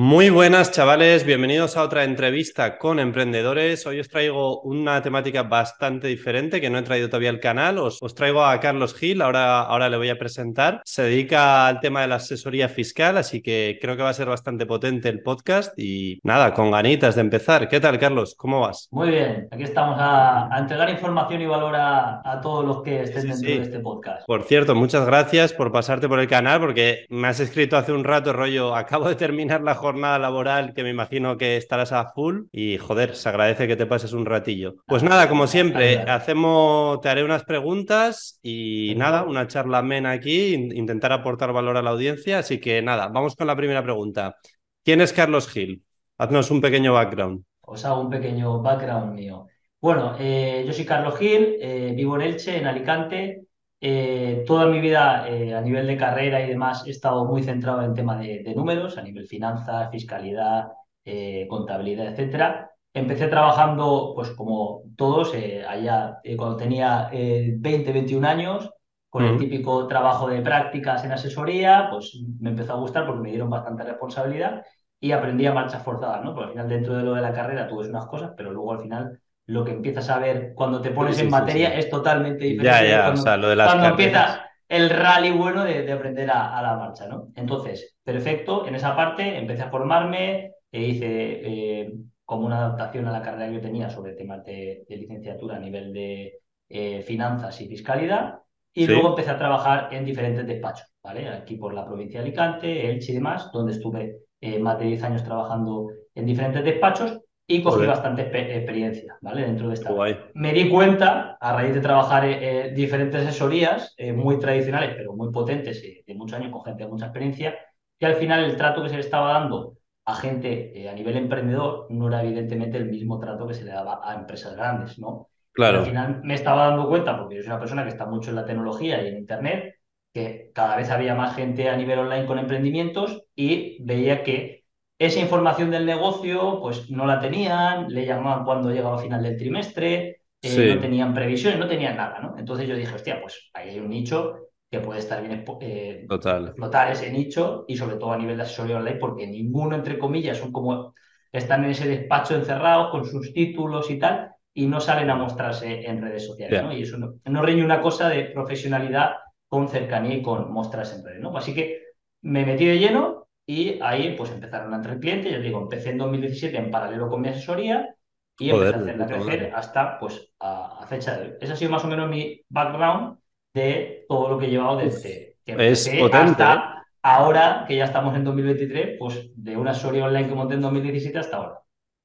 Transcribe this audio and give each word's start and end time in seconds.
Muy 0.00 0.30
buenas 0.30 0.70
chavales, 0.70 1.24
bienvenidos 1.24 1.76
a 1.76 1.82
otra 1.82 2.04
entrevista 2.04 2.78
con 2.78 3.00
emprendedores. 3.00 3.84
Hoy 3.84 3.98
os 3.98 4.08
traigo 4.08 4.60
una 4.60 5.02
temática 5.02 5.42
bastante 5.42 6.06
diferente 6.06 6.60
que 6.60 6.70
no 6.70 6.78
he 6.78 6.82
traído 6.82 7.08
todavía 7.08 7.30
al 7.30 7.40
canal. 7.40 7.78
Os, 7.78 8.14
traigo 8.14 8.44
a 8.44 8.60
Carlos 8.60 8.94
Gil, 8.94 9.20
ahora, 9.20 9.62
ahora 9.62 9.88
le 9.88 9.96
voy 9.96 10.08
a 10.08 10.16
presentar. 10.16 10.82
Se 10.84 11.02
dedica 11.02 11.66
al 11.66 11.80
tema 11.80 12.02
de 12.02 12.06
la 12.06 12.14
asesoría 12.14 12.68
fiscal, 12.68 13.16
así 13.16 13.42
que 13.42 13.76
creo 13.82 13.96
que 13.96 14.04
va 14.04 14.10
a 14.10 14.14
ser 14.14 14.28
bastante 14.28 14.66
potente 14.66 15.08
el 15.08 15.20
podcast 15.20 15.76
y 15.76 16.20
nada, 16.22 16.54
con 16.54 16.70
ganitas 16.70 17.16
de 17.16 17.22
empezar. 17.22 17.68
¿Qué 17.68 17.80
tal 17.80 17.98
Carlos? 17.98 18.36
¿Cómo 18.36 18.60
vas? 18.60 18.86
Muy 18.92 19.10
bien, 19.10 19.48
aquí 19.50 19.64
estamos 19.64 19.96
a, 19.98 20.48
entregar 20.56 20.90
información 20.90 21.42
y 21.42 21.46
valor 21.46 21.74
a, 21.74 22.38
todos 22.40 22.64
los 22.64 22.82
que 22.84 23.02
estén 23.02 23.30
dentro 23.30 23.50
de 23.50 23.62
este 23.62 23.80
podcast. 23.80 24.24
Por 24.28 24.44
cierto, 24.44 24.76
muchas 24.76 25.04
gracias 25.04 25.52
por 25.52 25.72
pasarte 25.72 26.08
por 26.08 26.20
el 26.20 26.28
canal 26.28 26.60
porque 26.60 27.06
me 27.08 27.26
has 27.26 27.40
escrito 27.40 27.76
hace 27.76 27.90
un 27.90 28.04
rato 28.04 28.32
rollo, 28.32 28.76
acabo 28.76 29.08
de 29.08 29.16
terminar 29.16 29.60
la 29.60 29.74
jornada 29.74 29.87
jornada 29.88 30.18
laboral 30.18 30.74
que 30.74 30.82
me 30.82 30.90
imagino 30.90 31.38
que 31.38 31.56
estarás 31.56 31.92
a 31.92 32.10
full 32.12 32.42
y 32.52 32.76
joder, 32.76 33.16
se 33.16 33.28
agradece 33.28 33.66
que 33.66 33.76
te 33.76 33.86
pases 33.86 34.12
un 34.12 34.26
ratillo. 34.26 34.74
Pues 34.86 35.02
nada, 35.02 35.30
como 35.30 35.46
siempre, 35.46 35.98
hacemos, 36.02 37.00
te 37.00 37.08
haré 37.08 37.24
unas 37.24 37.44
preguntas 37.44 38.38
y 38.42 38.92
nada, 38.96 39.22
una 39.24 39.46
charla 39.46 39.78
amena 39.78 40.10
aquí, 40.10 40.54
intentar 40.54 41.12
aportar 41.12 41.54
valor 41.54 41.78
a 41.78 41.82
la 41.82 41.90
audiencia, 41.90 42.38
así 42.40 42.60
que 42.60 42.82
nada, 42.82 43.08
vamos 43.08 43.34
con 43.34 43.46
la 43.46 43.56
primera 43.56 43.82
pregunta. 43.82 44.36
¿Quién 44.84 45.00
es 45.00 45.14
Carlos 45.14 45.48
Gil? 45.48 45.82
Haznos 46.18 46.50
un 46.50 46.60
pequeño 46.60 46.92
background. 46.92 47.44
Os 47.62 47.84
hago 47.86 48.02
un 48.02 48.10
pequeño 48.10 48.60
background 48.60 49.14
mío. 49.14 49.46
Bueno, 49.80 50.16
eh, 50.18 50.64
yo 50.66 50.72
soy 50.72 50.84
Carlos 50.84 51.18
Gil, 51.18 51.56
eh, 51.60 51.92
vivo 51.96 52.16
en 52.16 52.22
Elche, 52.22 52.58
en 52.58 52.66
Alicante, 52.66 53.46
eh, 53.80 54.44
toda 54.46 54.66
mi 54.66 54.80
vida 54.80 55.28
eh, 55.28 55.54
a 55.54 55.60
nivel 55.60 55.86
de 55.86 55.96
carrera 55.96 56.42
y 56.42 56.48
demás 56.48 56.84
he 56.86 56.90
estado 56.90 57.24
muy 57.24 57.42
centrado 57.42 57.82
en 57.82 57.94
tema 57.94 58.18
de, 58.18 58.52
números, 58.56 58.98
a 58.98 59.02
nivel 59.02 59.26
finanzas, 59.26 59.90
fiscalidad, 59.90 60.68
eh, 61.04 61.46
contabilidad, 61.48 62.06
etcétera. 62.08 62.70
Empecé 62.92 63.28
trabajando, 63.28 64.12
pues 64.14 64.30
como 64.30 64.82
todos, 64.96 65.32
allá 65.68 66.20
cuando 66.36 66.56
tenía 66.56 67.10
20, 67.12 67.92
21 67.92 68.26
años, 68.26 68.70
con 69.08 69.24
el 69.24 69.38
típico 69.38 69.86
trabajo 69.86 70.28
de 70.28 70.40
prácticas 70.40 71.04
en 71.04 71.12
asesoría, 71.12 71.88
pues 71.90 72.18
me 72.40 72.50
empezó 72.50 72.72
a 72.74 72.76
gustar 72.80 73.06
porque 73.06 73.22
me 73.22 73.30
dieron 73.30 73.50
bastante 73.50 73.84
responsabilidad 73.84 74.64
y 75.00 75.12
aprendí 75.12 75.46
a 75.46 75.54
marchas 75.54 75.82
forzadas, 75.82 76.24
¿no? 76.24 76.34
Porque 76.34 76.46
al 76.46 76.52
final 76.52 76.68
dentro 76.68 76.96
de 76.96 77.04
lo 77.04 77.14
de 77.14 77.22
la 77.22 77.32
carrera 77.32 77.68
tú 77.68 77.78
ves 77.78 77.88
unas 77.88 78.06
cosas, 78.06 78.32
pero 78.36 78.52
luego 78.52 78.72
al 78.72 78.80
final 78.80 79.20
lo 79.48 79.64
que 79.64 79.72
empiezas 79.72 80.08
a 80.10 80.18
ver 80.18 80.52
cuando 80.54 80.82
te 80.82 80.90
pones 80.90 81.18
en 81.18 81.30
materia 81.30 81.74
es 81.74 81.88
totalmente 81.88 82.44
diferente. 82.44 82.64
Ya, 82.64 82.86
ya, 82.86 83.02
cuando, 83.04 83.20
o 83.20 83.24
sea, 83.24 83.36
lo 83.38 83.48
de 83.48 83.56
las 83.56 83.68
cuando 83.68 83.88
empieza 83.88 84.50
el 84.68 84.90
rally 84.90 85.30
bueno 85.30 85.64
de, 85.64 85.90
aprender 85.90 86.30
a, 86.30 86.60
la 86.60 86.76
marcha, 86.76 87.08
¿no? 87.08 87.28
Entonces, 87.34 87.96
perfecto, 88.04 88.66
en 88.68 88.74
esa 88.74 88.94
parte 88.94 89.38
empecé 89.38 89.62
a 89.62 89.70
formarme, 89.70 90.52
e 90.70 90.82
hice 90.82 91.06
eh, 91.08 91.92
como 92.26 92.44
una 92.44 92.58
adaptación 92.58 93.06
a 93.06 93.10
la 93.10 93.22
carrera 93.22 93.48
que 93.48 93.54
yo 93.54 93.60
tenía 93.62 93.88
sobre 93.88 94.12
temas 94.12 94.44
de, 94.44 94.84
licenciatura 94.86 95.56
a 95.56 95.60
nivel 95.60 95.94
de 95.94 96.40
eh, 96.68 97.00
finanzas 97.00 97.58
y 97.62 97.68
fiscalidad, 97.68 98.40
y 98.74 98.86
luego 98.86 99.08
empecé 99.08 99.30
a 99.30 99.38
trabajar 99.38 99.88
en 99.92 100.04
diferentes 100.04 100.46
despachos, 100.46 100.92
¿vale? 101.02 101.26
Aquí 101.26 101.56
por 101.56 101.72
la 101.72 101.86
provincia 101.86 102.20
de 102.20 102.26
Alicante, 102.26 102.90
Elche 102.90 103.12
y 103.12 103.14
demás, 103.14 103.50
donde 103.50 103.72
estuve 103.72 104.18
eh, 104.42 104.58
más 104.58 104.78
de 104.78 104.84
10 104.84 105.02
años 105.04 105.24
trabajando 105.24 105.88
en 106.14 106.26
diferentes 106.26 106.62
despachos, 106.62 107.18
y 107.50 107.62
cogí 107.62 107.86
bastante 107.86 108.22
experiencia, 108.22 109.16
¿vale? 109.22 109.40
Dentro 109.40 109.68
de 109.68 109.74
esta. 109.74 109.90
Me 110.34 110.52
di 110.52 110.68
cuenta, 110.68 111.38
a 111.40 111.52
raíz 111.54 111.74
de 111.74 111.80
trabajar 111.80 112.26
en 112.26 112.74
diferentes 112.74 113.26
asesorías, 113.26 113.94
eh, 113.96 114.12
muy 114.12 114.38
tradicionales, 114.38 114.94
pero 114.94 115.14
muy 115.14 115.32
potentes, 115.32 115.82
eh, 115.82 116.04
de 116.06 116.14
muchos 116.14 116.38
años, 116.38 116.52
con 116.52 116.62
gente 116.62 116.84
de 116.84 116.90
mucha 116.90 117.06
experiencia, 117.06 117.58
que 117.98 118.04
al 118.04 118.16
final 118.16 118.44
el 118.44 118.56
trato 118.56 118.82
que 118.82 118.90
se 118.90 118.96
le 118.96 119.00
estaba 119.00 119.32
dando 119.32 119.78
a 120.04 120.14
gente 120.14 120.78
eh, 120.78 120.90
a 120.90 120.92
nivel 120.92 121.16
emprendedor 121.16 121.86
no 121.90 122.08
era 122.08 122.22
evidentemente 122.22 122.76
el 122.76 122.90
mismo 122.90 123.18
trato 123.18 123.46
que 123.46 123.54
se 123.54 123.64
le 123.64 123.72
daba 123.72 124.00
a 124.04 124.14
empresas 124.14 124.54
grandes, 124.54 124.98
¿no? 124.98 125.28
Claro. 125.52 125.80
al 125.80 125.86
final 125.86 126.20
me 126.22 126.34
estaba 126.34 126.68
dando 126.68 126.88
cuenta, 126.88 127.18
porque 127.18 127.36
yo 127.36 127.42
soy 127.42 127.50
una 127.50 127.58
persona 127.58 127.82
que 127.82 127.88
está 127.88 128.06
mucho 128.06 128.30
en 128.30 128.36
la 128.36 128.44
tecnología 128.44 129.02
y 129.02 129.08
en 129.08 129.16
Internet, 129.16 129.74
que 130.12 130.50
cada 130.54 130.76
vez 130.76 130.90
había 130.90 131.14
más 131.14 131.34
gente 131.34 131.68
a 131.68 131.76
nivel 131.76 131.98
online 131.98 132.26
con 132.26 132.38
emprendimientos 132.38 133.24
y 133.34 133.82
veía 133.82 134.22
que 134.22 134.57
esa 134.98 135.20
información 135.20 135.70
del 135.70 135.86
negocio, 135.86 136.58
pues 136.60 136.90
no 136.90 137.06
la 137.06 137.20
tenían, 137.20 137.88
le 137.88 138.04
llamaban 138.04 138.44
cuando 138.44 138.70
llegaba 138.70 138.96
a 138.96 139.02
final 139.02 139.22
del 139.22 139.36
trimestre, 139.36 140.22
eh, 140.42 140.74
no 140.74 140.80
tenían 140.80 141.14
previsiones, 141.14 141.58
no 141.58 141.68
tenían 141.68 141.96
nada, 141.96 142.20
¿no? 142.20 142.36
Entonces 142.38 142.68
yo 142.68 142.74
dije, 142.74 142.94
hostia, 142.94 143.20
pues 143.20 143.50
ahí 143.54 143.70
hay 143.70 143.78
un 143.78 143.90
nicho 143.90 144.48
que 144.70 144.80
puede 144.80 145.00
estar 145.00 145.20
bien 145.22 145.44
eh, 145.60 146.06
explotar 146.06 146.92
ese 146.92 147.10
nicho 147.10 147.64
y 147.68 147.76
sobre 147.76 147.96
todo 147.96 148.12
a 148.12 148.18
nivel 148.18 148.36
de 148.36 148.42
asesoría 148.42 148.76
online, 148.76 148.98
porque 148.98 149.26
ninguno, 149.26 149.76
entre 149.76 149.98
comillas, 149.98 150.38
son 150.38 150.52
como 150.52 150.94
están 151.32 151.64
en 151.64 151.70
ese 151.70 151.88
despacho 151.88 152.34
encerrados 152.34 152.90
con 152.90 153.04
sus 153.04 153.32
títulos 153.32 153.90
y 153.90 153.98
tal, 153.98 154.32
y 154.52 154.66
no 154.66 154.80
salen 154.80 155.10
a 155.10 155.14
mostrarse 155.14 155.86
en 155.86 156.02
redes 156.02 156.26
sociales, 156.26 156.60
¿no? 156.60 156.72
Y 156.72 156.82
eso 156.82 156.98
no, 156.98 157.14
no 157.24 157.42
reñe 157.42 157.64
una 157.64 157.80
cosa 157.80 158.08
de 158.08 158.24
profesionalidad 158.24 159.12
con 159.46 159.68
cercanía 159.68 160.16
y 160.16 160.22
con 160.22 160.52
mostrarse 160.52 160.96
en 160.96 161.04
redes, 161.04 161.20
¿no? 161.20 161.36
Así 161.36 161.54
que 161.54 161.82
me 162.22 162.44
metí 162.44 162.66
de 162.66 162.78
lleno, 162.78 163.27
y 163.48 163.80
ahí 163.80 164.14
pues 164.14 164.30
empezaron 164.30 164.74
a 164.74 164.76
entrar 164.76 165.00
clientes, 165.00 165.32
ya 165.32 165.38
digo, 165.38 165.62
empecé 165.62 165.88
en 165.88 165.98
2017 165.98 166.54
en 166.54 166.70
paralelo 166.70 167.08
con 167.08 167.22
mi 167.22 167.28
asesoría 167.28 167.94
y 168.38 168.50
empecé 168.50 168.74
a 168.74 168.78
hacerla 168.78 169.06
crecer 169.06 169.52
hasta 169.54 169.98
pues 169.98 170.34
a, 170.38 170.84
fecha 170.86 171.16
de 171.16 171.22
hoy. 171.22 171.34
Ese 171.40 171.54
ha 171.54 171.56
sido 171.56 171.70
más 171.70 171.82
o 171.82 171.88
menos 171.88 172.10
mi 172.10 172.42
background 172.50 173.16
de 173.54 174.04
todo 174.06 174.28
lo 174.28 174.38
que 174.38 174.46
he 174.46 174.50
llevado 174.50 174.76
desde 174.76 175.38
que 175.46 175.52
empecé 175.52 176.02
hasta 176.12 176.52
¿eh? 176.52 176.90
ahora 177.02 177.64
que 177.66 177.76
ya 177.76 177.86
estamos 177.86 178.14
en 178.16 178.24
2023, 178.24 178.98
pues 178.98 179.30
de 179.34 179.56
una 179.56 179.70
asesoría 179.70 180.04
online 180.04 180.28
que 180.28 180.34
monté 180.34 180.54
en 180.54 180.60
2017 180.60 181.18
hasta 181.18 181.36
ahora. 181.38 181.60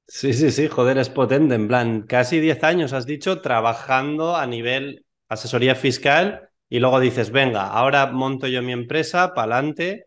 Sí, 0.06 0.32
sí, 0.32 0.50
sí, 0.50 0.68
joder, 0.68 0.96
es 0.96 1.10
potente. 1.10 1.56
En 1.56 1.68
plan, 1.68 2.02
casi 2.04 2.40
10 2.40 2.64
años 2.64 2.94
has 2.94 3.04
dicho 3.04 3.42
trabajando 3.42 4.34
a 4.34 4.46
nivel 4.46 5.04
asesoría 5.28 5.74
fiscal 5.74 6.48
y 6.70 6.80
luego 6.80 7.00
dices, 7.00 7.30
venga, 7.30 7.68
ahora 7.68 8.06
monto 8.06 8.46
yo 8.46 8.62
mi 8.62 8.72
empresa, 8.72 9.34
para 9.34 9.56
adelante 9.56 10.06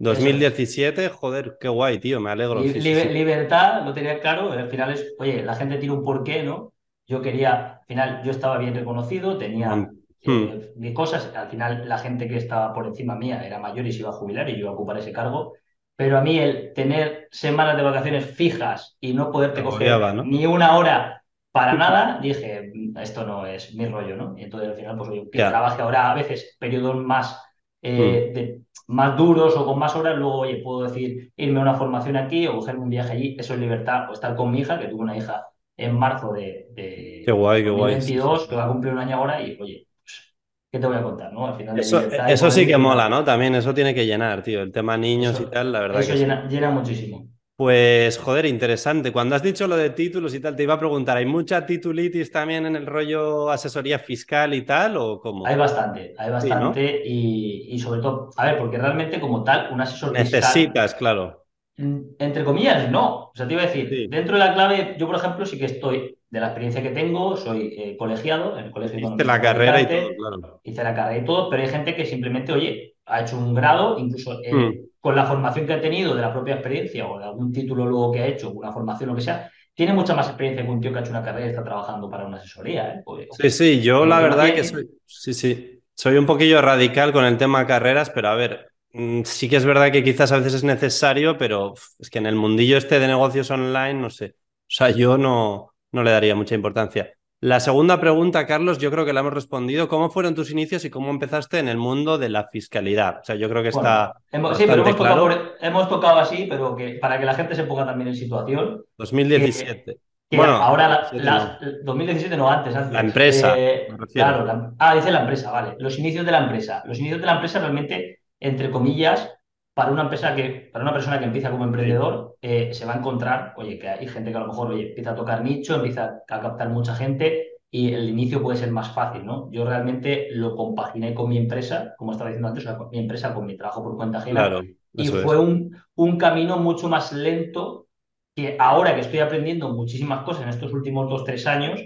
2017, 0.00 1.10
joder, 1.10 1.56
qué 1.60 1.68
guay, 1.68 1.98
tío, 1.98 2.20
me 2.20 2.30
alegro. 2.30 2.60
Libertad, 2.60 3.84
lo 3.84 3.92
tenía 3.92 4.18
claro, 4.18 4.50
al 4.52 4.68
final 4.68 4.92
es, 4.92 5.14
oye, 5.18 5.42
la 5.44 5.54
gente 5.54 5.76
tiene 5.76 5.94
un 5.94 6.02
porqué, 6.02 6.42
¿no? 6.42 6.72
Yo 7.06 7.20
quería, 7.20 7.80
al 7.80 7.86
final 7.86 8.22
yo 8.24 8.30
estaba 8.30 8.56
bien 8.58 8.74
reconocido, 8.74 9.36
tenía 9.36 9.76
mm, 9.76 10.00
eh, 10.22 10.72
mis 10.76 10.94
cosas, 10.94 11.34
al 11.36 11.48
final 11.48 11.88
la 11.88 11.98
gente 11.98 12.26
que 12.28 12.36
estaba 12.36 12.72
por 12.72 12.86
encima 12.86 13.14
mía 13.14 13.44
era 13.44 13.58
mayor 13.58 13.86
y 13.86 13.92
se 13.92 14.00
iba 14.00 14.10
a 14.10 14.14
jubilar 14.14 14.48
y 14.48 14.54
yo 14.54 14.58
iba 14.60 14.70
a 14.70 14.74
ocupar 14.74 14.96
ese 14.98 15.12
cargo, 15.12 15.54
pero 15.96 16.16
a 16.16 16.22
mí 16.22 16.38
el 16.38 16.72
tener 16.72 17.28
semanas 17.30 17.76
de 17.76 17.82
vacaciones 17.82 18.24
fijas 18.24 18.96
y 19.00 19.12
no 19.12 19.30
poderte 19.30 19.62
coger 19.62 20.00
ni 20.24 20.46
una 20.46 20.78
hora 20.78 21.22
para 21.52 21.74
nada, 21.74 22.20
dije, 22.22 22.72
esto 23.00 23.26
no 23.26 23.44
es 23.44 23.74
mi 23.74 23.86
rollo, 23.86 24.16
¿no? 24.16 24.34
Y 24.38 24.44
entonces 24.44 24.70
al 24.70 24.76
final, 24.76 24.96
pues 24.96 25.10
oye, 25.10 25.28
que 25.30 25.38
trabaje 25.38 25.82
ahora 25.82 26.10
a 26.10 26.14
veces 26.14 26.56
periodos 26.58 26.96
más 26.96 27.42
eh, 27.82 28.28
mm. 28.30 28.34
de, 28.34 28.60
más 28.88 29.16
duros 29.16 29.56
o 29.56 29.64
con 29.64 29.78
más 29.78 29.94
horas, 29.94 30.18
luego, 30.18 30.40
oye, 30.40 30.56
puedo 30.56 30.82
decir 30.82 31.32
irme 31.36 31.60
a 31.60 31.62
una 31.62 31.74
formación 31.74 32.16
aquí 32.16 32.46
o 32.46 32.56
cogerme 32.56 32.82
un 32.82 32.90
viaje 32.90 33.12
allí, 33.12 33.36
eso 33.38 33.54
es 33.54 33.60
libertad, 33.60 34.10
o 34.10 34.12
estar 34.12 34.34
con 34.34 34.50
mi 34.50 34.60
hija, 34.60 34.78
que 34.78 34.88
tuve 34.88 35.02
una 35.02 35.16
hija 35.16 35.46
en 35.76 35.98
marzo 35.98 36.32
de, 36.32 36.68
de 36.72 37.22
qué 37.24 37.32
guay, 37.32 37.62
qué 37.62 37.70
guay. 37.70 37.98
que 38.00 38.56
va 38.56 38.64
a 38.64 38.68
cumplir 38.68 38.92
un 38.92 38.98
año 38.98 39.16
ahora 39.16 39.40
y, 39.40 39.56
oye, 39.60 39.86
pues, 39.96 40.34
¿qué 40.70 40.78
te 40.78 40.86
voy 40.86 40.96
a 40.96 41.02
contar? 41.02 41.32
¿no? 41.32 41.46
Al 41.46 41.54
final 41.54 41.78
eso, 41.78 42.00
eso 42.00 42.50
sí 42.50 42.66
que 42.66 42.76
mola, 42.76 43.08
¿no? 43.08 43.24
También 43.24 43.54
eso 43.54 43.72
tiene 43.72 43.94
que 43.94 44.04
llenar, 44.04 44.42
tío, 44.42 44.60
el 44.60 44.72
tema 44.72 44.96
niños 44.96 45.40
y 45.40 45.46
tal, 45.46 45.72
la 45.72 45.80
verdad. 45.80 46.00
Eso 46.00 46.14
llena, 46.14 46.46
llena 46.48 46.70
muchísimo. 46.70 47.28
Pues 47.60 48.16
joder, 48.16 48.46
interesante. 48.46 49.12
Cuando 49.12 49.36
has 49.36 49.42
dicho 49.42 49.66
lo 49.66 49.76
de 49.76 49.90
títulos 49.90 50.34
y 50.34 50.40
tal, 50.40 50.56
te 50.56 50.62
iba 50.62 50.72
a 50.72 50.78
preguntar, 50.78 51.18
¿hay 51.18 51.26
mucha 51.26 51.66
titulitis 51.66 52.32
también 52.32 52.64
en 52.64 52.74
el 52.74 52.86
rollo 52.86 53.50
asesoría 53.50 53.98
fiscal 53.98 54.54
y 54.54 54.62
tal 54.62 54.96
o 54.96 55.20
cómo? 55.20 55.44
Hay 55.46 55.56
bastante, 55.56 56.14
hay 56.16 56.30
bastante 56.30 57.02
y, 57.04 57.78
sobre 57.78 58.00
todo, 58.00 58.30
a 58.38 58.46
ver, 58.46 58.58
porque 58.58 58.78
realmente 58.78 59.20
como 59.20 59.44
tal, 59.44 59.70
un 59.74 59.78
asesor 59.82 60.12
Necesitas, 60.12 60.94
claro. 60.94 61.44
Mm, 61.76 61.98
entre 62.18 62.44
comillas, 62.44 62.90
no. 62.90 63.24
O 63.24 63.32
sea, 63.34 63.46
te 63.46 63.52
iba 63.52 63.62
a 63.62 63.66
decir, 63.66 64.08
dentro 64.08 64.38
de 64.38 64.40
la 64.42 64.54
clave, 64.54 64.96
yo 64.98 65.06
por 65.06 65.16
ejemplo 65.16 65.44
sí 65.44 65.58
que 65.58 65.66
estoy, 65.66 66.16
de 66.30 66.40
la 66.40 66.46
experiencia 66.46 66.82
que 66.82 66.92
tengo, 66.92 67.36
soy 67.36 67.74
eh, 67.76 67.94
colegiado 67.98 68.58
en 68.58 68.64
el 68.64 68.70
colegio. 68.70 69.00
Hice 69.00 69.24
la 69.26 69.38
carrera 69.38 69.82
y 69.82 69.86
todo, 69.86 70.16
claro. 70.16 70.60
Hice 70.64 70.82
la 70.82 70.94
carrera 70.94 71.22
y 71.22 71.26
todo, 71.26 71.50
pero 71.50 71.62
hay 71.62 71.68
gente 71.68 71.94
que 71.94 72.06
simplemente, 72.06 72.54
oye, 72.54 72.94
ha 73.04 73.20
hecho 73.20 73.36
un 73.36 73.54
grado, 73.54 73.98
incluso... 73.98 74.40
Mm 74.50 74.88
con 75.00 75.16
la 75.16 75.24
formación 75.24 75.66
que 75.66 75.72
ha 75.72 75.80
tenido 75.80 76.14
de 76.14 76.20
la 76.20 76.32
propia 76.32 76.54
experiencia 76.54 77.06
o 77.06 77.18
de 77.18 77.24
algún 77.24 77.52
título 77.52 77.86
luego 77.86 78.12
que 78.12 78.20
ha 78.20 78.26
hecho, 78.26 78.50
una 78.50 78.72
formación 78.72 79.10
o 79.10 79.12
lo 79.12 79.16
que 79.16 79.24
sea, 79.24 79.50
tiene 79.74 79.92
mucha 79.92 80.14
más 80.14 80.26
experiencia 80.28 80.62
que 80.62 80.70
un 80.70 80.80
tío 80.80 80.92
que 80.92 80.98
ha 80.98 81.00
hecho 81.00 81.10
una 81.10 81.24
carrera 81.24 81.46
y 81.46 81.50
está 81.50 81.64
trabajando 81.64 82.10
para 82.10 82.26
una 82.26 82.36
asesoría. 82.36 82.94
¿eh? 82.94 83.02
Pues, 83.04 83.28
sí, 83.32 83.50
sí, 83.50 83.80
yo 83.80 84.04
la 84.04 84.20
verdad 84.20 84.52
que 84.54 84.64
soy, 84.64 84.90
sí, 85.06 85.32
sí, 85.32 85.80
soy 85.94 86.16
un 86.16 86.26
poquillo 86.26 86.60
radical 86.60 87.12
con 87.12 87.24
el 87.24 87.38
tema 87.38 87.66
carreras, 87.66 88.10
pero 88.10 88.28
a 88.28 88.34
ver, 88.34 88.68
mm, 88.92 89.22
sí 89.24 89.48
que 89.48 89.56
es 89.56 89.64
verdad 89.64 89.90
que 89.90 90.04
quizás 90.04 90.32
a 90.32 90.36
veces 90.36 90.54
es 90.54 90.64
necesario, 90.64 91.38
pero 91.38 91.74
es 91.98 92.10
que 92.10 92.18
en 92.18 92.26
el 92.26 92.34
mundillo 92.34 92.76
este 92.76 92.98
de 92.98 93.06
negocios 93.06 93.50
online, 93.50 93.94
no 93.94 94.10
sé, 94.10 94.34
o 94.36 94.72
sea, 94.72 94.90
yo 94.90 95.16
no, 95.16 95.72
no 95.92 96.02
le 96.02 96.10
daría 96.10 96.34
mucha 96.34 96.54
importancia. 96.54 97.10
La 97.42 97.58
segunda 97.58 97.98
pregunta, 97.98 98.46
Carlos, 98.46 98.76
yo 98.76 98.90
creo 98.90 99.06
que 99.06 99.14
la 99.14 99.20
hemos 99.20 99.32
respondido. 99.32 99.88
¿Cómo 99.88 100.10
fueron 100.10 100.34
tus 100.34 100.50
inicios 100.50 100.84
y 100.84 100.90
cómo 100.90 101.08
empezaste 101.08 101.58
en 101.58 101.68
el 101.68 101.78
mundo 101.78 102.18
de 102.18 102.28
la 102.28 102.48
fiscalidad? 102.48 103.20
O 103.20 103.24
sea, 103.24 103.34
yo 103.34 103.48
creo 103.48 103.62
que 103.62 103.70
está. 103.70 104.12
Hemos, 104.30 104.58
sí, 104.58 104.64
pero 104.66 104.82
hemos, 104.82 105.88
tocado, 105.88 106.18
así, 106.18 106.46
pero 106.50 106.76
que 106.76 106.98
para 107.00 107.18
que 107.18 107.24
la 107.24 107.32
gente 107.32 107.54
se 107.54 107.64
ponga 107.64 107.86
también 107.86 108.08
en 108.08 108.16
situación. 108.16 108.84
2017. 108.98 109.96
bueno, 110.32 110.52
ahora, 110.52 111.08
la, 111.14 111.58
2017 111.82 112.36
no, 112.36 112.50
antes, 112.50 112.76
antes. 112.76 112.92
La 112.92 113.00
empresa. 113.00 113.54
Eh, 113.56 113.88
claro, 114.12 114.74
ah, 114.78 114.94
dice 114.94 115.10
la 115.10 115.20
empresa, 115.20 115.50
vale. 115.50 115.76
Los 115.78 115.98
inicios 115.98 116.26
de 116.26 116.32
la 116.32 116.42
empresa. 116.42 116.82
Los 116.84 116.98
inicios 116.98 117.20
de 117.20 117.26
la 117.26 117.34
empresa 117.36 117.58
realmente, 117.58 118.20
entre 118.38 118.70
comillas, 118.70 119.32
para 119.74 119.92
una 119.92 120.02
empresa 120.02 120.34
que, 120.34 120.70
para 120.72 120.84
una 120.84 120.92
persona 120.92 121.18
que 121.18 121.24
empieza 121.24 121.50
como 121.50 121.64
emprendedor, 121.64 122.36
eh, 122.42 122.72
se 122.74 122.84
va 122.84 122.94
a 122.94 122.98
encontrar, 122.98 123.54
oye, 123.56 123.78
que 123.78 123.88
hay 123.88 124.06
gente 124.06 124.30
que 124.30 124.36
a 124.36 124.40
lo 124.40 124.48
mejor 124.48 124.72
oye, 124.72 124.88
empieza 124.88 125.12
a 125.12 125.16
tocar 125.16 125.42
nicho, 125.42 125.76
empieza 125.76 126.22
a 126.28 126.40
captar 126.40 126.68
mucha 126.68 126.94
gente 126.94 127.50
y 127.70 127.94
el 127.94 128.08
inicio 128.08 128.42
puede 128.42 128.58
ser 128.58 128.72
más 128.72 128.92
fácil, 128.92 129.24
¿no? 129.24 129.48
Yo 129.52 129.64
realmente 129.64 130.28
lo 130.32 130.56
compaginé 130.56 131.14
con 131.14 131.28
mi 131.28 131.38
empresa, 131.38 131.94
como 131.96 132.12
estaba 132.12 132.30
diciendo 132.30 132.48
antes, 132.48 132.66
mi 132.90 132.98
empresa 132.98 133.32
con 133.32 133.46
mi 133.46 133.56
trabajo 133.56 133.82
por 133.82 133.96
cuenta 133.96 134.18
ajena. 134.18 134.60
y 134.92 135.06
fue 135.06 135.38
un, 135.38 135.76
un 135.94 136.18
camino 136.18 136.58
mucho 136.58 136.88
más 136.88 137.12
lento 137.12 137.86
que 138.34 138.56
ahora 138.58 138.94
que 138.94 139.02
estoy 139.02 139.20
aprendiendo 139.20 139.68
muchísimas 139.72 140.24
cosas 140.24 140.42
en 140.44 140.48
estos 140.48 140.72
últimos 140.72 141.08
dos, 141.08 141.24
tres 141.24 141.46
años, 141.46 141.80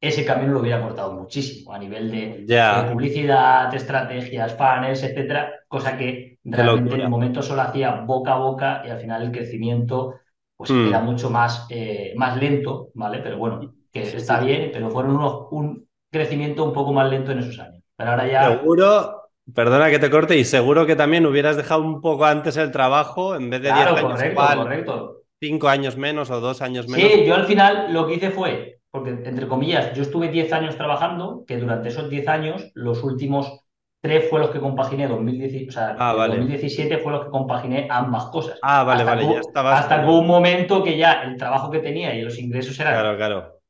ese 0.00 0.24
camino 0.24 0.54
lo 0.54 0.60
hubiera 0.60 0.80
cortado 0.80 1.12
muchísimo 1.12 1.74
a 1.74 1.78
nivel 1.78 2.10
de, 2.10 2.46
publicidad, 2.90 3.74
estrategias, 3.74 4.56
funnels, 4.56 5.02
etcétera, 5.02 5.52
cosa 5.68 5.98
que 5.98 6.29
realmente 6.44 6.94
en 6.94 7.02
el 7.02 7.08
momento 7.08 7.42
solo 7.42 7.62
hacía 7.62 8.02
boca 8.02 8.34
a 8.34 8.38
boca 8.38 8.82
y 8.84 8.90
al 8.90 8.98
final 8.98 9.22
el 9.22 9.32
crecimiento 9.32 10.20
pues 10.56 10.70
hmm. 10.70 10.88
era 10.88 11.00
mucho 11.00 11.30
más, 11.30 11.66
eh, 11.70 12.12
más 12.16 12.36
lento, 12.36 12.90
¿vale? 12.94 13.18
Pero 13.18 13.38
bueno, 13.38 13.74
que 13.90 14.02
está 14.02 14.40
bien, 14.40 14.70
pero 14.72 14.90
fueron 14.90 15.16
unos, 15.16 15.46
un 15.50 15.88
crecimiento 16.10 16.64
un 16.64 16.72
poco 16.72 16.92
más 16.92 17.10
lento 17.10 17.32
en 17.32 17.38
esos 17.38 17.58
años. 17.58 17.82
Pero 17.96 18.10
ahora 18.10 18.28
ya... 18.28 18.58
Seguro, 18.58 19.22
perdona 19.54 19.88
que 19.90 19.98
te 19.98 20.10
corte, 20.10 20.36
y 20.36 20.44
seguro 20.44 20.84
que 20.84 20.96
también 20.96 21.24
hubieras 21.24 21.56
dejado 21.56 21.82
un 21.82 22.00
poco 22.00 22.26
antes 22.26 22.56
el 22.58 22.70
trabajo 22.70 23.34
en 23.34 23.48
vez 23.48 23.62
de 23.62 23.72
10 23.72 23.86
años. 23.86 24.12
Correcto, 24.12 24.42
correcto. 24.56 25.16
5 25.40 25.68
años 25.68 25.96
menos 25.96 26.30
o 26.30 26.40
2 26.40 26.60
años 26.60 26.88
menos. 26.88 27.10
Sí, 27.10 27.24
yo 27.24 27.34
al 27.34 27.46
final 27.46 27.92
lo 27.94 28.06
que 28.06 28.14
hice 28.14 28.30
fue 28.30 28.80
porque 28.90 29.10
entre 29.10 29.46
comillas, 29.46 29.94
yo 29.94 30.02
estuve 30.02 30.28
10 30.28 30.52
años 30.52 30.76
trabajando, 30.76 31.44
que 31.46 31.58
durante 31.58 31.90
esos 31.90 32.10
10 32.10 32.28
años, 32.28 32.70
los 32.74 33.04
últimos 33.04 33.59
3 34.00 34.28
fue 34.30 34.40
los 34.40 34.50
que 34.50 34.60
compaginé, 34.60 35.06
2017, 35.06 35.68
o 35.68 35.72
sea, 35.72 35.94
2017 35.94 36.98
fue 36.98 37.12
los 37.12 37.24
que 37.24 37.30
compaginé 37.30 37.86
ambas 37.90 38.26
cosas. 38.26 38.58
Ah, 38.62 38.82
vale, 38.82 39.04
vale, 39.04 39.24
ya 39.24 39.40
estabas. 39.40 39.80
Hasta 39.80 40.02
que 40.02 40.08
un 40.08 40.26
momento 40.26 40.82
que 40.82 40.96
ya 40.96 41.22
el 41.22 41.36
trabajo 41.36 41.70
que 41.70 41.80
tenía 41.80 42.14
y 42.14 42.22
los 42.22 42.38
ingresos 42.38 42.78
eran 42.80 42.94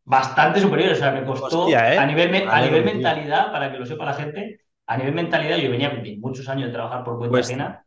bastante 0.04 0.60
superiores, 0.60 0.98
o 0.98 1.00
sea, 1.00 1.12
me 1.12 1.24
costó 1.24 1.68
¿eh? 1.68 1.98
a 1.98 2.06
nivel, 2.06 2.48
a 2.48 2.60
nivel 2.60 2.84
mentalidad, 2.84 3.52
para 3.52 3.70
que 3.70 3.78
lo 3.78 3.86
sepa 3.86 4.04
la 4.04 4.14
gente, 4.14 4.60
a 4.86 4.96
nivel 4.96 5.14
mentalidad 5.14 5.56
yo 5.56 5.70
venía 5.70 5.92
muchos 6.18 6.48
años 6.48 6.66
de 6.66 6.72
trabajar 6.72 7.04
por 7.04 7.18
cuenta 7.18 7.30
pues 7.30 7.48
ajena 7.48 7.84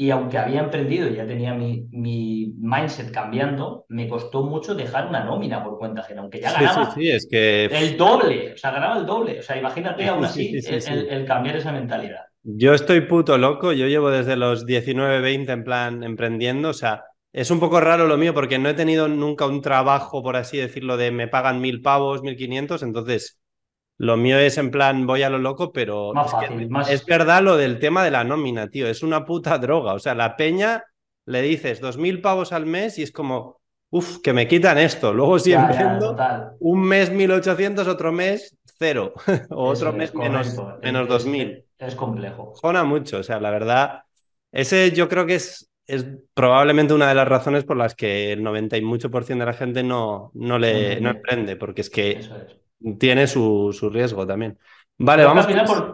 y 0.00 0.10
aunque 0.10 0.38
había 0.38 0.60
emprendido 0.60 1.08
y 1.08 1.16
ya 1.16 1.26
tenía 1.26 1.54
mi, 1.54 1.88
mi, 1.90 2.54
mindset 2.56 3.10
cambiando, 3.10 3.84
me 3.88 4.08
costó 4.08 4.44
mucho 4.44 4.76
dejar 4.76 5.08
una 5.08 5.24
nómina 5.24 5.64
por 5.64 5.76
cuenta 5.76 6.02
ajena, 6.02 6.20
aunque 6.20 6.40
ya 6.40 6.52
ganaba 6.52 6.94
es 6.96 7.26
que... 7.28 7.64
el 7.64 7.96
doble, 7.96 8.52
o 8.52 8.56
sea, 8.56 8.70
ganaba 8.70 8.98
el 8.98 9.06
doble. 9.06 9.40
O 9.40 9.42
sea, 9.42 9.58
imagínate 9.58 10.06
aún 10.08 10.24
así 10.24 10.56
el, 10.56 11.08
el, 11.08 11.24
cambiar 11.26 11.56
esa 11.56 11.72
mentalidad. 11.72 12.20
Yo 12.44 12.74
estoy 12.74 13.00
puto 13.02 13.38
loco, 13.38 13.72
yo 13.72 13.88
llevo 13.88 14.10
desde 14.10 14.36
los 14.36 14.64
19, 14.64 15.20
20 15.20 15.50
en 15.50 15.64
plan 15.64 16.04
emprendiendo, 16.04 16.68
o 16.68 16.74
sea, 16.74 17.02
es 17.32 17.50
un 17.50 17.58
poco 17.58 17.80
raro 17.80 18.06
lo 18.06 18.16
mío 18.16 18.32
porque 18.32 18.60
no 18.60 18.68
he 18.68 18.74
tenido 18.74 19.08
nunca 19.08 19.46
un 19.46 19.62
trabajo, 19.62 20.22
por 20.22 20.36
así 20.36 20.58
decirlo, 20.58 20.96
de 20.96 21.10
me 21.10 21.26
pagan 21.26 21.60
mil 21.60 21.82
pavos, 21.82 22.22
mil 22.22 22.36
quinientos, 22.36 22.84
entonces 22.84 23.40
lo 23.98 24.16
mío 24.16 24.38
es 24.38 24.56
en 24.58 24.70
plan, 24.70 25.06
voy 25.06 25.22
a 25.24 25.30
lo 25.30 25.38
loco, 25.38 25.72
pero 25.72 26.12
es, 26.88 27.04
verdad 27.04 27.42
lo 27.42 27.56
del 27.56 27.80
tema 27.80 28.04
de 28.04 28.12
la 28.12 28.22
nómina, 28.22 28.68
tío. 28.68 28.86
Es 28.86 29.02
una 29.02 29.24
puta 29.24 29.58
droga. 29.58 29.94
O 29.94 29.98
sea, 29.98 30.14
la 30.14 30.36
peña 30.36 30.84
le 31.26 31.42
dices 31.42 31.80
dos 31.80 31.98
mil 31.98 32.20
pavos 32.20 32.52
al 32.52 32.64
mes 32.64 32.98
y 32.98 33.02
es 33.02 33.10
como, 33.10 33.60
uff, 33.90 34.18
que 34.22 34.32
me 34.32 34.46
quitan 34.46 34.78
esto. 34.78 35.12
Luego 35.12 35.40
si 35.40 35.52
emprendo, 35.52 36.16
un 36.60 36.80
mes 36.80 37.10
1800, 37.10 37.88
otro 37.88 38.12
mes 38.12 38.56
cero. 38.78 39.12
o 39.50 39.64
otro 39.70 39.92
mes 39.92 40.14
menos, 40.14 40.56
menos 40.80 41.08
2000. 41.08 41.64
Es, 41.78 41.96
complejo. 41.96 42.54
Jona 42.54 42.84
mucho. 42.84 43.18
O 43.18 43.22
sea, 43.24 43.40
la 43.40 43.50
verdad, 43.50 44.02
ese 44.52 44.92
yo 44.92 45.08
creo 45.08 45.26
que 45.26 45.34
es, 45.34 45.72
es 45.88 46.06
probablemente 46.34 46.94
una 46.94 47.08
de 47.08 47.16
las 47.16 47.26
razones 47.26 47.64
por 47.64 47.76
las 47.76 47.96
que 47.96 48.32
el 48.32 48.44
90 48.44 48.76
y 48.76 48.82
mucho 48.82 49.10
por 49.10 49.24
ciento 49.24 49.44
de 49.44 49.50
la 49.50 49.58
gente 49.58 49.82
no, 49.82 50.30
no 50.34 50.56
le 50.56 51.00
no 51.00 51.10
emprende, 51.10 51.56
porque 51.56 51.80
es 51.80 51.90
que 51.90 52.20
tiene 52.98 53.26
su, 53.26 53.74
su 53.78 53.90
riesgo 53.90 54.26
también. 54.26 54.58
Vale, 54.98 55.24
vamos. 55.24 55.46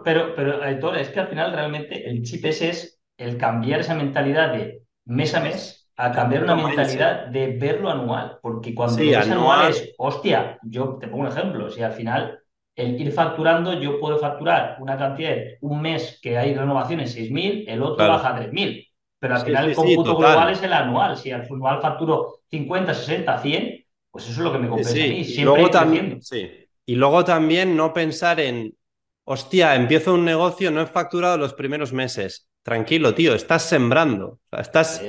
pero, 0.03 0.35
pero, 0.35 0.95
es 0.95 1.09
que 1.09 1.19
al 1.19 1.27
final 1.27 1.53
realmente 1.53 2.09
el 2.09 2.23
chip 2.23 2.45
ese 2.45 2.69
es 2.69 2.99
el 3.17 3.37
cambiar 3.37 3.81
esa 3.81 3.93
mentalidad 3.93 4.53
de 4.53 4.81
mes 5.05 5.35
a 5.35 5.41
mes 5.41 5.89
a 5.97 6.11
cambiar 6.11 6.43
una 6.43 6.55
mentalidad 6.55 7.27
de 7.27 7.57
verlo 7.57 7.89
anual. 7.89 8.39
Porque 8.41 8.73
cuando 8.73 8.97
sí, 8.97 9.13
anual... 9.13 9.69
es, 9.69 9.93
hostia, 9.97 10.59
yo 10.63 10.97
te 10.99 11.07
pongo 11.07 11.23
un 11.23 11.29
ejemplo, 11.29 11.69
si 11.69 11.81
al 11.81 11.93
final 11.93 12.39
el 12.75 12.99
ir 12.99 13.11
facturando, 13.13 13.79
yo 13.79 13.99
puedo 13.99 14.17
facturar 14.17 14.77
una 14.79 14.97
cantidad, 14.97 15.35
un 15.61 15.81
mes 15.81 16.19
que 16.21 16.37
hay 16.37 16.53
renovaciones 16.53 17.15
6.000, 17.17 17.65
el 17.67 17.81
otro 17.81 18.07
baja 18.07 18.35
a 18.35 18.39
3.000. 18.41 18.87
Pero 19.17 19.35
al 19.35 19.41
final 19.41 19.69
el 19.69 19.75
cómputo 19.75 20.17
global 20.17 20.51
es 20.51 20.61
el 20.61 20.73
anual. 20.73 21.15
Si 21.15 21.31
al 21.31 21.43
anual 21.43 21.81
facturo 21.81 22.39
50, 22.49 22.93
60, 22.93 23.37
100, 23.37 23.85
pues 24.11 24.25
eso 24.25 24.33
es 24.33 24.37
lo 24.39 24.51
que 24.51 24.59
me 24.59 24.67
compensa 24.67 24.91
a 24.91 25.07
mí. 25.07 25.23
Siempre 25.23 25.55
Luego 25.55 25.69
también, 25.69 26.21
sí. 26.21 26.64
Y 26.85 26.95
luego 26.95 27.25
también 27.25 27.75
no 27.75 27.93
pensar 27.93 28.39
en, 28.39 28.75
hostia, 29.23 29.75
empiezo 29.75 30.13
un 30.13 30.25
negocio, 30.25 30.71
no 30.71 30.81
he 30.81 30.85
facturado 30.85 31.37
los 31.37 31.53
primeros 31.53 31.93
meses. 31.93 32.47
Tranquilo, 32.63 33.13
tío, 33.13 33.33
estás 33.35 33.63
sembrando. 33.63 34.39
estás 34.51 35.01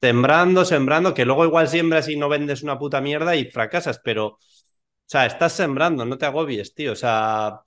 sembrando, 0.00 0.64
sembrando, 0.64 1.14
que 1.14 1.24
luego 1.24 1.44
igual 1.44 1.68
siembras 1.68 2.08
y 2.08 2.16
no 2.16 2.28
vendes 2.28 2.62
una 2.62 2.78
puta 2.78 3.00
mierda 3.00 3.36
y 3.36 3.46
fracasas, 3.46 4.00
pero, 4.04 4.26
o 4.26 4.38
sea, 5.06 5.26
estás 5.26 5.52
sembrando, 5.52 6.04
no 6.04 6.18
te 6.18 6.26
agobies, 6.26 6.74
tío. 6.74 6.92
O 6.92 6.96
sea, 6.96 7.60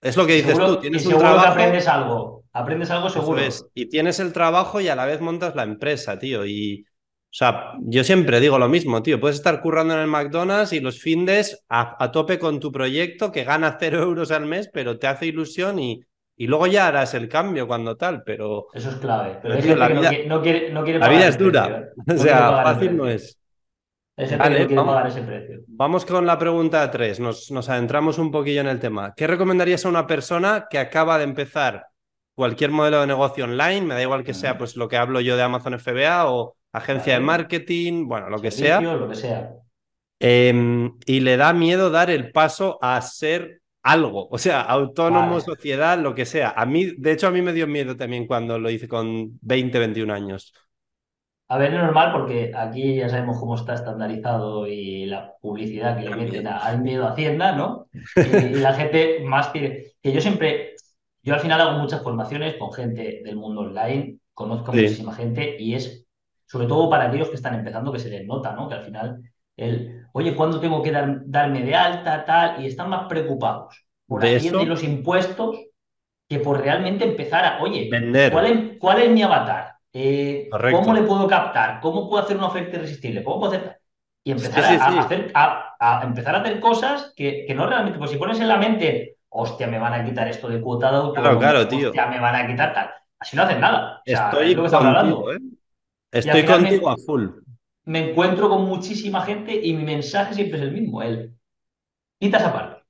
es 0.00 0.16
lo 0.16 0.26
que 0.26 0.34
dices 0.34 0.58
tú, 0.58 0.78
tienes 0.78 1.06
un 1.06 1.18
trabajo. 1.18 1.46
aprendes 1.46 1.86
algo, 1.86 2.44
aprendes 2.52 2.90
algo 2.90 3.08
seguro. 3.08 3.40
Y 3.74 3.86
tienes 3.86 4.18
el 4.18 4.32
trabajo 4.32 4.80
y 4.80 4.88
a 4.88 4.96
la 4.96 5.06
vez 5.06 5.20
montas 5.20 5.54
la 5.54 5.62
empresa, 5.62 6.18
tío. 6.18 6.44
Y, 6.44 6.84
o 7.32 7.34
sea, 7.34 7.72
yo 7.80 8.04
siempre 8.04 8.40
digo 8.40 8.58
lo 8.58 8.68
mismo, 8.68 9.02
tío. 9.02 9.18
Puedes 9.18 9.38
estar 9.38 9.62
currando 9.62 9.94
en 9.94 10.00
el 10.00 10.06
McDonald's 10.06 10.74
y 10.74 10.80
los 10.80 11.00
findes 11.00 11.64
a, 11.70 12.10
tope 12.12 12.38
con 12.38 12.60
tu 12.60 12.70
proyecto 12.70 13.32
que 13.32 13.44
gana 13.44 13.78
cero 13.80 14.02
euros 14.02 14.30
al 14.30 14.44
mes, 14.44 14.68
pero 14.70 14.98
te 14.98 15.06
hace 15.06 15.24
ilusión 15.24 15.78
y, 15.78 16.04
y 16.36 16.46
luego 16.46 16.66
ya 16.66 16.88
harás 16.88 17.14
el 17.14 17.30
cambio 17.30 17.66
cuando 17.66 17.96
tal, 17.96 18.22
pero... 18.22 18.66
Eso 18.74 18.90
es 18.90 18.96
clave. 18.96 19.38
Pero, 19.42 19.76
la, 19.76 19.88
vida, 19.88 20.10
no 20.26 20.42
quiere, 20.42 20.70
no 20.74 20.84
quiere 20.84 20.98
la 20.98 21.08
vida 21.08 21.26
es 21.26 21.38
dura. 21.38 21.90
¿eh? 22.06 22.12
o 22.14 22.18
sea, 22.18 22.64
fácil 22.64 22.98
no 22.98 23.08
es. 23.08 23.40
vale, 24.36 24.66
vamos, 24.66 24.94
pagar 24.94 25.06
ese 25.06 25.22
precio. 25.22 25.60
Vamos 25.68 26.04
con 26.04 26.26
la 26.26 26.38
pregunta 26.38 26.90
3. 26.90 27.18
Nos, 27.18 27.50
nos 27.50 27.66
adentramos 27.70 28.18
un 28.18 28.30
poquillo 28.30 28.60
en 28.60 28.68
el 28.68 28.78
tema. 28.78 29.14
¿Qué 29.16 29.26
recomendarías 29.26 29.86
a 29.86 29.88
una 29.88 30.06
persona 30.06 30.66
que 30.68 30.76
acaba 30.76 31.16
de 31.16 31.24
empezar 31.24 31.86
cualquier 32.34 32.72
modelo 32.72 33.00
de 33.00 33.06
negocio 33.06 33.44
online? 33.44 33.80
Me 33.80 33.94
da 33.94 34.02
igual 34.02 34.22
que 34.22 34.34
sea 34.34 34.58
pues 34.58 34.76
lo 34.76 34.86
que 34.86 34.98
hablo 34.98 35.22
yo 35.22 35.38
de 35.38 35.42
Amazon 35.44 35.78
FBA 35.80 36.30
o 36.30 36.56
agencia 36.72 37.14
de 37.14 37.20
marketing, 37.20 38.06
bueno, 38.06 38.30
lo 38.30 38.40
que 38.40 38.50
sea. 38.50 38.80
Lo 38.80 39.08
que 39.08 39.14
sea. 39.14 39.54
Em, 40.18 40.98
y 41.04 41.20
le 41.20 41.36
da 41.36 41.52
miedo 41.52 41.90
dar 41.90 42.08
el 42.10 42.30
paso 42.30 42.78
a 42.80 43.00
ser 43.02 43.60
algo, 43.82 44.28
o 44.30 44.38
sea, 44.38 44.60
autónomo, 44.60 45.40
sociedad, 45.40 45.98
lo 45.98 46.14
que 46.14 46.24
sea. 46.24 46.50
A 46.56 46.64
mí, 46.64 46.92
de 46.96 47.12
hecho, 47.12 47.26
a 47.26 47.32
mí 47.32 47.42
me 47.42 47.52
dio 47.52 47.66
miedo 47.66 47.96
también 47.96 48.26
cuando 48.26 48.58
lo 48.58 48.70
hice 48.70 48.86
con 48.86 49.38
20, 49.42 49.78
21 49.78 50.14
años. 50.14 50.54
A 51.48 51.58
ver, 51.58 51.74
es 51.74 51.80
normal 51.80 52.12
porque 52.12 52.52
aquí 52.56 52.94
ya 52.94 53.08
sabemos 53.08 53.38
cómo 53.38 53.56
está 53.56 53.74
estandarizado 53.74 54.66
y 54.66 55.06
la 55.06 55.34
publicidad 55.40 55.98
que 55.98 56.08
le 56.08 56.16
meten 56.16 56.46
al 56.46 56.80
miedo 56.80 57.04
a 57.06 57.10
Hacienda, 57.10 57.52
¿no? 57.52 57.88
Y, 58.16 58.54
la 58.54 58.72
gente 58.74 59.20
más 59.24 59.48
que... 59.48 59.92
Que 60.00 60.12
yo 60.12 60.20
siempre, 60.20 60.74
yo 61.22 61.34
al 61.34 61.40
final 61.40 61.60
hago 61.60 61.78
muchas 61.78 62.02
formaciones 62.02 62.54
con 62.56 62.72
gente 62.72 63.20
del 63.24 63.36
mundo 63.36 63.62
online, 63.62 64.18
conozco 64.32 64.70
a 64.70 64.74
muchísima 64.74 65.14
gente 65.14 65.56
y 65.58 65.74
es 65.74 66.06
sobre 66.52 66.66
todo 66.66 66.90
para 66.90 67.04
aquellos 67.04 67.30
que 67.30 67.36
están 67.36 67.54
empezando, 67.54 67.90
que 67.90 67.98
se 67.98 68.10
les 68.10 68.26
nota, 68.26 68.52
¿no? 68.52 68.68
Que 68.68 68.74
al 68.74 68.84
final, 68.84 69.22
el, 69.56 70.04
oye, 70.12 70.36
¿cuándo 70.36 70.60
tengo 70.60 70.82
que 70.82 70.90
dar, 70.92 71.22
darme 71.24 71.62
de 71.62 71.74
alta, 71.74 72.26
tal? 72.26 72.62
Y 72.62 72.66
están 72.66 72.90
más 72.90 73.06
preocupados 73.08 73.86
por 74.06 74.22
y 74.22 74.66
los 74.66 74.84
impuestos 74.84 75.56
que 76.28 76.40
por 76.40 76.60
realmente 76.60 77.06
empezar 77.06 77.42
a, 77.46 77.62
oye, 77.62 77.88
¿cuál 78.30 78.44
es, 78.44 78.78
¿cuál 78.78 79.00
es 79.00 79.10
mi 79.10 79.22
avatar? 79.22 79.76
Eh, 79.94 80.50
¿Cómo 80.50 80.92
le 80.92 81.04
puedo 81.04 81.26
captar? 81.26 81.80
¿Cómo 81.80 82.06
puedo 82.06 82.22
hacer 82.22 82.36
una 82.36 82.48
oferta 82.48 82.76
irresistible? 82.76 83.24
¿Cómo 83.24 83.40
puedo 83.40 83.52
hacer...? 83.52 83.78
Y 84.22 84.32
empezar 84.32 84.62
a, 84.62 85.00
hacer, 85.00 85.32
a, 85.34 86.00
empezar 86.04 86.34
a 86.34 86.40
hacer 86.42 86.60
cosas 86.60 87.14
que, 87.16 87.46
que, 87.46 87.54
no 87.54 87.66
realmente, 87.66 87.98
pues 87.98 88.10
si 88.10 88.18
pones 88.18 88.38
en 88.40 88.48
la 88.48 88.58
mente, 88.58 89.16
hostia, 89.30 89.66
me 89.66 89.78
van 89.78 89.94
a 89.94 90.04
quitar 90.04 90.28
esto 90.28 90.48
de 90.48 90.60
cuota 90.60 90.90
de 90.90 90.96
auto, 90.98 91.14
claro, 91.14 91.38
claro, 91.38 91.66
tío. 91.66 91.88
hostia, 91.88 92.06
me 92.06 92.20
van 92.20 92.36
a 92.36 92.46
quitar 92.46 92.74
tal. 92.74 92.90
Así 93.18 93.36
no 93.36 93.42
hacen 93.42 93.60
nada. 93.60 94.02
Estoy 94.04 94.54
contigo, 94.54 95.32
¿eh? 95.32 95.38
Estoy 96.12 96.44
contigo 96.44 96.90
a 96.90 96.96
full. 96.96 97.28
Me 97.84 98.10
encuentro 98.10 98.48
con 98.48 98.64
muchísima 98.66 99.22
gente 99.22 99.54
y 99.54 99.72
mi 99.72 99.82
mensaje 99.82 100.34
siempre 100.34 100.58
es 100.58 100.64
el 100.64 100.72
mismo. 100.72 101.02
El, 101.02 101.34
quita 102.20 102.36
esa 102.36 102.52
parte, 102.52 102.82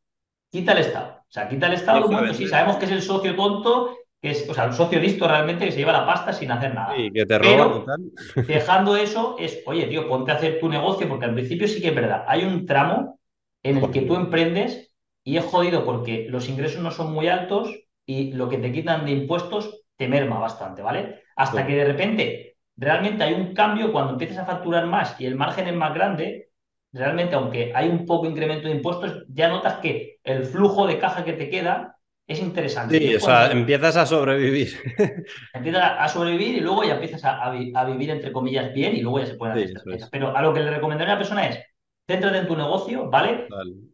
quita 0.51 0.73
el 0.73 0.79
Estado. 0.79 1.21
O 1.21 1.33
sea, 1.33 1.49
quita 1.49 1.69
el 1.69 1.75
Estado, 1.75 2.07
bueno, 2.09 2.35
sí, 2.35 2.47
sabemos 2.47 2.77
que 2.77 2.85
es 2.85 2.91
el 2.91 3.01
socio 3.01 3.35
tonto, 3.35 3.97
que 4.21 4.33
es, 4.33 4.47
o 4.51 4.53
sea, 4.53 4.65
el 4.65 4.75
socio 4.75 5.01
listo 5.01 5.27
realmente 5.27 5.65
que 5.65 5.73
se 5.73 5.79
lleva 5.79 5.93
la 5.93 6.05
pasta 6.05 6.33
sin 6.33 6.51
hacer 6.51 6.75
nada. 6.75 6.95
Sí, 6.95 7.11
que 7.11 7.25
te 7.25 7.39
roba 7.39 7.97
Dejando 8.47 8.97
eso 8.97 9.37
es, 9.39 9.63
oye, 9.65 9.87
tío, 9.87 10.07
ponte 10.09 10.33
a 10.33 10.35
hacer 10.35 10.61
tu 10.61 10.69
negocio, 10.69 11.09
porque 11.09 11.25
al 11.25 11.35
principio 11.35 11.67
sí 11.69 11.81
que 11.81 11.89
es 11.89 11.95
verdad, 11.95 12.25
hay 12.27 12.45
un 12.45 12.67
tramo 12.67 13.19
en 13.63 13.79
el 13.79 13.91
que 13.91 14.03
tú 14.03 14.17
emprendes 14.17 14.95
y 15.25 15.37
es 15.37 15.45
jodido 15.45 15.85
porque 15.85 16.27
los 16.29 16.49
ingresos 16.49 16.83
no 16.83 16.91
son 16.91 17.13
muy 17.13 17.29
altos 17.29 17.75
y 18.05 18.33
lo 18.33 18.49
que 18.49 18.59
te 18.59 18.73
quitan 18.73 19.07
de 19.07 19.13
impuestos 19.13 19.85
te 19.97 20.09
merma 20.09 20.39
bastante, 20.39 20.83
¿vale? 20.83 21.23
Hasta 21.37 21.67
que 21.67 21.77
de 21.77 21.85
repente 21.85 22.52
realmente 22.77 23.25
hay 23.25 23.35
un 23.35 23.55
cambio 23.55 23.93
cuando 23.93 24.13
empiezas 24.13 24.39
a 24.39 24.47
facturar 24.47 24.87
más 24.87 25.21
y 25.21 25.27
el 25.27 25.37
margen 25.37 25.69
es 25.69 25.75
más 25.75 25.95
grande, 25.95 26.51
realmente 26.93 27.35
aunque 27.35 27.73
hay 27.75 27.89
un 27.89 28.07
poco 28.07 28.27
incremento 28.27 28.69
de 28.69 28.75
impuestos, 28.75 29.25
ya 29.29 29.49
notas 29.49 29.79
que 29.79 30.19
el 30.25 30.45
flujo 30.45 30.87
de 30.87 30.99
caja 30.99 31.25
que 31.25 31.33
te 31.35 31.49
queda 31.49 31.97
es 32.27 32.41
interesante. 32.41 32.99
Sí, 32.99 33.15
o 33.15 33.21
sea, 33.21 33.51
empiezas 33.51 33.97
a 33.97 34.07
sobrevivir. 34.07 34.73
Empiezas 35.55 35.83
a 35.99 36.09
sobrevivir 36.09 36.57
y 36.57 36.61
luego 36.61 36.85
ya 36.85 36.95
empiezas 36.95 37.23
a, 37.25 37.51
vivir, 37.85 38.11
entre 38.11 38.33
comillas, 38.33 38.73
bien 38.73 38.95
y 38.97 39.01
luego 39.01 39.19
ya 39.19 39.27
se 39.27 39.35
pueden 39.35 39.59
hacer 39.59 40.09
Pero 40.11 40.37
a 40.37 40.43
lo 40.43 40.55
que 40.55 40.61
le 40.61 40.71
recomendaría 40.71 41.13
a 41.13 41.17
la 41.17 41.21
persona 41.21 41.49
es, 41.49 41.59
céntrate 42.07 42.39
en 42.39 42.47
tu 42.47 42.57
negocio, 42.57 43.11
¿vale? 43.11 43.49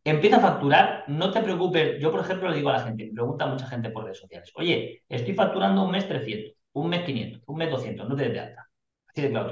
Empieza 0.04 0.36
a 0.36 0.40
facturar, 0.40 1.04
no 1.08 1.30
te 1.30 1.40
preocupes. 1.40 1.98
Yo, 2.00 2.10
por 2.10 2.20
ejemplo, 2.20 2.48
le 2.48 2.56
digo 2.56 2.68
a 2.68 2.74
la 2.74 2.84
gente, 2.84 3.06
me 3.06 3.12
pregunta 3.12 3.46
mucha 3.46 3.66
gente 3.66 3.90
por 3.90 4.04
redes 4.04 4.18
sociales, 4.18 4.52
oye, 4.54 5.02
estoy 5.08 5.34
facturando 5.34 5.82
un 5.82 5.90
mes 5.90 6.06
300, 6.06 6.54
un 6.74 6.88
mes 6.88 7.04
500, 7.04 7.42
un 7.46 7.56
mes 7.56 7.70
200, 7.70 8.08
no 8.08 8.16
te 8.16 8.24
des 8.24 8.32
de 8.32 8.40
alta. 8.40 8.67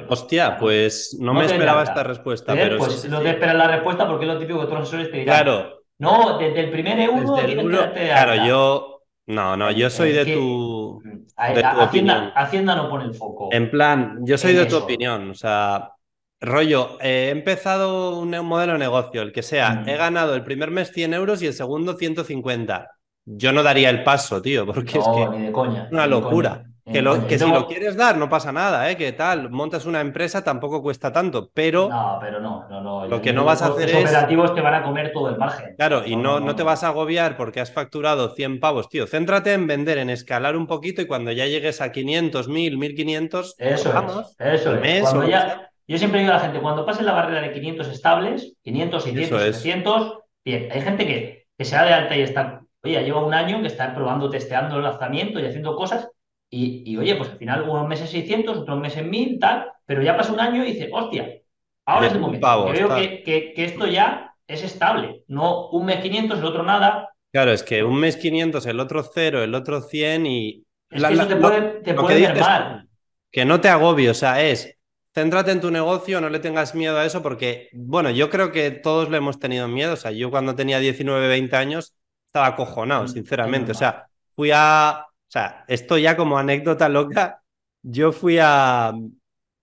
Hostia, 0.08 0.56
pues 0.58 1.16
no, 1.20 1.34
me 1.34 1.44
esperaba 1.44 1.82
esta 1.82 2.02
respuesta. 2.02 2.54
¿Eh? 2.54 2.58
Pero 2.60 2.78
pues 2.78 3.08
no 3.08 3.20
te 3.20 3.30
esperas 3.30 3.56
la 3.56 3.68
respuesta 3.68 4.06
porque 4.06 4.24
es 4.24 4.32
lo 4.32 4.38
típico 4.38 4.60
que 4.60 4.66
todos 4.66 4.78
los 4.78 4.88
asesores 4.88 5.10
te 5.10 5.18
dirán. 5.18 5.42
Claro. 5.42 5.76
No, 5.98 6.38
desde 6.38 6.60
el 6.60 6.70
primer 6.70 6.98
euro 7.00 7.36
Claro, 7.36 8.46
yo. 8.46 8.92
No, 9.28 9.56
no, 9.56 9.72
yo 9.72 9.90
soy 9.90 10.12
de 10.12 10.24
tu. 10.24 11.02
Hacienda, 11.36 12.76
no 12.76 12.88
pone 12.88 13.06
el 13.06 13.14
foco. 13.14 13.48
En 13.50 13.70
plan, 13.70 14.18
yo 14.22 14.38
soy 14.38 14.54
de 14.54 14.66
tu 14.66 14.76
opinión. 14.76 15.30
O 15.30 15.34
sea, 15.34 15.92
rollo, 16.40 16.98
he 17.00 17.30
empezado 17.30 18.20
un, 18.20 18.30
modelo 18.46 18.74
de 18.74 18.78
negocio, 18.78 19.22
el 19.22 19.32
que 19.32 19.42
sea, 19.42 19.70
mm. 19.70 19.88
he 19.88 19.96
ganado 19.96 20.34
el 20.36 20.44
primer 20.44 20.70
mes 20.70 20.92
100 20.92 21.14
euros 21.14 21.42
y 21.42 21.48
el 21.48 21.54
segundo 21.54 21.94
150. 21.94 22.90
Yo 23.24 23.52
no 23.52 23.64
daría 23.64 23.90
el 23.90 24.04
paso, 24.04 24.40
tío, 24.40 24.64
porque 24.64 24.98
es 24.98 25.04
que. 25.04 25.28
Ni 25.36 25.46
de 25.46 25.52
coña. 25.52 25.88
Una 25.90 26.06
locura. 26.06 26.64
Que, 26.92 27.02
lo, 27.02 27.26
que 27.26 27.36
si 27.36 27.50
lo 27.50 27.66
quieres 27.66 27.96
dar, 27.96 28.16
no 28.16 28.28
pasa 28.28 28.52
nada, 28.52 28.88
¿eh? 28.88 28.96
Que 28.96 29.10
tal, 29.10 29.50
montas 29.50 29.86
una 29.86 30.00
empresa, 30.00 30.44
tampoco 30.44 30.82
cuesta 30.82 31.12
tanto, 31.12 31.50
pero. 31.52 31.88
No, 31.88 32.18
pero 32.20 32.38
no, 32.38 32.64
no, 32.70 32.80
no. 32.80 33.06
Lo 33.08 33.20
que 33.20 33.32
no 33.32 33.44
vas 33.44 33.60
a 33.62 33.66
hacer 33.66 33.88
es. 33.88 33.94
Los 33.94 34.04
operativos 34.04 34.54
te 34.54 34.60
van 34.60 34.74
a 34.74 34.84
comer 34.84 35.10
todo 35.12 35.28
el 35.30 35.36
margen. 35.36 35.74
Claro, 35.76 36.06
y 36.06 36.14
no, 36.14 36.38
no, 36.38 36.54
te 36.54 36.62
vas 36.62 36.84
a 36.84 36.88
agobiar 36.88 37.36
porque 37.36 37.60
has 37.60 37.72
facturado 37.72 38.36
100 38.36 38.60
pavos, 38.60 38.88
tío. 38.88 39.08
Céntrate 39.08 39.52
en 39.52 39.66
vender, 39.66 39.98
en 39.98 40.10
escalar 40.10 40.56
un 40.56 40.68
poquito 40.68 41.02
y 41.02 41.06
cuando 41.06 41.32
ya 41.32 41.46
llegues 41.46 41.80
a 41.80 41.90
500, 41.90 42.48
1000, 42.48 42.78
1500. 42.78 43.56
Eso 43.58 43.92
vamos, 43.92 44.36
es. 44.38 44.60
Eso 44.60 44.76
es. 44.76 45.02
Cuando 45.02 45.28
ya, 45.28 45.68
yo 45.88 45.98
siempre 45.98 46.20
digo 46.20 46.32
a 46.32 46.36
la 46.36 46.40
gente, 46.40 46.60
cuando 46.60 46.86
pases 46.86 47.04
la 47.04 47.14
barrera 47.14 47.40
de 47.40 47.52
500 47.52 47.88
estables, 47.88 48.54
500, 48.62 49.02
600, 49.02 49.42
700, 49.42 50.18
bien, 50.44 50.68
hay 50.70 50.80
gente 50.82 51.04
que, 51.04 51.46
que 51.58 51.64
se 51.64 51.74
da 51.74 51.84
de 51.84 51.94
alta 51.94 52.16
y 52.16 52.20
está. 52.20 52.60
Oye, 52.84 53.02
lleva 53.02 53.26
un 53.26 53.34
año 53.34 53.60
que 53.60 53.66
está 53.66 53.92
probando, 53.92 54.30
testeando 54.30 54.76
el 54.76 54.84
lanzamiento 54.84 55.40
y 55.40 55.46
haciendo 55.46 55.74
cosas 55.74 56.08
y, 56.48 56.96
oye, 56.96 57.16
pues 57.16 57.30
al 57.30 57.38
final 57.38 57.68
unos 57.68 57.88
meses 57.88 58.10
600, 58.10 58.58
otros 58.58 58.80
meses 58.80 59.04
1000, 59.04 59.38
tal, 59.38 59.66
pero 59.84 60.02
ya 60.02 60.16
pasa 60.16 60.32
un 60.32 60.40
año 60.40 60.64
y 60.64 60.72
dice, 60.72 60.88
hostia, 60.92 61.40
ahora 61.84 62.06
es 62.06 62.12
el 62.12 62.20
momento. 62.20 62.70
veo 62.70 62.94
que, 62.94 63.52
que, 63.54 63.64
esto 63.64 63.86
ya 63.86 64.34
es 64.46 64.62
estable, 64.62 65.22
no 65.28 65.68
un 65.70 65.86
mes 65.86 66.00
500, 66.00 66.38
el 66.38 66.44
otro 66.44 66.62
nada. 66.62 67.10
Claro, 67.32 67.52
es 67.52 67.62
que 67.62 67.82
un 67.82 67.98
mes 67.98 68.16
500, 68.16 68.64
el 68.66 68.80
otro 68.80 69.02
0, 69.02 69.42
el 69.42 69.54
otro 69.54 69.80
100 69.80 70.26
y... 70.26 70.64
Es 70.88 71.02
que 71.02 71.14
eso 71.14 71.26
te 71.26 71.36
puede, 71.36 71.60
te 71.82 71.94
puede 71.94 72.32
mal. 72.34 72.88
Que 73.30 73.44
no 73.44 73.60
te 73.60 73.68
agobie, 73.68 74.08
o 74.08 74.14
sea, 74.14 74.42
es 74.42 74.76
céntrate 75.16 75.50
en 75.50 75.62
tu 75.62 75.70
negocio, 75.70 76.20
no 76.20 76.28
le 76.28 76.40
tengas 76.40 76.74
miedo 76.74 76.98
a 76.98 77.06
eso, 77.06 77.22
porque, 77.22 77.70
bueno, 77.72 78.10
yo 78.10 78.28
creo 78.28 78.52
que 78.52 78.70
todos 78.70 79.08
le 79.08 79.16
hemos 79.16 79.38
tenido 79.38 79.66
miedo. 79.66 79.94
O 79.94 79.96
sea, 79.96 80.10
yo 80.10 80.30
cuando 80.30 80.54
tenía 80.54 80.78
19, 80.78 81.26
20 81.26 81.56
años 81.56 81.94
estaba 82.26 82.48
acojonado, 82.48 83.04
mm, 83.04 83.08
sinceramente. 83.08 83.72
O 83.72 83.74
sea, 83.74 84.08
fui 84.34 84.50
a, 84.52 85.05
o 85.28 85.30
sea, 85.30 85.64
esto 85.68 85.98
ya 85.98 86.16
como 86.16 86.38
anécdota 86.38 86.88
loca, 86.88 87.42
yo 87.82 88.12
fui 88.12 88.38
a, 88.40 88.92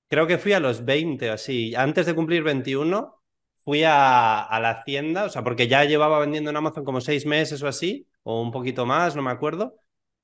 creo 0.08 0.28
que 0.28 0.38
fui 0.38 0.54
a 0.54 0.60
los 0.60 0.86
20 0.86 1.30
o 1.30 1.34
así, 1.34 1.74
antes 1.76 2.06
de 2.06 2.16
cumplir 2.16 2.44
21, 2.44 3.22
fui 3.64 3.84
a, 3.86 4.48
la 4.62 4.70
hacienda, 4.72 5.26
o 5.26 5.30
sea, 5.30 5.44
porque 5.44 5.68
ya 5.68 5.86
llevaba 5.86 6.20
vendiendo 6.20 6.50
en 6.50 6.58
Amazon 6.58 6.84
como 6.84 7.02
seis 7.02 7.26
meses 7.26 7.64
o 7.64 7.68
así, 7.68 8.08
o 8.24 8.42
un 8.42 8.52
poquito 8.52 8.86
más, 8.86 9.16
no 9.16 9.22
me 9.22 9.32
acuerdo, 9.32 9.76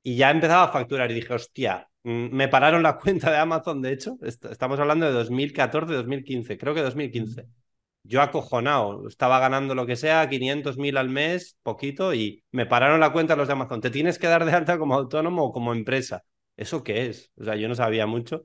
y 0.03 0.15
ya 0.17 0.31
empezaba 0.31 0.63
a 0.65 0.71
facturar 0.71 1.09
y 1.11 1.15
dije, 1.15 1.33
hostia, 1.33 1.89
mm, 2.03 2.29
me 2.35 2.47
pararon 2.49 2.83
la 2.83 2.97
cuenta 2.99 3.31
de 3.31 3.37
Amazon, 3.37 3.81
de 3.81 3.93
hecho, 3.93 4.17
estamos 4.21 4.79
hablando 4.79 5.05
de 5.05 5.13
2014, 5.13 5.93
2015, 5.93 6.57
creo 6.57 6.73
que 6.73 6.81
2015 6.81 7.47
yo 8.03 8.21
acojonado, 8.21 9.07
estaba 9.07 9.39
ganando 9.39 9.75
lo 9.75 9.85
que 9.85 9.95
sea, 9.95 10.27
500 10.29 10.77
mil 10.77 10.97
al 10.97 11.09
mes, 11.09 11.57
poquito, 11.63 12.13
y 12.13 12.43
me 12.51 12.65
pararon 12.65 12.99
la 12.99 13.11
cuenta 13.11 13.35
los 13.35 13.47
de 13.47 13.53
Amazon. 13.53 13.81
Te 13.81 13.89
tienes 13.89 14.17
que 14.17 14.27
dar 14.27 14.45
de 14.45 14.53
alta 14.53 14.77
como 14.77 14.95
autónomo 14.95 15.43
o 15.43 15.51
como 15.51 15.73
empresa. 15.73 16.23
¿Eso 16.57 16.83
qué 16.83 17.07
es? 17.07 17.31
O 17.39 17.43
sea, 17.43 17.55
yo 17.55 17.67
no 17.67 17.75
sabía 17.75 18.05
mucho. 18.05 18.43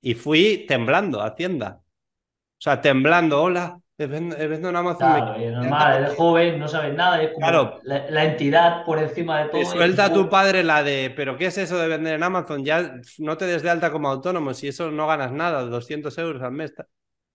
Y 0.00 0.14
fui 0.14 0.66
temblando 0.68 1.20
a 1.20 1.28
Hacienda. 1.28 1.80
O 1.82 2.60
sea, 2.60 2.80
temblando, 2.80 3.42
hola, 3.42 3.80
vendo, 3.98 4.36
en 4.36 4.76
Amazon. 4.76 5.12
Claro, 5.14 5.34
es 5.36 5.52
normal, 5.52 6.04
eres 6.04 6.16
joven, 6.16 6.58
no 6.58 6.68
sabes 6.68 6.94
nada, 6.94 7.22
es 7.22 7.32
como 7.32 7.46
claro, 7.46 7.80
la, 7.82 8.24
entidad 8.24 8.84
por 8.84 8.98
encima 8.98 9.42
de 9.42 9.48
todo. 9.48 9.64
Suelta 9.64 10.06
a 10.06 10.12
tu 10.12 10.28
padre 10.28 10.62
la 10.62 10.82
de, 10.82 11.12
pero 11.14 11.36
¿qué 11.36 11.46
es 11.46 11.58
eso 11.58 11.78
de 11.78 11.88
vender 11.88 12.14
en 12.14 12.22
Amazon? 12.22 12.64
Ya 12.64 13.00
no 13.18 13.36
te 13.36 13.46
des 13.46 13.62
de 13.62 13.70
alta 13.70 13.90
como 13.90 14.08
autónomo, 14.08 14.54
si 14.54 14.68
eso 14.68 14.90
no 14.90 15.06
ganas 15.06 15.32
nada, 15.32 15.62
200 15.62 16.16
euros 16.18 16.42
al 16.42 16.52
mes 16.52 16.74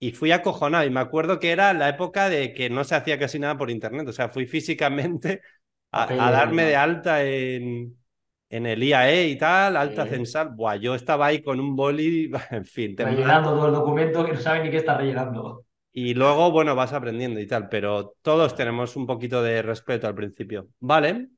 y 0.02 0.10
fui 0.10 0.32
acojonado. 0.32 0.84
Y 0.84 0.90
me 0.90 0.98
acuerdo 0.98 1.38
que 1.38 1.52
era 1.52 1.72
la 1.72 1.88
época 1.88 2.28
de 2.28 2.52
que 2.52 2.68
no 2.68 2.82
se 2.82 2.96
hacía 2.96 3.20
casi 3.20 3.38
nada 3.38 3.56
por 3.56 3.70
internet. 3.70 4.08
O 4.08 4.12
sea, 4.12 4.28
fui 4.28 4.46
físicamente 4.46 5.42
a, 5.92 6.12
darme 6.12 6.64
de 6.64 6.74
alta 6.74 7.22
en, 7.22 7.96
en, 8.50 8.66
el 8.66 8.82
IAE 8.82 9.28
y 9.28 9.38
tal, 9.38 9.76
alta 9.76 10.04
censal. 10.06 10.56
Buah, 10.56 10.74
yo 10.74 10.96
estaba 10.96 11.26
ahí 11.26 11.40
con 11.40 11.60
un 11.60 11.76
boli, 11.76 12.32
en 12.50 12.64
fin. 12.64 12.96
Rellenando 12.96 13.50
todo 13.50 13.68
el 13.68 13.74
documento 13.74 14.26
que 14.26 14.32
no 14.32 14.40
sabe 14.40 14.64
ni 14.64 14.70
qué 14.70 14.78
está 14.78 14.98
rellenando. 14.98 15.66
Y 15.92 16.14
luego, 16.14 16.50
bueno, 16.50 16.74
vas 16.74 16.92
aprendiendo 16.92 17.38
y 17.38 17.46
tal, 17.46 17.68
pero 17.68 18.16
todos 18.22 18.56
tenemos 18.56 18.96
un 18.96 19.06
poquito 19.06 19.40
de 19.40 19.62
respeto 19.62 20.08
al 20.08 20.16
principio. 20.16 20.66
Vale, 20.80 21.28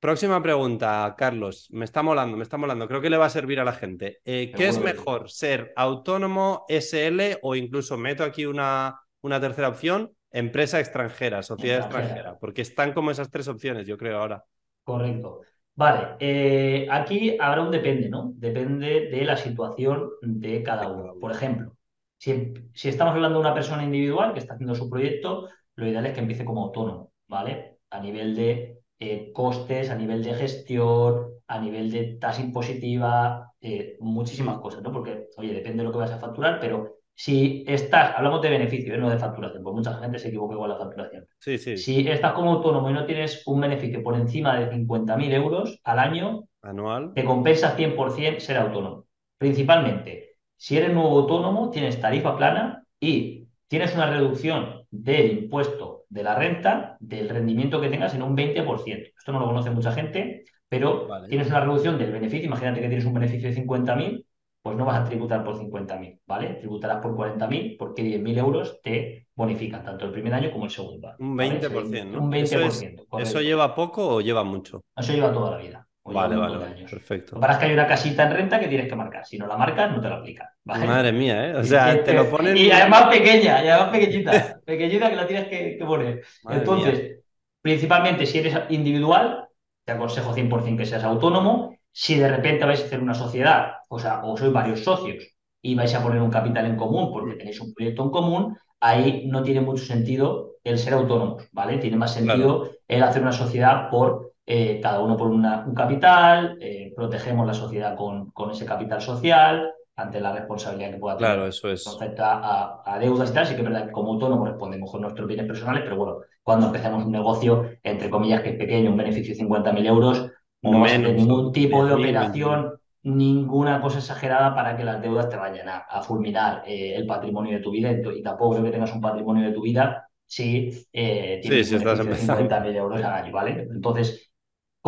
Próxima 0.00 0.40
pregunta, 0.40 1.12
Carlos. 1.18 1.66
Me 1.70 1.84
está 1.84 2.04
molando, 2.04 2.36
me 2.36 2.44
está 2.44 2.56
molando. 2.56 2.86
Creo 2.86 3.00
que 3.00 3.10
le 3.10 3.16
va 3.16 3.26
a 3.26 3.30
servir 3.30 3.58
a 3.58 3.64
la 3.64 3.72
gente. 3.72 4.20
Eh, 4.24 4.52
¿Qué 4.56 4.68
es 4.68 4.78
mejor, 4.78 5.28
ser 5.28 5.72
autónomo, 5.74 6.64
SL 6.68 7.38
o 7.42 7.56
incluso 7.56 7.96
meto 7.96 8.22
aquí 8.22 8.46
una, 8.46 9.00
una 9.22 9.40
tercera 9.40 9.68
opción, 9.68 10.12
empresa 10.30 10.78
extranjera, 10.78 11.42
sociedad 11.42 11.80
extranjera? 11.80 12.38
Porque 12.38 12.62
están 12.62 12.92
como 12.92 13.10
esas 13.10 13.28
tres 13.28 13.48
opciones, 13.48 13.88
yo 13.88 13.98
creo, 13.98 14.18
ahora. 14.18 14.44
Correcto. 14.84 15.40
Vale, 15.74 16.16
eh, 16.20 16.86
aquí 16.90 17.36
habrá 17.38 17.62
un 17.62 17.72
depende, 17.72 18.08
¿no? 18.08 18.32
Depende 18.34 19.08
de 19.10 19.24
la 19.24 19.36
situación 19.36 20.10
de 20.22 20.62
cada 20.62 20.88
uno. 20.88 21.14
Por 21.20 21.32
ejemplo, 21.32 21.76
si, 22.16 22.54
si 22.72 22.88
estamos 22.88 23.14
hablando 23.14 23.38
de 23.38 23.46
una 23.46 23.54
persona 23.54 23.82
individual 23.82 24.32
que 24.32 24.38
está 24.38 24.54
haciendo 24.54 24.76
su 24.76 24.88
proyecto, 24.88 25.48
lo 25.74 25.86
ideal 25.88 26.06
es 26.06 26.12
que 26.12 26.20
empiece 26.20 26.44
como 26.44 26.64
autónomo, 26.64 27.12
¿vale? 27.26 27.78
A 27.90 28.00
nivel 28.00 28.36
de 28.36 28.78
eh, 28.98 29.32
costes, 29.32 29.90
a 29.90 29.94
nivel 29.94 30.22
de 30.22 30.34
gestión, 30.34 31.28
a 31.46 31.58
nivel 31.60 31.90
de 31.90 32.18
tasa 32.20 32.42
impositiva, 32.42 33.52
eh, 33.60 33.96
muchísimas 34.00 34.58
cosas, 34.58 34.82
¿no? 34.82 34.92
Porque, 34.92 35.28
oye, 35.36 35.54
depende 35.54 35.78
de 35.78 35.84
lo 35.84 35.92
que 35.92 35.98
vas 35.98 36.10
a 36.10 36.18
facturar, 36.18 36.58
pero 36.60 36.98
si 37.14 37.64
estás, 37.66 38.14
hablamos 38.16 38.40
de 38.42 38.50
beneficio, 38.50 38.94
¿eh? 38.94 38.98
no 38.98 39.10
de 39.10 39.18
facturación, 39.18 39.64
porque 39.64 39.76
mucha 39.78 39.94
gente 39.94 40.20
se 40.20 40.28
equivoca 40.28 40.54
igual 40.54 40.70
la 40.70 40.78
facturación. 40.78 41.26
Sí, 41.38 41.58
sí. 41.58 41.76
Si 41.76 42.08
estás 42.08 42.32
como 42.32 42.52
autónomo 42.52 42.90
y 42.90 42.92
no 42.92 43.06
tienes 43.06 43.42
un 43.46 43.60
beneficio 43.60 44.02
por 44.04 44.14
encima 44.14 44.58
de 44.58 44.70
50.000 44.70 45.32
euros 45.32 45.80
al 45.82 45.98
año, 45.98 46.44
anual, 46.62 47.12
te 47.14 47.24
compensa 47.24 47.76
100% 47.76 48.38
ser 48.38 48.58
autónomo. 48.58 49.06
Principalmente, 49.36 50.36
si 50.56 50.76
eres 50.76 50.92
nuevo 50.92 51.18
autónomo, 51.18 51.70
tienes 51.70 52.00
tarifa 52.00 52.36
plana 52.36 52.84
y 53.00 53.48
tienes 53.66 53.94
una 53.94 54.10
reducción 54.10 54.77
del 54.90 55.30
impuesto 55.38 56.04
de 56.08 56.22
la 56.22 56.34
renta 56.34 56.96
del 57.00 57.28
rendimiento 57.28 57.80
que 57.80 57.88
tengas 57.88 58.14
en 58.14 58.22
un 58.22 58.36
20%. 58.36 59.12
Esto 59.16 59.32
no 59.32 59.40
lo 59.40 59.46
conoce 59.46 59.70
mucha 59.70 59.92
gente, 59.92 60.44
pero 60.68 61.08
tienes 61.28 61.48
una 61.48 61.60
reducción 61.60 61.98
del 61.98 62.12
beneficio. 62.12 62.46
Imagínate 62.46 62.80
que 62.80 62.88
tienes 62.88 63.04
un 63.04 63.14
beneficio 63.14 63.48
de 63.48 63.56
50.000, 63.56 64.24
pues 64.62 64.76
no 64.76 64.84
vas 64.84 65.00
a 65.00 65.04
tributar 65.04 65.44
por 65.44 65.56
50.000, 65.58 66.20
¿vale? 66.26 66.54
Tributarás 66.54 67.00
por 67.02 67.14
40.000 67.14 67.76
porque 67.78 68.02
10.000 68.02 68.38
euros 68.38 68.80
te 68.82 69.28
bonifican 69.34 69.84
tanto 69.84 70.06
el 70.06 70.12
primer 70.12 70.34
año 70.34 70.50
como 70.50 70.64
el 70.64 70.70
segundo. 70.70 71.14
Un 71.18 71.36
20%, 71.36 72.06
¿no? 72.06 72.22
Un 72.22 72.32
20%. 72.32 73.20
¿Eso 73.20 73.40
lleva 73.40 73.74
poco 73.74 74.16
o 74.16 74.20
lleva 74.20 74.44
mucho? 74.44 74.82
Eso 74.96 75.12
lleva 75.12 75.32
toda 75.32 75.52
la 75.52 75.58
vida. 75.58 75.87
Vale, 76.12 76.36
vale, 76.36 76.86
perfecto. 76.90 77.36
Lo 77.36 77.46
que 77.46 77.52
es 77.52 77.58
que 77.58 77.64
hay 77.66 77.72
una 77.72 77.86
casita 77.86 78.24
en 78.24 78.32
renta 78.32 78.60
que 78.60 78.68
tienes 78.68 78.88
que 78.88 78.96
marcar. 78.96 79.26
Si 79.26 79.38
no 79.38 79.46
la 79.46 79.56
marcas, 79.56 79.90
no 79.90 80.00
te 80.00 80.08
la 80.08 80.16
aplican. 80.16 80.46
Madre 80.64 81.12
mía, 81.12 81.48
¿eh? 81.48 81.54
O 81.56 81.64
sea, 81.64 82.02
te 82.02 82.12
lo 82.12 82.28
ponen. 82.28 82.56
Y 82.56 82.70
además 82.70 83.04
pequeña, 83.08 83.64
y 83.64 83.68
además 83.68 83.90
pequeñita. 83.90 84.60
pequeñita 84.64 85.10
que 85.10 85.16
la 85.16 85.26
tienes 85.26 85.48
que, 85.48 85.78
poner. 85.84 86.22
Entonces, 86.48 87.20
principalmente 87.60 88.26
si 88.26 88.38
eres 88.38 88.56
individual, 88.70 89.48
te 89.84 89.92
aconsejo 89.92 90.34
100% 90.34 90.76
que 90.76 90.86
seas 90.86 91.04
autónomo. 91.04 91.76
Si 91.90 92.16
de 92.16 92.28
repente 92.28 92.64
vais 92.64 92.82
a 92.82 92.84
hacer 92.84 93.00
una 93.00 93.14
sociedad, 93.14 93.78
o 93.88 93.98
sea, 93.98 94.20
o 94.22 94.36
sois 94.36 94.52
varios 94.52 94.84
socios 94.84 95.24
y 95.62 95.74
vais 95.74 95.94
a 95.94 96.02
poner 96.02 96.20
un 96.20 96.30
capital 96.30 96.66
en 96.66 96.76
común 96.76 97.10
porque 97.10 97.34
tenéis 97.34 97.60
un 97.60 97.74
proyecto 97.74 98.04
en 98.04 98.10
común, 98.10 98.58
ahí 98.80 99.26
no 99.26 99.42
tiene 99.42 99.60
mucho 99.60 99.84
sentido 99.84 100.56
el 100.64 100.78
ser 100.78 100.92
autónomos, 100.94 101.48
¿vale? 101.52 101.78
Tiene 101.78 101.96
más 101.96 102.14
sentido 102.14 102.70
el 102.86 103.02
hacer 103.02 103.22
una 103.22 103.32
sociedad 103.32 103.90
por 103.90 104.27
eh, 104.50 104.80
cada 104.82 105.00
uno 105.00 105.14
por 105.14 105.28
un 105.28 105.44
capital, 105.74 106.56
eh, 106.58 106.90
protegemos 106.96 107.46
la 107.46 107.52
sociedad 107.52 107.94
con, 107.94 108.30
con, 108.30 108.50
ese 108.50 108.64
capital 108.64 109.02
social 109.02 109.70
ante 109.94 110.22
la 110.22 110.32
responsabilidad 110.32 110.92
que 110.92 110.96
pueda 110.96 111.18
tener 111.18 111.32
claro, 111.32 111.48
eso 111.48 111.68
es. 111.68 111.86
a, 112.18 112.82
a, 112.82 112.98
deudas 112.98 113.30
y 113.30 113.34
tal. 113.34 113.46
Sí 113.46 113.54
que 113.54 113.60
es 113.60 113.68
verdad 113.68 113.84
que 113.84 113.92
como 113.92 114.12
autónomo 114.12 114.46
respondemos 114.46 114.90
con 114.90 115.02
nuestros 115.02 115.28
bienes 115.28 115.46
personales, 115.46 115.82
pero 115.82 115.96
bueno, 115.96 116.18
cuando 116.42 116.68
empezamos 116.68 117.04
un 117.04 117.12
negocio, 117.12 117.72
entre 117.82 118.08
comillas, 118.08 118.40
que 118.40 118.50
es 118.50 118.56
pequeño, 118.56 118.90
un 118.90 118.96
beneficio 118.96 119.34
de 119.36 119.44
50.000 119.44 119.86
euros, 119.86 120.30
no 120.62 120.82
a 120.82 120.96
ningún 120.96 121.52
tipo 121.52 121.84
de 121.84 121.92
operación 121.92 122.72
ninguna 123.02 123.82
cosa 123.82 123.98
exagerada 123.98 124.54
para 124.54 124.76
que 124.76 124.84
las 124.84 125.02
deudas 125.02 125.28
te 125.28 125.36
vayan 125.36 125.68
a, 125.68 126.02
fulminar 126.02 126.62
eh, 126.66 126.94
el 126.96 127.06
patrimonio 127.06 127.58
de 127.58 127.62
tu 127.62 127.70
vida 127.70 127.92
y, 127.92 128.22
tampoco 128.22 128.52
creo 128.52 128.64
que 128.64 128.70
tengas 128.70 128.94
un 128.94 129.00
patrimonio 129.00 129.46
de 129.46 129.52
tu 129.52 129.62
vida 129.62 130.08
si 130.26 130.70
eh, 130.92 131.38
tienes 131.42 131.70
beneficio 131.70 132.36
de 132.36 132.48
50.000 132.48 132.76
euros 132.76 133.02
al 133.02 133.12
año, 133.12 133.32
¿vale? 133.32 133.66
Entonces, 133.70 134.27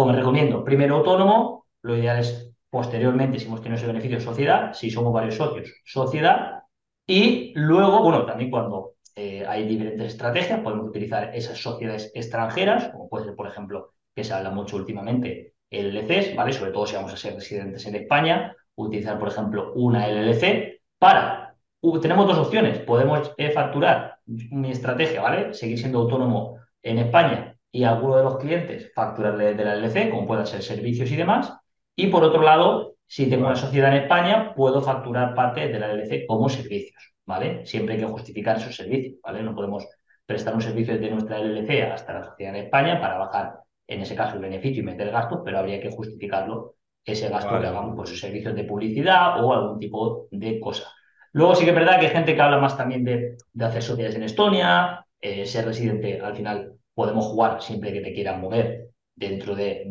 como 0.00 0.12
recomiendo, 0.12 0.64
primero 0.64 0.96
autónomo, 0.96 1.66
lo 1.82 1.94
ideal 1.94 2.20
es 2.20 2.50
posteriormente, 2.70 3.38
si 3.38 3.46
hemos 3.46 3.60
tenido 3.60 3.76
ese 3.76 3.86
beneficio, 3.86 4.18
sociedad, 4.18 4.72
si 4.72 4.90
somos 4.90 5.12
varios 5.12 5.34
socios, 5.34 5.70
sociedad, 5.84 6.62
y 7.06 7.52
luego, 7.54 8.02
bueno, 8.02 8.24
también 8.24 8.50
cuando 8.50 8.94
eh, 9.14 9.44
hay 9.46 9.66
diferentes 9.66 10.12
estrategias, 10.12 10.60
podemos 10.60 10.88
utilizar 10.88 11.36
esas 11.36 11.58
sociedades 11.58 12.10
extranjeras, 12.14 12.88
como 12.88 13.10
puede 13.10 13.26
ser, 13.26 13.34
por 13.34 13.46
ejemplo, 13.46 13.92
que 14.14 14.24
se 14.24 14.32
habla 14.32 14.50
mucho 14.50 14.76
últimamente, 14.76 15.52
LLCs, 15.70 16.34
¿vale? 16.34 16.54
Sobre 16.54 16.70
todo 16.70 16.86
si 16.86 16.96
vamos 16.96 17.12
a 17.12 17.18
ser 17.18 17.34
residentes 17.34 17.84
en 17.86 17.96
España, 17.96 18.56
utilizar, 18.76 19.18
por 19.18 19.28
ejemplo, 19.28 19.74
una 19.74 20.08
LLC 20.08 20.80
para... 20.98 21.56
tenemos 22.00 22.26
dos 22.26 22.38
opciones, 22.38 22.78
podemos 22.78 23.34
eh, 23.36 23.50
facturar 23.50 24.16
mi 24.24 24.70
estrategia, 24.70 25.20
¿vale? 25.20 25.52
Seguir 25.52 25.78
siendo 25.78 25.98
autónomo 25.98 26.56
en 26.82 26.98
España 27.00 27.49
y 27.72 27.84
a 27.84 27.90
alguno 27.90 28.16
de 28.16 28.24
los 28.24 28.38
clientes 28.38 28.92
facturarle 28.94 29.54
de 29.54 29.64
la 29.64 29.74
LLC, 29.76 30.10
como 30.10 30.26
puedan 30.26 30.46
ser 30.46 30.62
servicios 30.62 31.10
y 31.10 31.16
demás. 31.16 31.52
Y 31.94 32.08
por 32.08 32.24
otro 32.24 32.42
lado, 32.42 32.96
si 33.06 33.28
tengo 33.28 33.46
una 33.46 33.56
sociedad 33.56 33.94
en 33.94 34.02
España, 34.04 34.54
puedo 34.54 34.80
facturar 34.82 35.34
parte 35.34 35.68
de 35.68 35.78
la 35.78 35.92
LLC 35.92 36.26
como 36.26 36.48
servicios, 36.48 37.14
¿vale? 37.26 37.64
Siempre 37.66 37.94
hay 37.94 38.00
que 38.00 38.06
justificar 38.06 38.56
esos 38.56 38.74
servicios, 38.74 39.16
¿vale? 39.22 39.42
No 39.42 39.54
podemos 39.54 39.86
prestar 40.26 40.54
un 40.54 40.62
servicio 40.62 40.94
desde 40.94 41.10
nuestra 41.10 41.38
LLC 41.38 41.92
hasta 41.92 42.12
la 42.14 42.24
sociedad 42.24 42.54
en 42.54 42.64
España 42.64 43.00
para 43.00 43.18
bajar, 43.18 43.60
en 43.86 44.00
ese 44.00 44.14
caso, 44.14 44.36
el 44.36 44.42
beneficio 44.42 44.82
y 44.82 44.86
meter 44.86 45.10
gastos, 45.10 45.40
pero 45.44 45.58
habría 45.58 45.80
que 45.80 45.90
justificarlo, 45.90 46.76
ese 47.04 47.28
gasto 47.28 47.58
que 47.60 47.66
hagamos, 47.66 47.96
pues 47.96 48.18
servicios 48.18 48.54
de 48.54 48.64
publicidad 48.64 49.42
o 49.42 49.52
algún 49.52 49.78
tipo 49.78 50.28
de 50.30 50.60
cosa. 50.60 50.92
Luego 51.32 51.54
sí 51.54 51.64
que 51.64 51.70
es 51.70 51.76
verdad 51.76 51.98
que 51.98 52.06
hay 52.06 52.12
gente 52.12 52.34
que 52.34 52.42
habla 52.42 52.58
más 52.58 52.76
también 52.76 53.04
de, 53.04 53.36
hacer 53.60 53.82
sociedades 53.82 54.16
en 54.16 54.24
Estonia, 54.24 55.06
eh, 55.20 55.46
ser 55.46 55.64
residente 55.64 56.20
al 56.20 56.36
final 56.36 56.79
podemos 57.00 57.24
jugar 57.24 57.62
siempre 57.62 57.94
que 57.94 58.02
te 58.02 58.12
quieran 58.12 58.42
mover 58.42 58.90
dentro 59.14 59.54
de, 59.54 59.84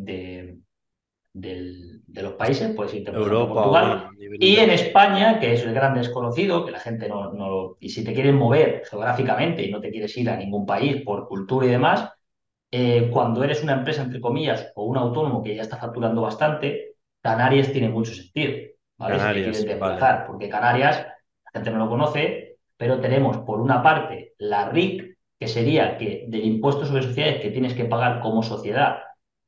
de, 1.34 2.22
los 2.22 2.34
países, 2.34 2.76
puedes 2.76 2.94
irte 2.94 3.12
por 3.12 3.22
Europa, 3.22 3.54
Portugal. 3.56 4.10
y 4.20 4.58
en 4.58 4.70
España, 4.70 5.40
que 5.40 5.54
es 5.54 5.64
el 5.64 5.74
gran 5.74 5.96
desconocido, 5.96 6.64
que 6.64 6.72
la 6.72 6.80
gente 6.80 7.10
no, 7.10 7.34
no... 7.34 7.78
Y 7.80 7.90
si 7.90 8.04
te 8.04 8.14
quieren 8.14 8.36
mover 8.36 8.84
geográficamente 8.88 9.64
y 9.64 9.72
no 9.72 9.82
te 9.82 9.90
quieres 9.90 10.16
ir 10.18 10.30
a 10.30 10.38
ningún 10.38 10.68
país 10.68 11.02
por 11.02 11.28
cultura 11.28 11.66
y 11.66 11.70
demás, 11.70 12.12
eh, 12.70 13.10
cuando 13.12 13.44
eres 13.44 13.64
una 13.64 13.74
empresa, 13.74 14.04
entre 14.04 14.22
comillas, 14.22 14.72
o 14.76 14.84
un 14.84 14.98
autónomo 14.98 15.42
que 15.42 15.56
ya 15.56 15.64
está 15.64 15.78
facturando 15.78 16.22
bastante, 16.22 16.94
Canarias 17.24 17.72
tiene 17.72 17.90
mucho 17.90 18.14
sentido. 18.14 18.54
¿vale? 19.00 19.18
Canarias, 19.18 19.58
si 19.58 19.68
porque 20.28 20.48
Canarias, 20.48 21.08
la 21.44 21.52
gente 21.56 21.72
no 21.72 21.80
lo 21.80 21.90
conoce, 21.90 22.58
pero 22.78 23.00
tenemos 23.00 23.40
por 23.40 23.60
una 23.60 23.82
parte 23.82 24.36
la 24.38 24.70
RIC, 24.70 25.09
que 25.40 25.48
sería 25.48 25.98
que 25.98 26.26
del 26.28 26.46
impuesto 26.46 26.86
sobre 26.86 27.04
sociedades 27.04 27.42
que 27.42 27.52
tienes 27.52 27.74
que 27.74 27.86
pagar 27.86 28.22
como 28.22 28.44
sociedad, 28.44 29.00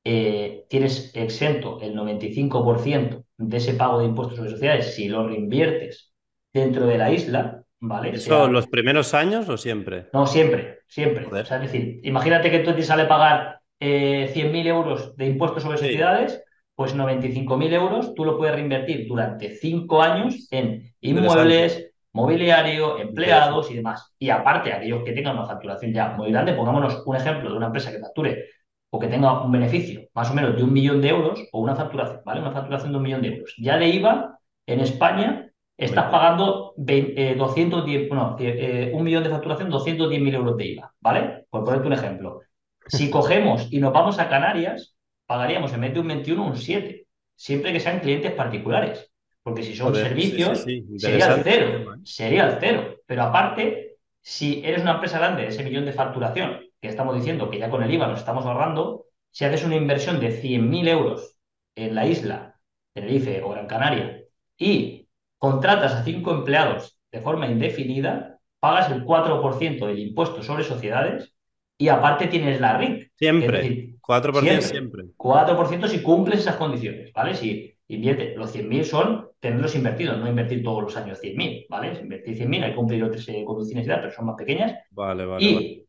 eh, 0.03 0.65
tienes 0.69 1.11
exento 1.15 1.79
el 1.81 1.95
95% 1.95 3.25
de 3.37 3.57
ese 3.57 3.73
pago 3.73 3.99
de 3.99 4.05
impuestos 4.05 4.37
sobre 4.37 4.51
sociedades 4.51 4.95
si 4.95 5.09
lo 5.09 5.27
reinviertes 5.27 6.13
dentro 6.53 6.85
de 6.85 6.97
la 6.97 7.11
isla, 7.11 7.63
¿vale? 7.79 8.11
¿Eso 8.11 8.47
los 8.47 8.67
primeros 8.67 9.13
años 9.13 9.49
o 9.49 9.57
siempre? 9.57 10.07
No, 10.13 10.25
siempre, 10.25 10.79
siempre. 10.87 11.27
es 11.39 11.49
decir, 11.49 11.99
imagínate 12.03 12.49
que 12.49 12.59
tú 12.59 12.73
te 12.73 12.83
sale 12.83 13.05
pagar 13.05 13.59
eh, 13.79 14.31
100.000 14.33 14.67
euros 14.67 15.15
de 15.17 15.27
impuestos 15.27 15.63
sobre 15.63 15.77
sociedades, 15.77 16.43
pues 16.73 16.95
95.000 16.95 17.73
euros 17.73 18.13
tú 18.15 18.25
lo 18.25 18.37
puedes 18.37 18.55
reinvertir 18.55 19.07
durante 19.07 19.55
5 19.55 20.01
años 20.01 20.47
en 20.51 20.93
inmuebles, 21.01 21.90
mobiliario, 22.13 22.97
empleados 22.99 23.71
y 23.71 23.75
demás. 23.75 24.13
Y 24.19 24.29
aparte, 24.29 24.73
aquellos 24.73 25.03
que 25.03 25.13
tengan 25.13 25.37
una 25.37 25.47
facturación 25.47 25.93
ya 25.93 26.09
muy 26.09 26.31
grande, 26.31 26.53
pongámonos 26.53 27.03
un 27.05 27.15
ejemplo 27.15 27.51
de 27.51 27.57
una 27.57 27.67
empresa 27.67 27.91
que 27.91 27.99
facture 27.99 28.45
o 28.89 28.99
que 28.99 29.07
tenga 29.07 29.41
un 29.43 29.51
beneficio 29.51 30.01
más 30.13 30.29
o 30.29 30.33
menos 30.33 30.55
de 30.55 30.63
un 30.63 30.73
millón 30.73 31.01
de 31.01 31.09
euros 31.09 31.47
o 31.51 31.59
una 31.61 31.75
facturación, 31.75 32.21
¿vale? 32.25 32.41
Una 32.41 32.51
facturación 32.51 32.91
de 32.91 32.97
un 32.97 33.03
millón 33.03 33.21
de 33.21 33.29
euros. 33.29 33.55
Ya 33.57 33.77
de 33.77 33.87
IVA, 33.87 34.39
en 34.65 34.79
España, 34.81 35.51
estás 35.77 36.11
pagando 36.11 36.73
210, 36.77 38.09
bueno, 38.09 38.35
eh, 38.39 38.91
un 38.93 39.03
millón 39.03 39.23
de 39.23 39.29
facturación, 39.29 39.69
210 39.69 40.21
mil 40.21 40.35
euros 40.35 40.57
de 40.57 40.65
IVA, 40.65 40.93
¿vale? 40.99 41.45
Por 41.49 41.63
ponerte 41.63 41.87
un 41.87 41.93
ejemplo. 41.93 42.41
Si 42.87 43.09
cogemos 43.09 43.71
y 43.71 43.79
nos 43.79 43.93
vamos 43.93 44.19
a 44.19 44.29
Canarias, 44.29 44.95
pagaríamos 45.25 45.73
en 45.73 45.81
vez 45.81 45.93
de 45.93 45.99
un 46.01 46.07
21 46.07 46.45
un 46.45 46.57
7, 46.57 47.07
siempre 47.35 47.71
que 47.71 47.79
sean 47.79 47.99
clientes 47.99 48.33
particulares. 48.33 49.10
Porque 49.43 49.63
si 49.63 49.75
son 49.75 49.95
servicios, 49.95 50.63
sería 50.97 51.33
el 51.33 51.43
cero. 51.43 51.95
Sería 52.03 52.47
el 52.47 52.57
cero. 52.59 52.97
Pero 53.05 53.23
aparte, 53.23 53.97
si 54.21 54.61
eres 54.63 54.81
una 54.83 54.93
empresa 54.93 55.17
grande 55.17 55.43
de 55.43 55.47
ese 55.49 55.63
millón 55.63 55.85
de 55.85 55.93
facturación, 55.93 56.59
que 56.79 56.87
estamos 56.87 57.15
diciendo 57.15 57.49
que 57.49 57.59
ya 57.59 57.69
con 57.69 57.83
el 57.83 57.91
IVA 57.91 58.07
nos 58.07 58.19
estamos 58.19 58.45
ahorrando, 58.45 59.05
si 59.31 59.45
haces 59.45 59.63
una 59.63 59.75
inversión 59.75 60.19
de 60.19 60.41
100.000 60.41 60.87
euros 60.87 61.35
en 61.75 61.95
la 61.95 62.05
isla, 62.05 62.59
Tenerife 62.93 63.41
o 63.41 63.49
Gran 63.49 63.67
Canaria, 63.67 64.23
y 64.57 65.07
contratas 65.37 65.93
a 65.93 66.03
cinco 66.03 66.31
empleados 66.31 66.99
de 67.11 67.21
forma 67.21 67.47
indefinida, 67.47 68.39
pagas 68.59 68.91
el 68.91 69.03
4% 69.03 69.87
del 69.87 69.99
impuesto 69.99 70.43
sobre 70.43 70.63
sociedades 70.63 71.33
y 71.77 71.87
aparte 71.87 72.27
tienes 72.27 72.61
la 72.61 72.77
RIC. 72.77 73.11
Siempre. 73.15 73.95
4% 74.01 74.61
siempre. 74.61 75.03
4% 75.17 75.87
si 75.87 76.01
cumples 76.01 76.41
esas 76.41 76.57
condiciones, 76.57 77.11
¿vale? 77.13 77.33
Si 77.33 77.75
invierte, 77.87 78.35
los 78.35 78.55
100.000 78.55 78.83
son 78.83 79.30
tenerlos 79.41 79.75
invertidos, 79.75 80.19
no 80.19 80.29
invertir 80.29 80.63
todos 80.63 80.83
los 80.83 80.95
años 80.95 81.19
100.000, 81.21 81.65
¿vale? 81.67 81.95
Si 81.95 82.03
invertir 82.03 82.37
100.000 82.37 82.63
hay 82.63 82.69
que 82.69 82.75
cumplir 82.75 83.03
otras 83.03 83.25
condiciones 83.45 83.85
y 83.85 83.89
tal, 83.89 83.99
pero 84.01 84.13
son 84.13 84.27
más 84.27 84.35
pequeñas. 84.37 84.79
Vale, 84.91 85.25
vale. 85.25 85.43
Y, 85.43 85.85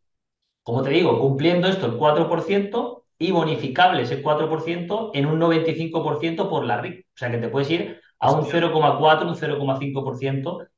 como 0.62 0.82
te 0.82 0.90
digo, 0.90 1.20
cumpliendo 1.20 1.68
esto 1.68 1.86
el 1.86 1.98
4% 1.98 3.02
y 3.18 3.30
bonificable 3.30 4.02
ese 4.02 4.22
4% 4.22 5.10
en 5.14 5.26
un 5.26 5.38
95% 5.38 6.48
por 6.48 6.64
la 6.64 6.80
RIC. 6.80 7.06
O 7.06 7.18
sea 7.18 7.30
que 7.30 7.38
te 7.38 7.48
puedes 7.48 7.70
ir 7.70 8.00
a 8.18 8.32
un 8.32 8.44
0,4, 8.44 9.26
un 9.26 9.36
0,5% 9.36 10.68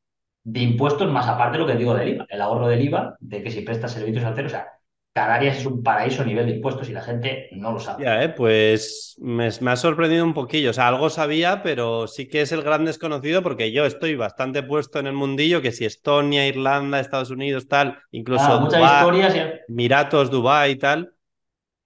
de 0.43 0.61
impuestos, 0.61 1.11
más 1.11 1.29
aparte 1.29 1.59
de 1.59 1.65
lo 1.65 1.67
que 1.67 1.77
digo 1.77 1.95
del 1.95 2.09
IVA, 2.09 2.27
el 2.29 2.41
ahorro 2.41 2.69
del 2.69 2.83
IVA, 2.83 3.17
de 3.21 3.43
que 3.43 3.51
si 3.51 3.61
prestas 3.61 3.93
servicios 3.93 4.25
al 4.25 4.35
cero, 4.35 4.49
o 4.49 4.51
sea, 4.51 4.67
Canarias 5.15 5.59
es 5.59 5.67
un 5.67 5.81
paraíso 5.81 6.23
a 6.23 6.25
nivel 6.25 6.47
de 6.47 6.57
impuestos 6.57 6.89
y 6.91 6.93
la 6.93 7.01
gente 7.01 7.49
no 7.53 7.71
lo 7.71 7.79
sabe. 7.79 8.03
Ya, 8.03 8.25
eh, 8.25 8.31
pues 8.31 9.17
me, 9.21 9.47
ha 9.47 9.77
sorprendido 9.77 10.25
un 10.25 10.35
poquillo. 10.35 10.71
O 10.71 10.73
sea, 10.73 10.89
algo 10.89 11.09
sabía, 11.09 11.63
pero 11.63 12.09
sí 12.09 12.27
que 12.27 12.41
es 12.41 12.51
el 12.51 12.63
gran 12.63 12.85
desconocido 12.85 13.41
porque 13.41 13.71
yo 13.71 13.87
estoy 13.87 14.17
bastante 14.17 14.65
puesto 14.65 14.99
en 14.99 15.07
el 15.07 15.13
mundillo, 15.13 15.63
que 15.63 15.71
si 15.71 15.85
Estonia, 15.85 16.49
Irlanda, 16.49 16.99
Estados 16.99 17.31
Unidos, 17.31 17.69
tal, 17.69 17.97
incluso 18.11 18.45
ah, 18.45 18.59
muchas 18.59 18.83
historias. 18.83 19.61
Miratos, 19.69 20.33
Dubái 20.33 20.73
y 20.73 20.77
tal, 20.77 21.15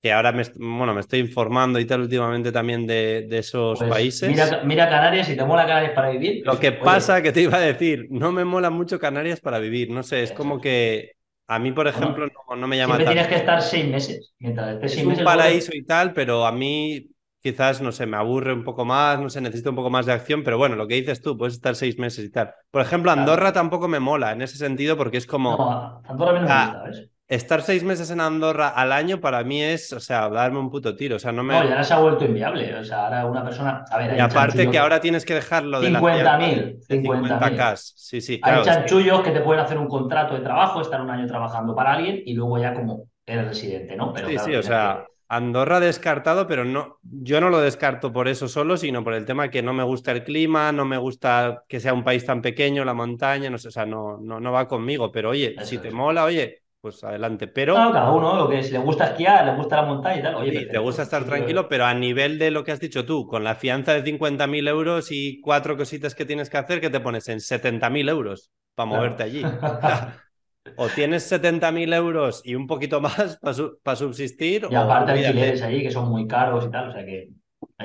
que 0.00 0.10
ahora 0.10 0.32
me, 0.32 0.44
bueno, 0.56 0.94
me 0.94 1.00
estoy 1.00 1.18
informando 1.18 1.78
y 1.78 1.84
tal 1.84 2.00
últimamente 2.00 2.50
también 2.50 2.86
de, 2.86 3.28
esos 3.30 3.78
pues 3.78 3.90
países. 3.90 4.30
Mira, 4.64 4.88
Canarias 4.88 5.28
y 5.28 5.36
te 5.36 5.44
mola 5.44 5.66
Canarias 5.66 5.92
para 5.92 6.08
vivir. 6.08 6.46
Lo 6.46 6.58
que 6.58 6.72
pasa 6.72 7.20
que 7.20 7.30
te 7.32 7.42
iba 7.42 7.58
a 7.58 7.60
decir, 7.60 8.06
no 8.08 8.32
me 8.32 8.46
mola 8.46 8.70
mucho 8.70 8.98
Canarias 8.98 9.40
para 9.40 9.58
vivir, 9.58 9.90
no 9.90 10.02
sé, 10.02 10.22
es 10.22 10.32
como 10.32 10.62
que 10.62 11.17
a 11.48 11.58
mí, 11.58 11.72
por 11.72 11.88
ejemplo, 11.88 12.28
no, 12.56 12.68
me 12.68 12.76
llama 12.76 12.96
tanto. 12.96 13.10
tienes 13.10 13.26
que 13.26 13.36
estar 13.36 13.62
seis 13.62 13.88
meses. 13.88 14.34
es 14.38 15.04
un 15.04 15.24
paraíso 15.24 15.70
y 15.74 15.82
tal, 15.82 16.12
pero 16.12 16.46
a 16.46 16.52
mí 16.52 17.10
quizás, 17.42 17.80
no 17.80 17.90
sé, 17.90 18.04
me 18.04 18.18
aburre 18.18 18.52
un 18.52 18.64
poco 18.64 18.84
más, 18.84 19.18
no 19.18 19.30
sé, 19.30 19.40
necesito 19.40 19.70
un 19.70 19.76
poco 19.76 19.88
más 19.88 20.04
de 20.04 20.12
acción, 20.12 20.44
pero 20.44 20.58
bueno, 20.58 20.76
lo 20.76 20.86
que 20.86 20.96
dices 20.96 21.22
tú, 21.22 21.38
puedes 21.38 21.54
estar 21.54 21.74
seis 21.74 21.98
meses 21.98 22.24
y 22.24 22.30
tal. 22.30 22.52
Por 22.70 22.82
ejemplo, 22.82 23.10
Andorra 23.10 23.52
tampoco 23.52 23.88
me 23.88 23.98
mola 23.98 24.32
en 24.32 24.42
ese 24.42 24.58
sentido 24.58 24.96
porque 24.98 25.16
es 25.16 25.26
como... 25.26 25.56
No, 25.56 26.02
Andorra 26.04 26.32
menos 26.32 26.50
me 26.50 26.64
gusta, 26.64 26.82
¿ves? 26.84 27.10
Estar 27.28 27.62
seis 27.62 27.84
meses 27.84 28.10
en 28.10 28.20
Andorra 28.20 28.68
al 28.68 28.90
año 28.90 29.20
para 29.20 29.44
mí 29.44 29.62
es, 29.62 29.92
o 29.92 30.00
sea, 30.00 30.28
darme 30.30 30.58
un 30.58 30.70
puto 30.70 30.96
tiro. 30.96 31.16
O 31.16 31.18
sea, 31.18 31.30
no 31.30 31.44
me. 31.44 31.54
No, 31.54 31.68
ya 31.68 31.84
se 31.84 31.94
ha 31.94 31.98
vuelto 31.98 32.24
inviable. 32.24 32.74
O 32.74 32.84
sea, 32.84 33.04
ahora 33.04 33.26
una 33.26 33.44
persona. 33.44 33.84
A 33.90 33.98
ver, 33.98 34.16
y 34.16 34.20
aparte 34.20 34.70
que 34.70 34.78
ahora 34.78 35.00
tienes 35.00 35.24
que 35.24 35.34
dejarlo 35.34 35.80
de 35.80 35.90
50.000. 35.90 36.86
50.000. 36.88 37.76
Sí, 37.76 38.20
sí. 38.20 38.40
Hay 38.42 38.62
chanchullos 38.62 39.20
que 39.22 39.30
te 39.30 39.40
pueden 39.40 39.62
hacer 39.62 39.78
un 39.78 39.88
contrato 39.88 40.34
de 40.34 40.40
trabajo, 40.40 40.80
estar 40.80 41.00
un 41.00 41.10
año 41.10 41.26
trabajando 41.26 41.74
para 41.74 41.92
alguien 41.92 42.22
y 42.24 42.34
luego 42.34 42.58
ya 42.58 42.72
como 42.74 43.08
eres 43.26 43.46
residente, 43.46 43.94
¿no? 43.94 44.12
Pero, 44.12 44.28
sí, 44.28 44.38
sí, 44.38 44.54
o 44.54 44.62
sea, 44.62 45.04
Andorra 45.28 45.78
descartado, 45.80 46.46
pero 46.46 46.64
no, 46.64 46.98
yo 47.02 47.42
no 47.42 47.50
lo 47.50 47.60
descarto 47.60 48.10
por 48.10 48.28
eso 48.28 48.48
solo, 48.48 48.78
sino 48.78 49.04
por 49.04 49.12
el 49.12 49.26
tema 49.26 49.50
que 49.50 49.62
no 49.62 49.74
me 49.74 49.82
gusta 49.82 50.12
el 50.12 50.24
clima, 50.24 50.72
no 50.72 50.86
me 50.86 50.96
gusta 50.96 51.64
que 51.68 51.80
sea 51.80 51.92
un 51.92 52.02
país 52.02 52.24
tan 52.24 52.40
pequeño, 52.40 52.86
la 52.86 52.94
montaña, 52.94 53.50
no 53.50 53.58
sé, 53.58 53.68
o 53.68 53.70
sea, 53.70 53.84
no, 53.84 54.16
no, 54.18 54.40
no 54.40 54.52
va 54.52 54.66
conmigo, 54.66 55.12
pero 55.12 55.28
oye, 55.28 55.54
si 55.64 55.76
te 55.76 55.90
mola, 55.90 56.24
oye, 56.24 56.62
pues 56.80 57.02
adelante. 57.04 57.48
Pero. 57.48 57.74
cada 57.74 58.10
uno, 58.12 58.36
lo 58.36 58.48
que 58.48 58.60
es, 58.60 58.70
le 58.70 58.78
gusta 58.78 59.08
esquiar, 59.08 59.44
le 59.46 59.54
gusta 59.54 59.76
la 59.76 59.82
montaña 59.82 60.18
y 60.18 60.22
tal. 60.22 60.34
Oye, 60.36 60.66
te 60.66 60.78
gusta 60.78 61.02
estar 61.02 61.24
tranquilo, 61.24 61.68
pero 61.68 61.84
a 61.84 61.94
nivel 61.94 62.38
de 62.38 62.50
lo 62.50 62.64
que 62.64 62.72
has 62.72 62.80
dicho 62.80 63.04
tú, 63.04 63.26
con 63.26 63.44
la 63.44 63.54
fianza 63.54 63.92
de 63.94 64.04
50.000 64.04 64.68
euros 64.68 65.10
y 65.10 65.40
cuatro 65.40 65.76
cositas 65.76 66.14
que 66.14 66.24
tienes 66.24 66.50
que 66.50 66.58
hacer, 66.58 66.80
que 66.80 66.90
te 66.90 67.00
pones 67.00 67.28
en 67.28 67.38
70.000 67.38 68.08
euros 68.08 68.50
para 68.74 68.86
moverte 68.86 69.22
allí. 69.22 69.42
o 70.76 70.88
tienes 70.88 71.30
70.000 71.30 71.94
euros 71.94 72.42
y 72.44 72.54
un 72.54 72.66
poquito 72.66 73.00
más 73.00 73.38
para 73.82 73.96
subsistir. 73.96 74.66
Y 74.70 74.74
aparte 74.74 75.12
alquileres 75.12 75.62
allí 75.62 75.82
que 75.82 75.90
son 75.90 76.08
muy 76.08 76.26
caros 76.26 76.66
y 76.66 76.70
tal, 76.70 76.90
o 76.90 76.92
sea 76.92 77.04
que. 77.04 77.30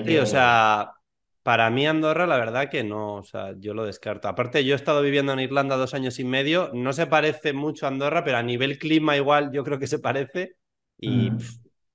sí, 0.05 0.17
o 0.17 0.25
sea, 0.25 0.91
para 1.43 1.69
mí 1.69 1.85
Andorra, 1.85 2.25
la 2.25 2.37
verdad 2.37 2.69
que 2.69 2.85
no, 2.85 3.15
o 3.15 3.23
sea, 3.23 3.53
yo 3.59 3.73
lo 3.73 3.85
descarto. 3.85 4.29
Aparte, 4.29 4.63
yo 4.63 4.73
he 4.73 4.77
estado 4.77 5.01
viviendo 5.01 5.33
en 5.33 5.41
Irlanda 5.41 5.75
dos 5.75 5.93
años 5.93 6.17
y 6.19 6.23
medio, 6.23 6.71
no 6.73 6.93
se 6.93 7.05
parece 7.05 7.51
mucho 7.51 7.85
a 7.85 7.89
Andorra, 7.89 8.23
pero 8.23 8.37
a 8.37 8.43
nivel 8.43 8.79
clima 8.79 9.17
igual 9.17 9.51
yo 9.51 9.63
creo 9.65 9.77
que 9.77 9.87
se 9.87 9.99
parece. 9.99 10.55
Y 10.97 11.31
mm. 11.31 11.37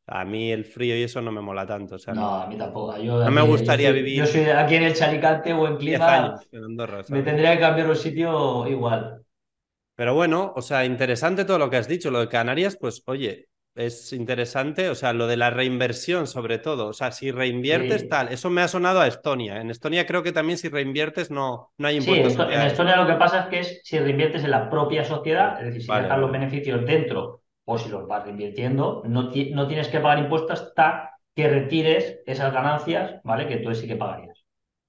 a 0.09 0.25
mí 0.27 0.53
el 0.53 0.67
frío 0.67 0.95
y 0.99 1.03
eso 1.03 1.23
no 1.23 1.33
me 1.33 1.41
mola 1.41 1.67
tanto. 1.67 1.95
O 1.95 1.99
sea, 1.99 2.13
no, 2.13 2.43
a 2.43 2.47
mí 2.47 2.59
tampoco. 2.59 2.99
no 2.99 3.31
me 3.31 3.43
gustaría 3.43 3.91
vivir. 3.91 4.19
Yo 4.19 4.27
soy 4.27 4.43
aquí 4.43 4.75
en 4.75 4.83
el 4.83 4.95
Chalicante 4.95 5.55
o 5.55 5.67
en 5.67 5.77
clima. 5.79 6.39
en 6.53 6.65
Andorra, 6.65 7.03
me 7.09 7.23
tendría 7.23 7.55
que 7.55 7.61
cambiar 7.61 7.89
el 7.89 7.97
sitio 7.97 8.67
igual. 8.69 9.23
Pero 9.95 10.15
bueno, 10.15 10.53
o 10.55 10.63
sea, 10.63 10.85
interesante 10.85 11.45
todo 11.47 11.59
lo 11.59 11.71
que 11.71 11.79
has 11.79 11.89
dicho. 11.89 12.11
Lo 12.11 12.21
de 12.21 12.29
Canarias, 12.29 12.77
pues 12.79 13.03
oye, 13.07 13.49
es 13.79 14.13
interesante, 14.13 14.91
o 14.91 14.95
sea, 14.97 15.13
lo 15.13 15.29
de 15.29 15.37
la 15.37 15.51
reinversión 15.51 16.27
sobre 16.27 16.59
todo, 16.59 16.89
o 16.89 16.93
sea, 16.93 17.13
si 17.13 17.31
reinviertes 17.31 18.09
tal, 18.09 18.29
eso 18.33 18.51
me 18.51 18.61
ha 18.61 18.69
sonado 18.69 19.01
a 19.01 19.07
Estonia. 19.07 19.61
En 19.61 19.71
Estonia 19.71 20.05
creo 20.05 20.25
que 20.25 20.33
también 20.33 20.59
si 20.59 20.69
reinviertes 20.69 21.31
no, 21.31 21.73
no 21.79 21.89
hay 21.89 21.97
impuestos. 21.99 22.33
Sí, 22.33 22.55
en 22.55 22.63
Estonia 22.63 22.97
lo 22.97 23.07
que 23.07 23.15
pasa 23.15 23.43
es 23.43 23.47
que 23.47 23.61
es 23.61 23.81
si 23.85 23.99
reinviertes 24.01 24.43
en 24.43 24.51
la 24.51 24.69
propia 24.69 25.05
sociedad, 25.05 25.59
es 25.61 25.67
decir, 25.67 25.83
si 25.83 25.93
dejas 25.93 26.19
los 26.19 26.33
beneficios 26.33 26.85
dentro 26.85 27.43
o 27.65 27.79
si 27.79 27.89
los 27.89 28.07
vas 28.09 28.25
reinvirtiendo, 28.25 29.03
no, 29.07 29.31
no 29.31 29.69
tienes 29.69 29.89
que 29.89 30.01
pagar 30.01 30.19
impuestos 30.19 30.61
hasta 30.61 31.13
que 31.35 31.49
retires 31.49 32.19
esas 32.27 32.53
ganancias, 32.53 33.21
¿vale? 33.23 33.47
Que 33.47 33.59
tú 33.59 33.73
sí 33.75 33.87
que 33.87 33.95
pagarías. 33.95 34.45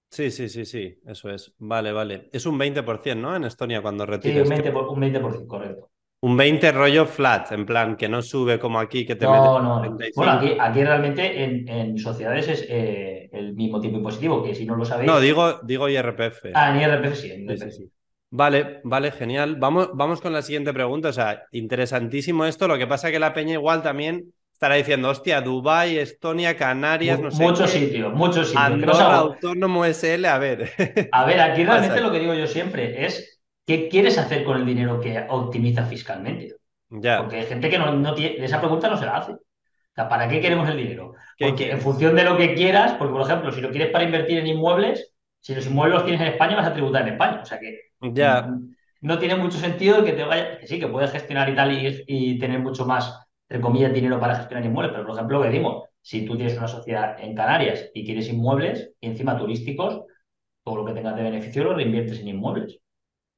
Sí, 0.09 0.31
sí, 0.31 0.49
sí, 0.49 0.65
sí, 0.65 0.99
eso 1.05 1.29
es. 1.29 1.53
Vale, 1.59 1.91
vale. 1.91 2.29
Es 2.33 2.47
un 2.47 2.57
20%, 2.57 3.21
¿no? 3.21 3.35
En 3.35 3.43
Estonia 3.43 3.83
cuando 3.83 4.07
retiras. 4.07 4.47
Sí, 4.47 4.53
un 4.53 4.57
20%, 4.57 4.93
un 4.93 4.99
20% 4.99 5.47
correcto. 5.47 5.88
Un 6.21 6.35
20 6.35 6.71
rollo 6.73 7.05
flat, 7.05 7.51
en 7.53 7.65
plan, 7.65 7.95
que 7.95 8.09
no 8.09 8.21
sube 8.21 8.59
como 8.59 8.79
aquí, 8.79 9.05
que 9.05 9.15
te 9.15 9.25
no, 9.25 9.61
No, 9.61 9.97
Bueno, 10.15 10.31
aquí, 10.33 10.57
aquí 10.59 10.83
realmente 10.83 11.43
en, 11.43 11.97
sociedades 11.97 12.49
es 12.49 12.65
eh, 12.69 13.29
el 13.31 13.53
mismo 13.53 13.79
tipo 13.79 13.95
impositivo, 13.95 14.43
que 14.43 14.53
si 14.53 14.65
no 14.65 14.75
lo 14.75 14.83
sabéis. 14.83 15.09
No, 15.09 15.21
digo, 15.21 15.59
digo 15.63 15.87
IRPF. 15.87 16.47
Ah, 16.53 16.71
en 16.71 16.81
IRPF 16.81 17.15
sí, 17.15 17.31
en 17.31 17.49
IRPF 17.49 17.71
sí. 17.71 17.89
Vale, 18.31 18.81
vale, 18.83 19.11
genial. 19.11 19.55
Vamos, 19.55 19.89
vamos 19.93 20.21
con 20.21 20.33
la 20.33 20.41
siguiente 20.41 20.73
pregunta. 20.73 21.09
O 21.09 21.13
sea, 21.13 21.43
interesantísimo 21.51 22.45
esto. 22.45 22.67
Lo 22.67 22.77
que 22.77 22.85
pasa 22.85 23.07
es 23.07 23.13
que 23.13 23.19
la 23.19 23.33
Peña 23.33 23.53
igual 23.53 23.81
también 23.81 24.33
estará 24.53 24.75
diciendo, 24.75 25.09
hostia, 25.09 25.41
Dubai, 25.41 25.97
Estonia, 25.97 26.55
Canarias, 26.55 27.19
no 27.19 27.31
sé. 27.31 27.41
Muchos 27.41 27.71
sitios, 27.71 28.13
muchos 28.13 28.49
sitios. 28.49 28.65
Andorra, 28.65 29.15
Autónomo 29.15 29.85
SL, 29.85 30.25
a 30.25 30.37
ver. 30.37 30.69
A 31.11 31.25
ver, 31.25 31.39
aquí 31.39 31.63
realmente 31.65 32.01
lo 32.01 32.11
que 32.11 32.19
digo 32.19 32.33
yo 32.33 32.45
siempre 32.45 33.05
es 33.05 33.38
¿Qué 33.69 33.87
quieres 33.87 34.17
hacer 34.17 34.43
con 34.43 34.57
el 34.57 34.65
dinero 34.65 34.99
que 34.99 35.27
optimiza 35.29 35.85
fiscalmente? 35.85 36.55
Porque 36.89 37.35
hay 37.35 37.45
gente 37.45 37.69
que 37.69 37.77
no, 37.77 38.15
tiene, 38.15 38.43
esa 38.43 38.59
pregunta 38.59 38.89
no 38.89 38.97
se 38.97 39.05
la 39.05 39.17
hace. 39.17 39.33
O 39.33 39.93
sea, 39.93 40.09
¿para 40.09 40.27
qué 40.27 40.41
queremos 40.41 40.67
el 40.67 40.77
dinero? 40.77 41.13
Porque 41.37 41.69
en 41.69 41.79
función 41.79 42.15
de 42.15 42.23
lo 42.23 42.35
que 42.35 42.55
quieras, 42.55 42.93
porque 42.93 43.13
por 43.13 43.21
ejemplo, 43.21 43.51
si 43.51 43.61
lo 43.61 43.69
quieres 43.69 43.91
para 43.91 44.05
invertir 44.05 44.39
en 44.39 44.47
inmuebles, 44.47 45.13
si 45.39 45.53
los 45.53 45.67
inmuebles 45.67 45.97
los 45.97 46.03
tienes 46.03 46.19
en 46.19 46.33
España, 46.33 46.55
vas 46.55 46.65
a 46.65 46.73
tributar 46.73 47.03
en 47.03 47.13
España. 47.13 47.41
O 47.43 47.45
sea 47.45 47.59
que 47.59 47.91
ya. 48.01 48.49
no 49.01 49.19
tiene 49.19 49.35
mucho 49.35 49.59
sentido 49.59 50.03
que 50.03 50.13
te 50.13 50.23
vayas, 50.23 50.57
que 50.57 50.65
sí, 50.65 50.79
que 50.79 50.87
puedes 50.87 51.11
gestionar 51.11 51.47
y 51.47 51.55
tal 51.55 52.03
y, 52.07 52.39
tener 52.39 52.61
mucho 52.61 52.87
más, 52.87 53.23
entre 53.47 53.61
comillas, 53.61 53.93
dinero 53.93 54.19
para 54.19 54.35
gestionar 54.35 54.65
inmuebles. 54.65 54.93
Pero 54.93 55.05
por 55.05 55.15
ejemplo, 55.15 55.37
lo 55.37 55.43
que 55.43 55.51
dimos, 55.51 55.83
si 56.01 56.25
tú 56.25 56.35
tienes 56.35 56.57
una 56.57 56.67
sociedad 56.67 57.19
en 57.19 57.35
Canarias 57.35 57.91
y 57.93 58.03
quieres 58.03 58.29
inmuebles, 58.29 58.93
y 58.99 59.05
encima 59.05 59.37
turísticos, 59.37 60.05
todo 60.63 60.77
lo 60.77 60.85
que 60.85 60.93
tengas 60.93 61.15
de 61.15 61.21
beneficio 61.21 61.63
lo 61.65 61.75
reinviertes 61.75 62.19
en 62.21 62.29
inmuebles 62.29 62.79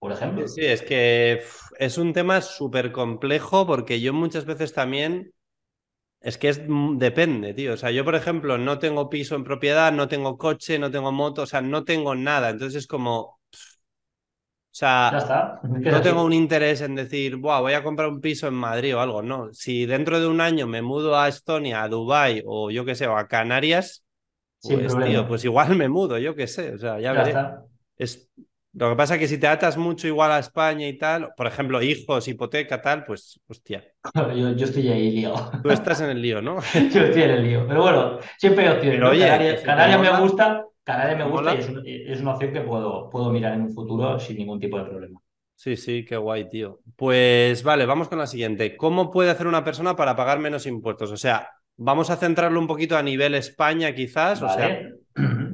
por 0.02 0.12
ejemplo. 0.12 0.48
Sí, 0.48 0.66
es 0.66 0.82
que 0.82 1.44
es 1.78 1.98
un 2.00 2.12
tema 2.12 2.42
súper 2.42 2.92
complejo 2.92 3.68
porque 3.68 4.02
yo 4.02 4.14
muchas 4.14 4.46
veces 4.46 4.74
también... 4.74 5.32
Es 6.20 6.40
que 6.40 6.50
es, 6.50 6.60
mm, 6.68 6.98
depende, 6.98 7.54
tío. 7.54 7.74
O 7.74 7.78
sea, 7.78 7.92
yo, 7.92 8.04
por 8.04 8.16
ejemplo, 8.16 8.58
no 8.58 8.80
tengo 8.80 9.12
piso 9.12 9.36
en 9.36 9.44
propiedad, 9.44 9.92
no 9.92 10.08
tengo 10.08 10.40
coche, 10.40 10.80
no 10.80 10.90
tengo 10.90 11.12
moto, 11.12 11.44
o 11.44 11.46
sea, 11.46 11.62
no 11.62 11.84
tengo 11.84 12.16
nada. 12.16 12.50
Entonces 12.50 12.80
es 12.80 12.88
como. 12.88 13.20
O 13.20 13.38
sea, 14.72 15.60
no 15.64 16.02
tengo 16.02 16.24
un 16.24 16.34
interés 16.34 16.82
en 16.82 16.96
decir, 16.96 17.36
voy 17.36 17.74
a 17.74 17.84
comprar 17.84 18.10
un 18.10 18.22
piso 18.22 18.48
en 18.48 18.56
Madrid 18.56 18.96
o 18.96 19.02
algo. 19.02 19.22
No. 19.22 19.54
Si 19.54 19.86
dentro 19.86 20.20
de 20.20 20.26
un 20.26 20.42
año 20.42 20.66
me 20.66 20.82
mudo 20.82 21.16
a 21.16 21.28
Estonia, 21.28 21.84
a 21.84 21.88
Dubái 21.88 22.42
o 22.46 22.72
yo 22.72 22.86
qué 22.86 22.96
sé, 22.96 23.06
o 23.06 23.18
a 23.18 23.28
Canarias, 23.28 24.04
pues, 24.64 24.98
tío, 24.98 25.28
pues 25.28 25.46
igual 25.46 25.76
me 25.78 25.90
mudo, 25.90 26.18
yo 26.18 26.36
qué 26.36 26.48
sé. 26.48 26.74
O 26.74 26.78
sea, 26.80 27.00
ya, 27.00 27.14
veré. 27.14 27.36
Es, 27.98 28.32
lo 28.74 28.90
que 28.90 28.96
pasa 28.96 29.16
es 29.16 29.20
que 29.20 29.28
si 29.28 29.38
te 29.38 29.48
atas 29.48 29.78
mucho 29.78 30.08
igual 30.08 30.32
a 30.32 30.40
España 30.40 30.88
y 30.88 30.98
tal, 30.98 31.34
por 31.36 31.46
ejemplo, 31.46 31.82
hijos, 31.82 32.28
hipoteca, 32.28 32.82
tal, 32.82 33.04
pues, 33.04 33.40
hostia. 33.48 33.84
Yo, 34.16 34.56
yo 34.56 34.66
estoy 34.66 34.88
ahí 34.88 35.12
lío. 35.12 35.34
Tú 35.62 35.70
estás 35.70 36.00
en 36.02 36.12
el 36.12 36.22
lío, 36.22 36.42
¿no? 36.42 36.60
yo 36.94 37.02
estoy 37.02 37.24
en 37.24 37.32
el 37.32 37.44
lío. 37.44 37.68
Pero 37.68 37.82
bueno, 37.82 38.20
siempre 38.38 38.68
hay 38.68 38.76
opciones. 38.76 39.00
Pero 39.00 39.64
Canarias, 39.64 40.00
me 40.00 40.22
gusta, 40.22 40.66
Canarias 40.84 41.18
me 41.18 41.26
gusta 41.26 41.56
y 41.56 41.58
es, 41.60 41.70
es, 42.18 42.22
una 42.22 42.34
opción 42.34 42.54
que 42.54 42.62
puedo, 42.62 43.10
puedo 43.10 43.30
mirar 43.30 43.54
en 43.54 43.64
un 43.64 43.74
futuro 43.74 44.18
sin 44.20 44.38
ningún 44.38 44.60
tipo 44.60 44.78
de 44.78 44.86
problema. 44.86 45.20
Sí, 45.56 45.76
sí, 45.76 46.06
qué 46.06 46.16
guay, 46.18 46.50
tío. 46.50 46.80
Pues 46.96 47.62
vale, 47.64 47.86
vamos 47.86 48.08
con 48.08 48.18
la 48.18 48.26
siguiente. 48.26 48.78
¿Cómo 48.78 49.12
puede 49.12 49.30
hacer 49.30 49.48
una 49.48 49.64
persona 49.64 49.96
para 49.96 50.16
pagar 50.16 50.40
menos 50.40 50.66
impuestos? 50.66 51.12
O 51.12 51.18
sea, 51.18 51.50
vamos 51.76 52.10
a 52.10 52.16
centrarlo 52.16 52.60
un 52.60 52.68
poquito 52.68 52.98
a 52.98 53.04
nivel 53.04 53.36
España, 53.36 53.94
quizás. 53.94 54.42
O 54.42 54.50
sea, 54.50 54.82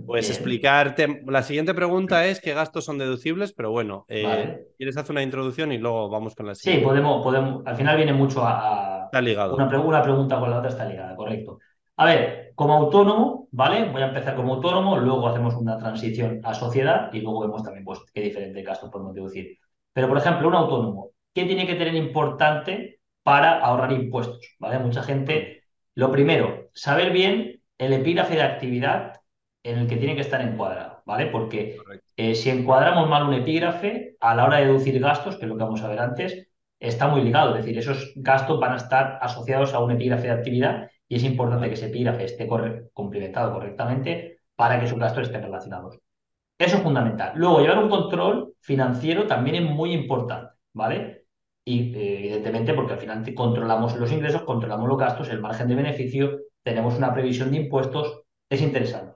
Puedes 0.07 0.29
explicarte. 0.29 1.21
La 1.27 1.43
siguiente 1.43 1.73
pregunta 1.73 2.25
es: 2.25 2.41
¿qué 2.41 2.53
gastos 2.53 2.85
son 2.85 2.97
deducibles? 2.97 3.53
Pero 3.53 3.71
bueno, 3.71 4.05
eh, 4.07 4.65
¿quieres 4.77 4.97
hacer 4.97 5.11
una 5.11 5.21
introducción 5.21 5.71
y 5.71 5.77
luego 5.77 6.09
vamos 6.09 6.33
con 6.33 6.47
la 6.47 6.55
siguiente? 6.55 6.81
Sí, 6.81 6.85
podemos, 6.85 7.23
podemos. 7.23 7.61
Al 7.65 7.75
final 7.75 7.97
viene 7.97 8.13
mucho 8.13 8.41
a. 8.43 9.03
Está 9.05 9.21
ligado. 9.21 9.55
Una, 9.55 9.79
una 9.79 10.01
pregunta 10.01 10.39
con 10.39 10.49
la 10.49 10.57
otra 10.57 10.69
está 10.69 10.85
ligada, 10.85 11.15
correcto. 11.15 11.59
A 11.97 12.05
ver, 12.05 12.51
como 12.55 12.73
autónomo, 12.73 13.47
¿vale? 13.51 13.89
Voy 13.89 14.01
a 14.01 14.07
empezar 14.07 14.35
como 14.35 14.55
autónomo, 14.55 14.97
luego 14.97 15.27
hacemos 15.27 15.55
una 15.55 15.77
transición 15.77 16.41
a 16.43 16.53
sociedad 16.53 17.11
y 17.11 17.21
luego 17.21 17.41
vemos 17.41 17.63
también 17.63 17.83
pues, 17.83 17.99
qué 18.13 18.21
diferentes 18.21 18.65
gastos 18.65 18.89
podemos 18.89 19.13
deducir. 19.13 19.57
Pero, 19.93 20.07
por 20.07 20.17
ejemplo, 20.17 20.47
un 20.47 20.55
autónomo, 20.55 21.11
¿qué 21.33 21.45
tiene 21.45 21.65
que 21.65 21.75
tener 21.75 21.95
importante 21.95 22.99
para 23.23 23.59
ahorrar 23.59 23.91
impuestos? 23.91 24.55
¿Vale? 24.59 24.79
Mucha 24.79 25.01
gente, 25.01 25.63
lo 25.95 26.11
primero, 26.11 26.69
saber 26.73 27.11
bien 27.11 27.61
el 27.77 27.93
epígrafe 27.93 28.35
de 28.35 28.43
actividad 28.43 29.13
en 29.63 29.79
el 29.79 29.87
que 29.87 29.97
tiene 29.97 30.15
que 30.15 30.21
estar 30.21 30.41
encuadrado, 30.41 31.01
¿vale? 31.05 31.27
Porque 31.27 31.77
eh, 32.15 32.35
si 32.35 32.49
encuadramos 32.49 33.09
mal 33.09 33.27
un 33.27 33.33
epígrafe, 33.33 34.15
a 34.19 34.35
la 34.35 34.45
hora 34.45 34.57
de 34.57 34.67
deducir 34.67 34.99
gastos, 34.99 35.37
que 35.37 35.45
es 35.45 35.49
lo 35.49 35.57
que 35.57 35.63
vamos 35.63 35.81
a 35.81 35.87
ver 35.87 35.99
antes, 35.99 36.47
está 36.79 37.07
muy 37.07 37.21
ligado. 37.21 37.55
Es 37.55 37.65
decir, 37.65 37.77
esos 37.77 38.13
gastos 38.15 38.59
van 38.59 38.73
a 38.73 38.77
estar 38.77 39.19
asociados 39.21 39.73
a 39.73 39.79
un 39.79 39.91
epígrafe 39.91 40.27
de 40.27 40.33
actividad 40.33 40.89
y 41.07 41.15
es 41.15 41.23
importante 41.23 41.67
que 41.67 41.75
ese 41.75 41.87
epígrafe 41.87 42.25
esté 42.25 42.47
complementado 42.93 43.53
correctamente 43.53 44.39
para 44.55 44.79
que 44.79 44.85
esos 44.85 44.99
gastos 44.99 45.23
estén 45.23 45.43
relacionados. 45.43 45.99
Eso 46.57 46.77
es 46.77 46.83
fundamental. 46.83 47.33
Luego, 47.35 47.61
llevar 47.61 47.83
un 47.83 47.89
control 47.89 48.53
financiero 48.61 49.27
también 49.27 49.63
es 49.63 49.71
muy 49.71 49.93
importante, 49.93 50.53
¿vale? 50.73 51.25
Y 51.63 51.95
eh, 51.95 52.19
evidentemente, 52.19 52.73
porque 52.73 52.93
al 52.93 52.99
final 52.99 53.23
controlamos 53.35 53.95
los 53.95 54.11
ingresos, 54.11 54.43
controlamos 54.43 54.87
los 54.87 54.97
gastos, 54.97 55.29
el 55.29 55.41
margen 55.41 55.67
de 55.67 55.75
beneficio, 55.75 56.39
tenemos 56.63 56.97
una 56.97 57.13
previsión 57.13 57.51
de 57.51 57.57
impuestos, 57.57 58.23
es 58.49 58.61
interesante 58.61 59.06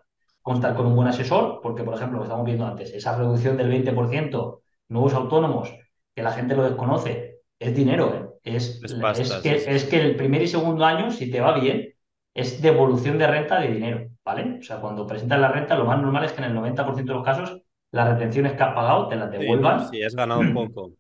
contar 0.42 0.76
con 0.76 0.88
un 0.88 0.96
buen 0.96 1.08
asesor, 1.08 1.60
porque, 1.62 1.84
por 1.84 1.94
ejemplo, 1.94 2.18
lo 2.18 2.24
que 2.24 2.28
estamos 2.28 2.46
viendo 2.46 2.66
antes, 2.66 2.94
esa 2.94 3.18
reducción 3.18 3.58
del 3.58 3.70
20%, 3.70 4.62
nuevos 4.90 5.14
autónomos, 5.14 5.74
que 6.16 6.24
la 6.24 6.32
gente 6.32 6.56
lo 6.56 6.64
desconoce, 6.64 7.42
es 7.60 7.76
dinero, 7.76 8.14
¿eh? 8.16 8.56
es, 8.56 8.82
es, 8.84 9.34
que, 9.44 9.56
es 9.56 9.86
que 9.86 10.02
el 10.02 10.16
primer 10.16 10.42
y 10.42 10.48
segundo 10.48 10.84
año, 10.84 11.12
si 11.12 11.30
te 11.30 11.42
va 11.42 11.58
bien, 11.60 11.94
es 12.34 12.62
devolución 12.62 13.18
de 13.18 13.28
renta 13.28 13.60
de 13.60 13.68
dinero, 13.68 14.10
¿vale? 14.24 14.58
O 14.60 14.64
sea, 14.64 14.80
cuando 14.80 15.06
presentas 15.06 15.40
la 15.40 15.52
renta, 15.52 15.78
lo 15.78 15.86
más 15.86 16.02
normal 16.02 16.24
es 16.26 16.32
que 16.34 16.44
en 16.44 16.52
el 16.52 16.58
90% 16.58 16.96
de 16.96 17.14
los 17.14 17.24
casos 17.26 17.62
las 17.92 18.10
retenciones 18.10 18.54
que 18.54 18.64
has 18.64 18.74
pagado 18.74 19.08
te 19.10 19.18
las 19.18 19.30
devuelvan. 19.30 19.90
Sí, 19.90 20.02
has 20.02 20.16
ganado 20.16 20.40
un 20.40 20.54
poco. 20.54 20.92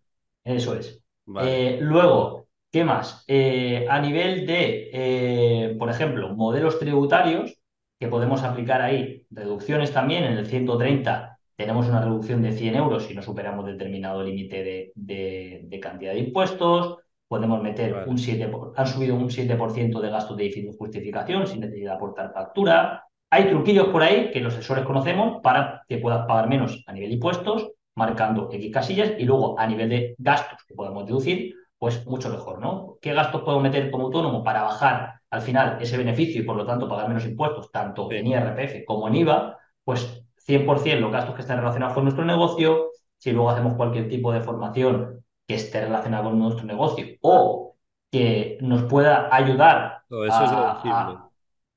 Eso 0.43 0.75
es. 0.75 1.01
Eh, 1.41 1.79
luego, 1.81 2.47
¿qué 2.69 2.83
más? 2.83 3.23
Eh, 3.27 3.85
a 3.89 3.99
nivel 3.99 4.45
de, 4.45 5.75
por 5.79 5.89
ejemplo, 5.89 6.35
modelos 6.35 6.79
tributarios, 6.79 7.60
que 8.01 8.07
podemos 8.07 8.41
aplicar 8.41 8.81
ahí. 8.81 9.27
Reducciones 9.29 9.93
también, 9.93 10.23
en 10.23 10.33
el 10.33 10.47
130 10.47 11.37
tenemos 11.55 11.87
una 11.87 12.01
reducción 12.01 12.41
de 12.41 12.51
100 12.51 12.75
euros 12.75 13.03
si 13.05 13.13
no 13.13 13.21
superamos 13.21 13.63
determinado 13.63 14.23
límite 14.23 14.91
de, 14.95 15.79
cantidad 15.79 16.13
de 16.13 16.19
impuestos. 16.19 16.97
podemos 17.27 17.61
meter 17.61 18.03
un 18.07 18.17
7%, 18.17 18.73
han 18.75 18.87
subido 18.87 19.13
un 19.13 19.29
7% 19.29 19.99
de 19.99 20.09
gastos 20.09 20.35
de 20.35 20.43
difícil 20.45 20.75
justificación 20.75 21.45
sin 21.45 21.59
necesidad 21.59 21.91
de 21.91 21.95
aportar 21.95 22.33
factura. 22.33 23.05
Hay 23.29 23.49
truquillos 23.49 23.89
por 23.89 24.01
ahí 24.01 24.31
que 24.31 24.39
los 24.39 24.55
asesores 24.55 24.83
conocemos 24.83 25.39
para 25.43 25.83
que 25.87 25.99
puedas 25.99 26.25
pagar 26.25 26.49
menos 26.49 26.83
a 26.87 26.93
nivel 26.93 27.09
de 27.09 27.15
impuestos, 27.15 27.69
marcando 27.93 28.49
X 28.51 28.73
casillas, 28.73 29.11
y 29.19 29.25
luego 29.25 29.59
a 29.59 29.67
nivel 29.67 29.89
de 29.89 30.15
gastos 30.17 30.63
que 30.67 30.73
podemos 30.73 31.05
deducir, 31.05 31.53
pues 31.77 32.03
mucho 32.07 32.29
mejor, 32.29 32.59
¿no? 32.59 32.97
¿Qué 32.99 33.13
gastos 33.13 33.43
puedo 33.43 33.59
meter 33.59 33.91
como 33.91 34.05
autónomo 34.05 34.43
para 34.43 34.63
bajar 34.63 35.20
al 35.31 35.41
final 35.41 35.77
ese 35.81 35.97
beneficio 35.97 36.41
y 36.41 36.45
por 36.45 36.55
lo 36.55 36.65
tanto 36.65 36.87
pagar 36.87 37.07
menos 37.07 37.25
impuestos, 37.25 37.71
tanto 37.71 38.11
en 38.11 38.27
IRPF 38.27 38.85
como 38.85 39.07
en 39.07 39.15
IVA? 39.15 39.57
Pues 39.83 40.23
100% 40.47 40.99
los 40.99 41.11
gastos 41.11 41.35
que 41.35 41.41
están 41.41 41.57
relacionados 41.57 41.93
con 41.93 42.03
nuestro 42.03 42.25
negocio, 42.25 42.91
si 43.17 43.31
luego 43.31 43.49
hacemos 43.49 43.75
cualquier 43.75 44.09
tipo 44.09 44.31
de 44.31 44.41
formación 44.41 45.23
que 45.47 45.55
esté 45.55 45.81
relacionada 45.81 46.23
con 46.23 46.37
nuestro 46.37 46.65
negocio 46.65 47.05
o 47.21 47.75
que 48.11 48.57
nos 48.61 48.83
pueda 48.83 49.33
ayudar 49.33 50.03
a, 50.11 51.21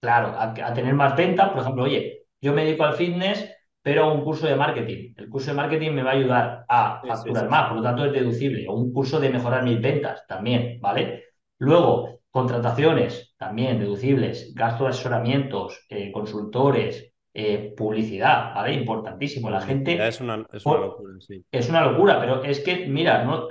claro, 0.00 0.34
a, 0.36 0.74
tener 0.74 0.94
más 0.94 1.16
ventas. 1.16 1.50
Por 1.50 1.60
ejemplo, 1.60 1.84
oye, 1.84 2.26
yo 2.40 2.52
me 2.52 2.64
dedico 2.64 2.84
al 2.84 2.94
fitness, 2.94 3.48
pero 3.80 4.12
un 4.12 4.24
curso 4.24 4.46
de 4.46 4.56
marketing. 4.56 5.14
El 5.16 5.28
curso 5.28 5.50
de 5.50 5.56
marketing 5.56 5.92
me 5.92 6.02
va 6.02 6.10
a 6.10 6.14
ayudar 6.14 6.64
a 6.68 7.02
facturar 7.06 7.48
más, 7.48 7.68
por 7.68 7.76
lo 7.76 7.82
tanto 7.82 8.04
es 8.04 8.12
deducible. 8.12 8.66
O 8.68 8.74
un 8.74 8.92
curso 8.92 9.20
de 9.20 9.30
mejorar 9.30 9.62
mis 9.62 9.80
ventas 9.80 10.26
también, 10.26 10.80
¿vale? 10.80 11.24
Luego, 11.58 12.20
contrataciones 12.30 13.33
también 13.46 13.78
deducibles, 13.78 14.54
gastos 14.54 14.86
de 14.86 14.90
asesoramientos, 14.90 15.84
eh, 15.88 16.10
consultores, 16.12 17.12
eh, 17.32 17.74
publicidad, 17.76 18.54
¿vale? 18.54 18.74
Importantísimo. 18.74 19.50
La 19.50 19.60
gente. 19.60 20.06
Es 20.06 20.20
una, 20.20 20.46
es 20.52 20.64
una 20.64 20.78
locura, 20.78 21.14
sí. 21.20 21.44
Es 21.50 21.68
una 21.68 21.84
locura, 21.84 22.20
pero 22.20 22.42
es 22.44 22.60
que, 22.60 22.86
mira, 22.86 23.24
¿no? 23.24 23.48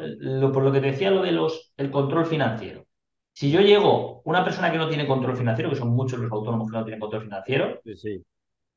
por 0.52 0.64
lo 0.64 0.72
que 0.72 0.80
te 0.80 0.92
decía 0.92 1.12
lo 1.12 1.22
de 1.22 1.32
los 1.32 1.74
el 1.78 1.92
control 1.92 2.26
financiero. 2.26 2.86
Si 3.34 3.52
yo 3.52 3.62
llego, 3.62 4.22
una 4.26 4.44
persona 4.44 4.72
que 4.72 4.78
no 4.78 4.88
tiene 4.88 5.08
control 5.08 5.36
financiero, 5.36 5.70
que 5.70 5.76
son 5.76 5.90
muchos 5.90 6.20
los 6.20 6.32
autónomos 6.32 6.72
que 6.72 6.78
no 6.78 6.84
tienen 6.84 7.00
control 7.00 7.24
financiero, 7.24 7.82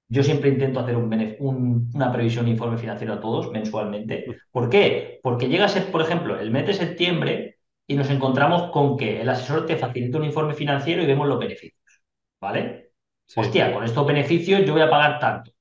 yo 0.08 0.22
siempre 0.22 0.50
intento 0.50 0.80
hacer 0.80 0.96
un, 0.96 1.90
una 1.94 2.12
previsión 2.12 2.44
de 2.44 2.52
informe 2.52 2.78
financiero 2.78 3.14
a 3.14 3.20
todos 3.20 3.50
mensualmente. 3.50 4.26
¿Por 4.50 4.68
qué? 4.68 5.20
Porque 5.22 5.48
llega 5.48 5.66
a 5.66 5.68
ser, 5.68 5.90
por 5.90 6.02
ejemplo, 6.02 6.38
el 6.38 6.50
mes 6.50 6.66
de 6.66 6.74
septiembre 6.74 7.55
y 7.86 7.94
nos 7.94 8.10
encontramos 8.10 8.70
con 8.70 8.96
que 8.96 9.20
el 9.20 9.28
asesor 9.28 9.66
te 9.66 9.76
facilita 9.76 10.18
un 10.18 10.24
informe 10.24 10.54
financiero 10.54 11.02
y 11.02 11.06
vemos 11.06 11.28
los 11.28 11.38
beneficios. 11.38 12.02
¿Vale? 12.40 12.90
Hostia, 13.34 13.72
con 13.72 13.84
estos 13.84 14.06
beneficios 14.06 14.64
yo 14.64 14.72
voy 14.72 14.82
a 14.82 14.90
pagar 14.90 15.18
tanto. 15.18 15.52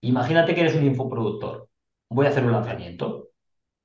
Imagínate 0.00 0.54
que 0.54 0.62
eres 0.62 0.74
un 0.74 0.84
infoproductor. 0.84 1.68
Voy 2.08 2.26
a 2.26 2.30
hacer 2.30 2.44
un 2.44 2.52
lanzamiento. 2.52 3.30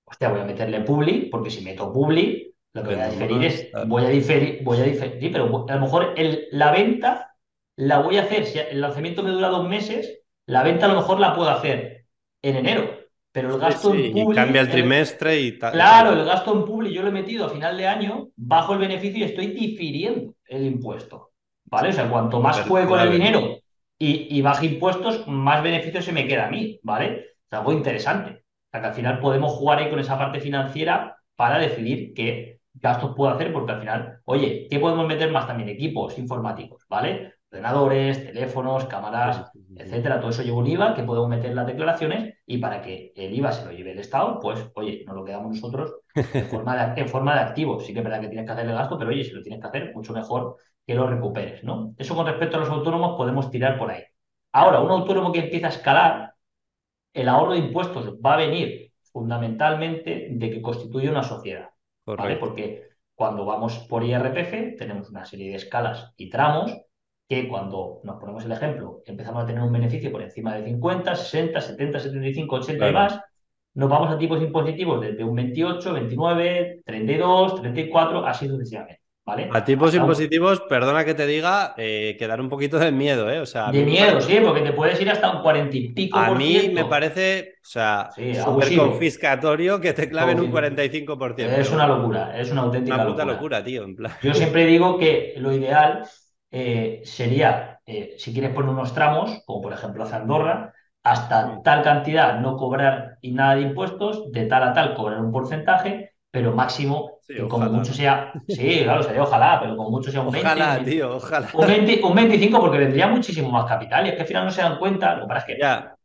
Hostia, 0.06 0.30
voy 0.30 0.40
a 0.40 0.46
meterle 0.46 0.82
publi, 0.82 1.30
porque 1.30 1.50
si 1.50 1.64
meto 1.64 1.92
publi, 1.92 2.56
lo 2.74 2.84
que 2.84 2.96
voy 2.96 3.04
a 3.04 3.10
diferir 3.10 3.44
es, 3.44 3.72
voy 3.88 4.06
a 4.06 4.10
diferir, 4.10 4.64
voy 4.64 4.80
a 4.80 4.84
diferir, 4.84 5.20
sí, 5.20 5.30
pero 5.30 5.66
a 5.68 5.76
lo 5.76 5.82
mejor 5.82 6.16
la 6.52 6.72
venta 6.72 7.36
la 7.76 8.00
voy 8.00 8.18
a 8.18 8.24
hacer, 8.24 8.46
si 8.46 8.60
el 8.60 8.82
lanzamiento 8.82 9.24
me 9.24 9.32
dura 9.32 9.50
dos 9.50 9.68
meses, 9.68 10.22
la 10.46 10.64
venta 10.64 10.86
a 10.86 10.90
lo 10.90 10.96
mejor 10.96 11.20
la 11.20 11.36
puedo 11.36 11.50
hacer 11.50 12.06
en 12.42 12.56
enero, 12.56 12.90
pero 13.38 13.54
el 13.54 13.60
gasto 13.62 13.94
en 13.94 14.12
publi... 14.12 14.32
Y 14.32 14.36
cambia 14.36 14.62
el 14.62 14.70
trimestre 14.72 15.40
y 15.40 15.60
tal. 15.60 15.72
Claro, 15.72 16.14
el 16.14 16.26
gasto 16.26 16.54
en 16.54 16.66
publi 16.66 16.92
yo 16.92 17.04
lo 17.04 17.10
he 17.10 17.12
metido 17.12 17.46
a 17.46 17.50
final 17.50 17.78
de 17.78 17.86
año, 17.86 18.30
bajo 18.36 18.74
el 18.74 18.80
beneficio 18.80 19.20
y 19.20 19.30
estoy 19.30 19.48
difiriendo 19.48 20.34
el 20.48 20.66
impuesto, 20.66 21.34
¿vale? 21.66 21.90
O 21.90 21.92
sea, 21.92 22.10
cuanto 22.10 22.42
más 22.42 22.62
juegue 22.62 22.88
con 22.88 23.00
el 23.00 23.12
dinero 23.12 23.60
y, 24.00 24.36
y 24.36 24.42
baje 24.42 24.66
impuestos, 24.66 25.28
más 25.28 25.62
beneficio 25.62 26.02
se 26.02 26.14
me 26.14 26.28
queda 26.28 26.48
a 26.48 26.50
mí, 26.50 26.80
¿vale? 26.82 27.36
Es 27.46 27.54
algo 27.54 27.74
interesante. 27.74 28.32
O 28.32 28.70
sea, 28.72 28.82
que 28.82 28.88
al 28.88 28.96
final 28.96 29.20
podemos 29.20 29.52
jugar 29.52 29.78
ahí 29.78 29.92
con 29.92 30.00
esa 30.00 30.18
parte 30.18 30.40
financiera 30.40 31.16
para 31.36 31.60
decidir 31.60 32.16
que 32.16 32.58
gastos 32.74 33.14
puedo 33.16 33.32
hacer, 33.32 33.54
porque 33.54 33.72
al 33.72 33.80
final, 33.82 34.20
oye, 34.26 34.66
¿qué 34.68 34.80
podemos 34.80 35.06
meter 35.06 35.30
más 35.30 35.46
también? 35.46 35.70
Equipos 35.70 36.18
informáticos, 36.18 36.86
¿vale? 36.90 37.36
Ordenadores, 37.50 38.26
teléfonos, 38.26 38.86
cámaras, 38.86 39.52
etcétera. 39.76 40.20
Todo 40.20 40.32
eso 40.32 40.44
lleva 40.44 40.58
un 40.58 40.68
IVA 40.68 40.94
que 40.94 41.04
podemos 41.04 41.30
meter 41.30 41.52
en 41.52 41.56
las 41.56 41.68
declaraciones 41.68 42.36
y 42.46 42.58
para 42.58 42.82
que 42.82 43.14
el 43.16 43.34
IVA 43.34 43.52
se 43.52 43.66
lo 43.66 43.72
lleve 43.72 43.92
el 43.94 44.00
Estado, 44.00 44.40
pues, 44.40 44.70
oye, 44.76 45.04
nos 45.06 45.16
lo 45.16 45.24
quedamos 45.24 45.56
nosotros 45.56 45.96
en 46.14 46.46
forma 46.50 46.94
de, 46.94 47.02
en 47.02 47.08
forma 47.08 47.36
de 47.36 47.42
activo. 47.42 47.80
Sí 47.80 47.94
que 47.94 48.00
es 48.00 48.06
verdad 48.06 48.22
que 48.22 48.28
tienes 48.28 48.46
que 48.46 48.52
hacer 48.52 48.66
el 48.66 48.74
gasto, 48.74 48.98
pero 48.98 49.12
oye, 49.12 49.24
si 49.24 49.32
lo 49.32 49.42
tienes 49.42 49.62
que 49.62 49.68
hacer, 49.68 49.94
mucho 49.96 50.14
mejor 50.14 50.58
que 50.86 50.96
lo 50.96 51.08
recuperes, 51.08 51.64
¿no? 51.64 51.94
Eso 51.98 52.16
con 52.16 52.26
respecto 52.26 52.58
a 52.58 52.60
los 52.62 52.70
autónomos 52.70 53.18
podemos 53.18 53.50
tirar 53.50 53.78
por 53.78 53.92
ahí. 53.92 54.04
Ahora, 54.52 54.82
un 54.82 54.92
autónomo 54.92 55.32
que 55.32 55.40
empieza 55.40 55.68
a 55.68 55.72
escalar, 55.72 56.34
el 57.14 57.30
ahorro 57.30 57.54
de 57.54 57.60
impuestos 57.60 58.16
va 58.26 58.34
a 58.34 58.38
venir 58.38 58.92
fundamentalmente 59.12 60.30
de 60.32 60.50
que 60.50 60.62
constituye 60.62 61.10
una 61.10 61.24
sociedad. 61.24 61.70
Porque 62.40 62.88
cuando 63.16 63.46
vamos 63.46 63.80
por 63.90 64.04
IRPF 64.04 64.78
tenemos 64.78 65.10
una 65.10 65.26
serie 65.26 65.50
de 65.50 65.56
escalas 65.56 66.14
y 66.18 66.30
tramos 66.30 66.72
que 67.28 67.48
cuando 67.48 68.00
nos 68.04 68.18
ponemos 68.18 68.46
el 68.46 68.52
ejemplo, 68.52 69.02
empezamos 69.06 69.44
a 69.44 69.46
tener 69.46 69.62
un 69.62 69.72
beneficio 69.72 70.12
por 70.12 70.22
encima 70.22 70.56
de 70.56 70.64
50, 70.64 71.16
60, 71.16 71.60
70, 71.60 72.00
75, 72.00 72.56
80 72.56 72.90
y 72.90 72.94
más, 72.94 73.20
nos 73.74 73.90
vamos 73.90 74.10
a 74.12 74.18
tipos 74.18 74.42
impositivos 74.42 75.02
desde 75.02 75.24
un 75.24 75.36
28, 75.36 75.94
29, 75.94 76.82
32, 76.86 77.62
34, 77.62 78.26
así 78.26 78.48
sucesivamente. 78.48 79.02
A 79.52 79.66
tipos 79.66 79.94
impositivos, 79.94 80.62
perdona 80.70 81.04
que 81.04 81.14
te 81.14 81.28
diga, 81.28 81.74
eh, 81.76 82.16
que 82.18 82.26
un 82.28 82.48
poquito 82.48 82.80
de 82.80 82.94
miedo, 82.94 83.30
¿eh? 83.30 83.42
O 83.42 83.46
sea, 83.46 83.72
de 83.74 83.84
miedo, 83.84 84.22
sí, 84.22 84.40
porque 84.42 84.62
te 84.62 84.72
puedes 84.72 85.02
ir 85.02 85.10
hasta 85.10 85.30
un 85.30 85.42
40 85.42 85.76
y 85.76 85.90
pico. 85.90 86.18
A 86.18 86.34
mí 86.34 86.72
me 86.74 86.86
parece, 86.86 87.56
o 87.62 87.68
sea, 87.68 88.10
súper 88.16 88.74
confiscatorio 88.78 89.82
que 89.82 89.92
te 89.92 90.10
claven 90.10 90.40
un 90.40 90.50
45%. 90.50 91.40
Es 91.40 91.72
una 91.72 91.88
locura, 91.88 92.40
es 92.40 92.50
una 92.52 92.62
auténtica 92.62 92.96
una 92.96 93.06
puta 93.06 93.26
locura. 93.26 93.62
tío. 93.62 93.84
En 93.84 93.98
plan. 93.98 94.14
Yo 94.24 94.34
siempre 94.34 94.66
digo 94.66 94.98
que 94.98 95.34
lo 95.38 95.52
ideal 95.52 96.04
eh, 96.52 97.02
sería, 97.04 97.80
eh, 97.86 98.16
si 98.18 98.34
quieres 98.34 98.54
poner 98.54 98.72
unos 98.72 98.94
tramos, 98.94 99.44
como 99.46 99.62
por 99.62 99.74
ejemplo 99.74 100.04
hace 100.04 100.16
Andorra, 100.16 100.74
hasta 101.04 101.62
tal 101.64 101.84
cantidad 101.84 102.40
no 102.40 102.58
cobrar 102.58 103.18
y 103.22 103.32
nada 103.32 103.56
de 103.56 103.62
impuestos, 103.62 104.32
de 104.32 104.46
tal 104.46 104.64
a 104.64 104.74
tal 104.74 104.96
cobrar 104.96 105.22
un 105.22 105.32
porcentaje 105.32 106.12
pero 106.38 106.54
máximo, 106.54 107.20
como 107.50 107.66
mucho 107.70 107.94
sea, 107.94 108.32
sí, 108.48 108.82
claro, 108.84 109.02
sería 109.02 109.24
ojalá, 109.24 109.60
pero 109.60 109.76
como 109.76 109.90
mucho 109.90 110.12
sea 110.12 110.22
un 110.22 110.32
20. 110.32 110.48
Ojalá, 110.48 110.84
tío, 110.84 111.16
ojalá. 111.16 111.50
Un, 111.54 112.16
25 112.16 112.60
porque 112.60 112.78
vendría 112.78 113.08
muchísimo 113.08 113.50
más 113.50 113.66
capital 113.66 114.06
y 114.06 114.10
es 114.10 114.16
que 114.16 114.22
al 114.22 114.28
final 114.28 114.46
no 114.46 114.52
se 114.52 114.62
dan 114.62 114.78
cuenta, 114.78 115.16
lo 115.16 115.24
que 115.24 115.28
pasa 115.28 115.40
es 115.40 115.46
que... 115.46 115.60
Ya. 115.60 115.96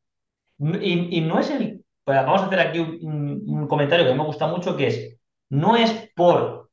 Y, 0.81 1.20
no 1.20 1.38
es 1.38 1.50
el... 1.50 1.85
Pues 2.05 2.16
vamos 2.24 2.42
a 2.42 2.46
hacer 2.46 2.61
aquí 2.61 2.78
un, 2.78 3.66
comentario 3.68 4.05
que 4.05 4.11
a 4.11 4.14
mí 4.14 4.18
me 4.18 4.26
gusta 4.26 4.46
mucho, 4.46 4.76
que 4.76 4.87
es, 4.87 5.16
no 5.50 5.76
es 5.76 6.11
por 6.14 6.70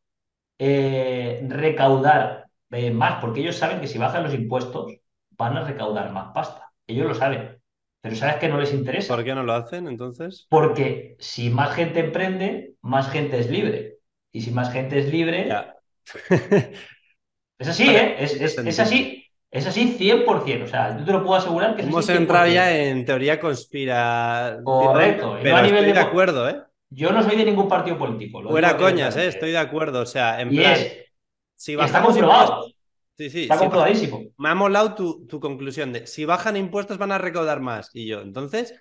eh, 0.57 1.45
recaudar 1.49 2.45
eh, 2.71 2.91
más, 2.91 3.21
porque 3.21 3.41
ellos 3.41 3.55
saben 3.55 3.81
que 3.81 3.87
si 3.87 3.97
bajan 3.97 4.23
los 4.23 4.33
impuestos 4.33 4.93
van 5.31 5.57
a 5.57 5.63
recaudar 5.63 6.11
más 6.11 6.31
pasta. 6.33 6.71
Ellos 6.87 7.07
lo 7.07 7.15
saben. 7.15 7.59
Pero 8.01 8.15
¿sabes 8.15 8.35
que 8.35 8.47
no 8.47 8.59
les 8.59 8.73
interesa? 8.73 9.15
¿Por 9.15 9.23
qué 9.23 9.35
no 9.35 9.43
lo 9.43 9.53
hacen 9.53 9.87
entonces? 9.87 10.47
Porque 10.49 11.15
si 11.19 11.49
más 11.49 11.73
gente 11.75 11.99
emprende, 11.99 12.75
más 12.81 13.09
gente 13.09 13.39
es 13.39 13.49
libre. 13.49 13.97
Y 14.31 14.41
si 14.41 14.51
más 14.51 14.71
gente 14.71 14.99
es 14.99 15.11
libre... 15.11 15.49
es 17.59 17.67
así, 17.67 17.89
¿eh? 17.89 18.15
Es, 18.19 18.79
así. 18.79 19.25
Es 19.51 19.67
así 19.67 19.97
100%. 19.99 20.63
O 20.63 20.67
sea, 20.67 20.97
yo 20.97 21.03
te 21.03 21.11
lo 21.11 21.23
puedo 21.23 21.35
asegurar 21.35 21.75
que 21.75 21.81
es 21.81 21.87
Hemos 21.87 22.07
entrado 22.07 22.47
ya 22.47 22.75
en 22.75 23.03
teoría 23.03 23.39
conspira. 23.39 24.59
Correcto. 24.63 25.37
Pero 25.41 25.57
estoy 25.57 25.91
de... 25.91 25.99
acuerdo, 25.99 26.49
¿eh? 26.49 26.61
Yo 26.91 27.11
no 27.11 27.21
soy 27.21 27.35
de 27.35 27.45
ningún 27.45 27.67
partido 27.67 27.97
político. 27.97 28.41
Fuera 28.43 28.77
coñas, 28.77 29.17
¿eh? 29.17 29.27
Estoy 29.27 29.51
de 29.51 29.57
acuerdo. 29.57 30.01
O 30.01 30.05
sea, 30.05 30.39
en 30.41 30.49
plan... 30.49 30.77
si 31.59 31.75
bajamos 31.75 32.15
está 32.15 32.21
comprobado. 32.21 32.65
Sí, 33.17 33.29
sí. 33.29 33.41
Está 33.43 33.57
comprobadísimo. 33.57 34.23
Me 34.37 34.49
ha 34.49 34.55
molado 34.55 34.95
tu, 34.95 35.27
tu, 35.27 35.41
conclusión 35.41 35.91
de 35.91 36.07
si 36.07 36.23
bajan 36.23 36.55
impuestos 36.55 36.97
van 36.97 37.11
a 37.11 37.17
recaudar 37.17 37.59
más. 37.59 37.89
Y 37.93 38.07
yo, 38.07 38.21
entonces, 38.21 38.73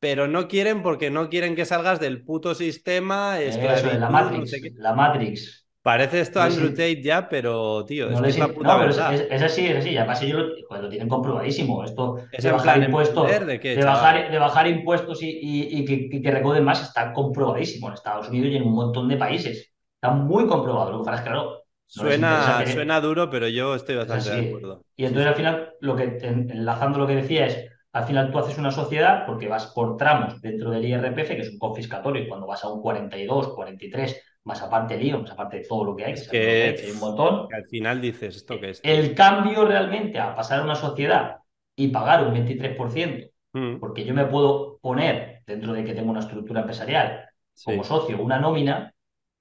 pero 0.00 0.28
no 0.28 0.48
quieren 0.48 0.82
porque 0.82 1.10
no 1.10 1.28
quieren 1.28 1.54
que 1.54 1.66
salgas 1.66 2.00
del 2.00 2.24
puto 2.24 2.54
sistema. 2.54 3.38
La 3.38 4.08
Matrix. 4.08 4.72
la 4.76 4.94
Matrix. 4.94 5.68
Parece 5.82 6.20
esto 6.20 6.40
Andrew 6.40 6.70
Tate 6.70 7.02
ya, 7.02 7.28
pero 7.28 7.84
tío, 7.84 8.08
es, 8.08 8.36
es, 8.36 8.46
puta 8.48 8.78
no, 8.78 8.84
es, 8.88 9.26
es, 9.28 9.42
así, 9.42 9.66
es 9.66 9.76
así. 9.76 9.94
Además, 9.94 10.22
ellos 10.22 10.52
lo, 10.70 10.88
tienen 10.88 11.08
comprobadísimo. 11.08 11.84
Esto 11.84 12.16
de 12.30 12.50
bajar 12.50 12.82
impuestos, 12.82 13.28
de, 13.28 13.84
bajar, 13.84 14.30
de 14.30 14.38
bajar 14.38 14.68
impuestos 14.68 15.22
y, 15.22 15.28
y, 15.28 15.80
y 15.80 15.84
que, 15.84 16.22
que, 16.22 16.30
recauden 16.30 16.64
más 16.64 16.80
está 16.82 17.12
comprobadísimo 17.12 17.88
en 17.88 17.94
Estados 17.94 18.28
Unidos 18.30 18.52
y 18.52 18.56
en 18.56 18.62
un 18.62 18.72
montón 18.72 19.06
de 19.08 19.18
países. 19.18 19.74
Está 19.96 20.14
muy 20.14 20.46
comprobado. 20.46 20.92
Lo 20.92 20.98
que 21.00 21.04
pasa 21.04 21.16
es 21.16 21.22
que, 21.24 21.30
claro, 21.30 21.61
suena, 21.86 22.64
suena 22.66 23.00
duro, 23.00 23.30
pero 23.30 23.48
yo 23.48 23.74
estoy 23.74 23.96
bastante 23.96 24.30
de 24.30 24.48
acuerdo. 24.48 24.84
Y 24.96 25.04
entonces 25.04 25.28
al 25.28 25.34
final, 25.34 25.74
lo 25.80 25.96
que 25.96 26.18
enlazando 26.22 26.98
lo 26.98 27.06
que 27.06 27.16
decía 27.16 27.46
es, 27.46 27.68
al 27.92 28.04
final 28.04 28.30
tú 28.30 28.38
haces 28.38 28.56
una 28.58 28.70
sociedad 28.70 29.26
porque 29.26 29.48
vas 29.48 29.66
por 29.66 29.96
tramos 29.96 30.40
dentro 30.40 30.70
del 30.70 30.84
IRPF, 30.84 31.28
que 31.28 31.40
es 31.40 31.50
un 31.50 31.58
confiscatorio, 31.58 32.22
y 32.22 32.28
cuando 32.28 32.46
vas 32.46 32.64
a 32.64 32.68
un 32.68 32.80
42, 32.80 33.54
43, 33.54 34.22
más 34.44 34.62
aparte 34.62 34.94
el 34.94 35.06
IVA, 35.06 35.18
más 35.18 35.30
aparte 35.30 35.58
de 35.58 35.64
todo 35.64 35.84
lo 35.84 35.96
que 35.96 36.06
hay, 36.06 36.14
que, 36.14 36.76
hay, 36.82 36.90
un 36.90 36.98
montón. 36.98 37.48
al 37.52 37.66
final 37.68 38.00
dices 38.00 38.36
esto 38.36 38.58
que 38.58 38.70
es. 38.70 38.80
El 38.82 39.14
cambio 39.14 39.64
realmente 39.64 40.18
a 40.18 40.34
pasar 40.34 40.60
a 40.60 40.64
una 40.64 40.74
sociedad 40.74 41.36
y 41.76 41.88
pagar 41.88 42.26
un 42.26 42.34
23%, 42.34 43.30
mm. 43.52 43.78
porque 43.78 44.04
yo 44.04 44.14
me 44.14 44.24
puedo 44.24 44.78
poner, 44.78 45.42
dentro 45.46 45.72
de 45.72 45.84
que 45.84 45.94
tengo 45.94 46.10
una 46.10 46.20
estructura 46.20 46.60
empresarial, 46.60 47.28
como 47.64 47.84
socio, 47.84 48.20
una 48.20 48.38
nómina, 48.38 48.94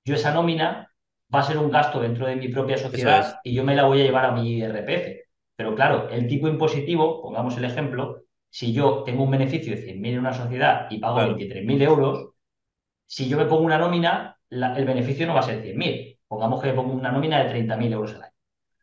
yo 0.04 0.15
esa 0.15 0.34
nómina 0.34 0.90
va 1.34 1.39
a 1.39 1.44
ser 1.44 1.58
un 1.58 1.72
gasto 1.72 2.00
dentro 2.02 2.28
de 2.28 2.36
mi 2.36 2.50
propia 2.50 2.78
sociedad 2.78 3.39
y 3.44 3.54
yo 3.54 3.63
me 3.63 3.76
la 3.76 3.86
voy 3.86 4.02
a 4.02 4.04
llevar 4.04 4.26
a 4.26 4.32
mi 4.32 4.58
IRPF. 4.58 5.22
Pero 5.56 5.76
claro, 5.76 6.10
el 6.10 6.28
tipo 6.28 6.48
impositivo, 6.48 7.22
pongamos 7.22 7.58
el 7.58 7.65
ejemplo, 7.65 8.24
si 8.50 8.74
yo 8.74 9.04
tengo 9.04 9.24
un 9.24 9.32
beneficio 9.32 9.76
de 9.76 9.82
100.000 9.82 10.13
en 10.13 10.20
una 10.20 10.34
sociedad 10.34 10.88
y 10.89 11.00
pago 11.00 11.20
23.000 11.20 11.82
euros, 11.84 12.30
si 13.06 13.30
yo 13.30 13.38
me 13.38 13.46
pongo 13.46 13.63
una 13.63 13.78
nómina, 13.78 14.38
el 14.50 14.86
beneficio 14.86 15.28
no 15.28 15.34
va 15.34 15.41
a 15.41 15.44
ser 15.44 15.63
100.000. 15.63 16.20
Pongamos 16.28 16.62
que 16.62 16.70
me 16.70 16.74
pongo 16.74 16.94
una 16.94 17.12
nómina 17.12 17.44
de 17.44 17.65
30.000 17.65 17.91
euros 17.94 18.13
al 18.15 18.24
año. 18.24 18.32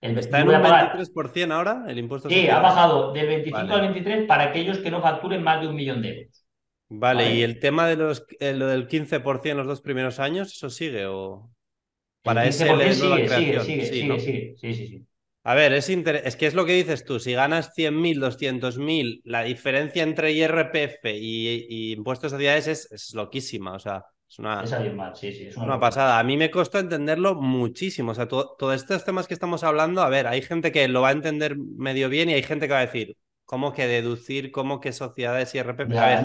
¿Está 0.00 0.40
en 0.40 0.48
un 0.48 0.54
23% 0.54 1.52
ahora 1.52 1.84
el 1.88 1.98
impuesto 1.98 2.28
Sí, 2.28 2.48
ha 2.48 2.60
bajado 2.60 3.12
del 3.12 3.26
25 3.26 3.74
al 3.74 3.80
23 3.80 4.26
para 4.26 4.44
aquellos 4.44 4.78
que 4.78 4.90
no 4.90 5.02
facturen 5.02 5.42
más 5.42 5.60
de 5.60 5.66
un 5.66 5.74
millón 5.74 6.02
de 6.02 6.20
euros. 6.20 6.44
Vale, 6.90 7.34
¿y 7.34 7.42
el 7.42 7.58
tema 7.58 7.86
de 7.86 7.96
los, 7.96 8.24
eh, 8.38 8.54
lo 8.54 8.68
del 8.68 8.86
15% 8.88 9.50
en 9.50 9.56
los 9.56 9.66
dos 9.66 9.80
primeros 9.80 10.20
años, 10.20 10.52
eso 10.52 10.70
sigue 10.70 11.06
o...? 11.06 11.50
Para 12.22 12.46
ese 12.46 12.66
sigue, 12.66 12.94
sigue, 12.94 13.28
sigue, 13.28 13.60
sigue, 13.60 14.20
sigue, 14.20 14.56
sí, 14.58 14.74
sí, 14.74 14.86
sí. 14.86 15.06
A 15.44 15.54
ver, 15.54 15.72
es, 15.72 15.88
es 15.88 16.36
que 16.36 16.46
es 16.46 16.54
lo 16.54 16.66
que 16.66 16.74
dices 16.74 17.04
tú, 17.04 17.18
si 17.18 17.32
ganas 17.32 17.72
100.000, 17.74 18.18
200.000, 18.18 19.22
la 19.24 19.44
diferencia 19.44 20.02
entre 20.02 20.32
IRPF 20.32 21.04
y, 21.06 21.92
impuestos 21.92 22.32
de 22.32 22.36
sociedades 22.36 22.66
es, 22.66 22.92
es 22.92 23.14
loquísima, 23.14 23.72
o 23.72 23.78
sea... 23.78 24.04
Es 24.30 24.38
una, 24.38 24.66
sí, 25.14 25.32
sí, 25.32 25.46
es 25.46 25.56
una, 25.56 25.80
pasada. 25.80 26.18
A 26.18 26.22
mí 26.22 26.36
me 26.36 26.50
costó 26.50 26.78
entenderlo 26.78 27.34
muchísimo. 27.34 28.12
O 28.12 28.14
sea, 28.14 28.28
todos 28.28 28.74
estos 28.74 29.02
temas 29.02 29.26
que 29.26 29.32
estamos 29.32 29.64
hablando, 29.64 30.02
a 30.02 30.10
ver, 30.10 30.26
hay 30.26 30.42
gente 30.42 30.70
que 30.70 30.86
lo 30.86 31.00
va 31.00 31.08
a 31.08 31.12
entender 31.12 31.56
medio 31.56 32.10
bien 32.10 32.28
y 32.28 32.34
hay 32.34 32.42
gente 32.42 32.66
que 32.66 32.74
va 32.74 32.80
a 32.80 32.84
decir, 32.84 33.16
¿cómo 33.46 33.72
que 33.72 33.86
deducir? 33.86 34.52
¿Cómo 34.52 34.80
que 34.80 34.92
sociedades 34.92 35.54
y 35.54 35.62
RPP? 35.62 35.96
A 35.96 36.06
ver. 36.06 36.24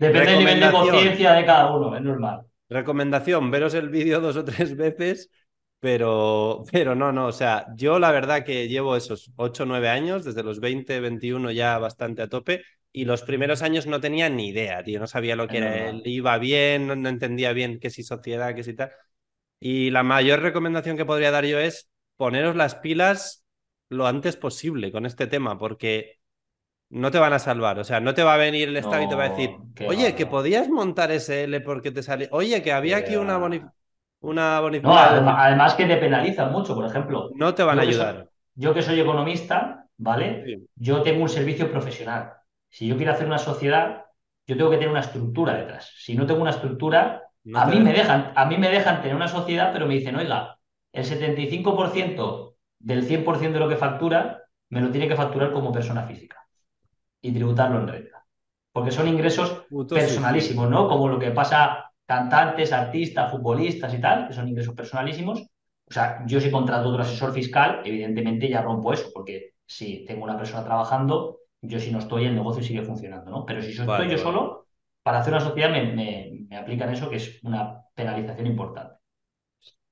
Depende 0.00 0.28
del 0.28 0.38
nivel 0.40 0.60
de 0.60 0.70
conciencia 0.72 1.32
de 1.34 1.44
cada 1.44 1.72
uno, 1.72 1.94
es 1.94 2.02
normal. 2.02 2.40
Recomendación, 2.70 3.50
veros 3.50 3.74
el 3.74 3.88
vídeo 3.90 4.20
dos 4.20 4.36
o 4.36 4.44
tres 4.44 4.76
veces, 4.76 5.30
pero, 5.80 6.62
pero 6.72 6.94
no, 6.94 7.12
no. 7.12 7.26
O 7.26 7.32
sea, 7.32 7.66
yo 7.76 7.98
la 7.98 8.12
verdad 8.12 8.44
que 8.44 8.68
llevo 8.68 8.96
esos 8.96 9.32
8 9.36 9.64
o 9.64 9.66
9 9.66 9.88
años, 9.88 10.24
desde 10.24 10.44
los 10.44 10.60
20, 10.60 11.00
21 11.00 11.50
ya 11.50 11.78
bastante 11.78 12.22
a 12.22 12.28
tope 12.28 12.62
y 12.92 13.04
los 13.04 13.22
primeros 13.22 13.62
años 13.62 13.86
no 13.86 14.00
tenía 14.00 14.28
ni 14.28 14.48
idea, 14.48 14.82
tío, 14.84 15.00
no 15.00 15.06
sabía 15.06 15.36
lo 15.36 15.48
que 15.48 15.58
era, 15.58 15.90
él 15.90 16.02
iba 16.04 16.38
bien, 16.38 16.86
no, 16.86 17.08
entendía 17.08 17.52
bien 17.52 17.78
qué 17.80 17.90
si 17.90 18.02
sociedad, 18.02 18.54
qué 18.54 18.64
si 18.64 18.74
tal. 18.74 18.92
Y 19.60 19.90
la 19.90 20.02
mayor 20.02 20.40
recomendación 20.40 20.96
que 20.96 21.04
podría 21.04 21.30
dar 21.32 21.44
yo 21.46 21.58
es 21.58 21.90
poneros 22.16 22.56
las 22.56 22.76
pilas 22.76 23.44
lo 23.88 24.06
antes 24.06 24.36
posible 24.36 24.92
con 24.92 25.06
este 25.06 25.26
tema, 25.26 25.58
porque 25.58 26.19
no 26.90 27.10
te 27.10 27.18
van 27.18 27.32
a 27.32 27.38
salvar. 27.38 27.78
O 27.78 27.84
sea, 27.84 28.00
no 28.00 28.14
te 28.14 28.22
va 28.22 28.34
a 28.34 28.38
venir 28.38 28.68
el 28.68 28.76
Estado 28.76 29.02
y 29.02 29.08
te 29.08 29.14
va 29.14 29.24
a 29.24 29.28
decir, 29.30 29.56
oye, 29.86 30.14
que 30.14 30.26
podías 30.26 30.68
montar 30.68 31.10
SL 31.12 31.60
porque 31.64 31.90
te 31.90 32.02
sale. 32.02 32.28
Oye, 32.32 32.62
que 32.62 32.72
había 32.72 32.98
aquí 32.98 33.16
una, 33.16 33.38
una 34.20 34.60
bonificación. 34.60 35.24
No, 35.24 35.30
además, 35.30 35.74
que 35.74 35.86
te 35.86 35.96
penalizan 35.96 36.52
mucho, 36.52 36.74
por 36.74 36.84
ejemplo. 36.84 37.30
No 37.34 37.54
te 37.54 37.62
van 37.62 37.78
a 37.78 37.82
ayudar. 37.82 38.28
yo 38.54 38.74
que 38.74 38.82
soy 38.82 39.00
economista, 39.00 39.86
¿vale? 39.96 40.62
Yo 40.74 41.02
tengo 41.02 41.22
un 41.22 41.28
servicio 41.28 41.70
profesional. 41.70 42.32
Si 42.68 42.86
yo 42.86 42.96
quiero 42.96 43.12
hacer 43.12 43.26
una 43.26 43.38
sociedad, 43.38 44.04
yo 44.46 44.56
tengo 44.56 44.70
que 44.70 44.76
tener 44.76 44.90
una 44.90 45.00
estructura 45.00 45.54
detrás. 45.54 45.92
Si 45.96 46.14
no 46.14 46.26
tengo 46.26 46.42
una 46.42 46.50
estructura, 46.50 47.22
a, 47.54 47.66
mí 47.66 47.80
me 47.80 47.92
dejan, 47.92 48.32
a 48.34 48.46
mí 48.46 48.58
me 48.58 48.68
dejan 48.68 49.00
tener 49.00 49.16
una 49.16 49.28
sociedad, 49.28 49.70
pero 49.72 49.86
me 49.86 49.94
dicen, 49.94 50.16
oiga, 50.16 50.58
el 50.92 51.04
75% 51.04 52.54
del 52.80 53.06
100% 53.06 53.52
de 53.52 53.60
lo 53.60 53.68
que 53.68 53.76
factura 53.76 54.42
me 54.70 54.80
lo 54.80 54.90
tiene 54.90 55.08
que 55.08 55.16
facturar 55.16 55.52
como 55.52 55.72
persona 55.72 56.04
física 56.04 56.39
y 57.22 57.32
tributarlo 57.32 57.80
en 57.80 57.88
renta. 57.88 58.26
Porque 58.72 58.90
son 58.90 59.08
ingresos 59.08 59.64
personalísimos, 59.88 60.70
¿no? 60.70 60.88
Como 60.88 61.08
lo 61.08 61.18
que 61.18 61.32
pasa 61.32 61.90
cantantes, 62.06 62.72
artistas, 62.72 63.30
futbolistas 63.30 63.92
y 63.94 64.00
tal, 64.00 64.28
que 64.28 64.34
son 64.34 64.48
ingresos 64.48 64.74
personalísimos. 64.74 65.40
O 65.40 65.92
sea, 65.92 66.24
yo 66.26 66.40
si 66.40 66.50
contrato 66.50 66.88
otro 66.88 67.02
asesor 67.02 67.32
fiscal, 67.32 67.82
evidentemente 67.84 68.48
ya 68.48 68.62
rompo 68.62 68.92
eso, 68.92 69.10
porque 69.12 69.54
si 69.66 70.04
tengo 70.04 70.24
una 70.24 70.36
persona 70.36 70.64
trabajando, 70.64 71.38
yo 71.62 71.78
si 71.78 71.90
no 71.90 71.98
estoy, 71.98 72.26
el 72.26 72.34
negocio 72.34 72.62
sigue 72.62 72.82
funcionando, 72.82 73.30
¿no? 73.30 73.44
Pero 73.44 73.60
si 73.60 73.72
yo 73.72 73.82
estoy 73.82 74.08
yo 74.08 74.18
solo, 74.18 74.66
para 75.02 75.18
hacer 75.18 75.32
una 75.32 75.42
sociedad 75.42 75.70
me, 75.70 76.48
aplican 76.56 76.90
eso, 76.90 77.10
que 77.10 77.16
es 77.16 77.40
una 77.42 77.82
penalización 77.94 78.46
importante. 78.46 78.99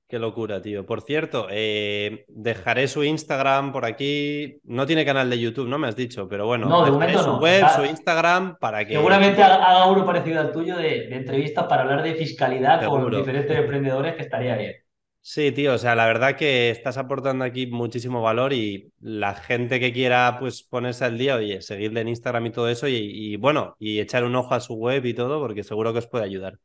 Qué 0.09 0.17
locura, 0.17 0.59
tío. 0.59 0.87
Por 0.87 1.03
cierto, 1.03 1.45
eh, 1.51 2.25
dejaré 2.29 2.87
su 2.87 3.03
Instagram 3.03 3.71
por 3.71 3.85
aquí. 3.85 4.59
No 4.63 4.87
tiene 4.87 5.05
canal 5.05 5.29
de 5.29 5.39
YouTube, 5.39 5.67
¿no? 5.67 5.77
Me 5.77 5.87
has 5.87 5.95
dicho, 5.95 6.27
pero 6.27 6.47
bueno. 6.47 6.67
No, 6.67 6.83
de 6.83 6.89
momento 6.89 7.21
su 7.21 7.37
web, 7.37 7.63
su 7.75 7.85
Instagram, 7.85 8.57
para 8.57 8.83
que. 8.85 8.95
Seguramente 8.95 9.43
haga 9.43 9.85
uno 9.85 10.03
parecido 10.07 10.39
al 10.39 10.51
tuyo 10.51 10.77
de, 10.77 11.15
entrevistas 11.15 11.67
para 11.67 11.83
hablar 11.83 12.01
de 12.01 12.15
fiscalidad 12.15 12.83
con 12.87 13.11
diferentes 13.11 13.55
emprendedores, 13.55 14.15
que 14.15 14.23
estaría 14.23 14.57
bien. 14.57 14.73
Sí, 15.21 15.51
tío, 15.51 15.75
o 15.75 15.77
sea, 15.77 15.93
la 15.93 16.07
verdad 16.07 16.35
que 16.35 16.71
estás 16.71 16.97
aportando 16.97 17.45
aquí 17.45 17.67
muchísimo 17.67 18.23
valor 18.23 18.51
y 18.51 18.91
la 18.99 19.35
gente 19.35 19.79
que 19.79 19.93
quiera 19.93 20.37
pues 20.39 20.63
ponerse 20.63 21.05
al 21.05 21.19
día, 21.19 21.35
oye, 21.35 21.61
seguirle 21.61 22.01
en 22.01 22.07
Instagram 22.07 22.47
y 22.47 22.51
todo 22.51 22.67
eso 22.67 22.87
y, 22.87 23.35
bueno, 23.35 23.75
y 23.77 23.99
echar 23.99 24.23
un 24.23 24.35
ojo 24.35 24.55
a 24.55 24.59
su 24.59 24.73
web 24.73 25.05
y 25.05 25.13
todo, 25.13 25.39
porque 25.39 25.63
seguro 25.63 25.93
que 25.93 25.99
os 25.99 26.07
puede 26.07 26.25
ayudar. 26.25 26.57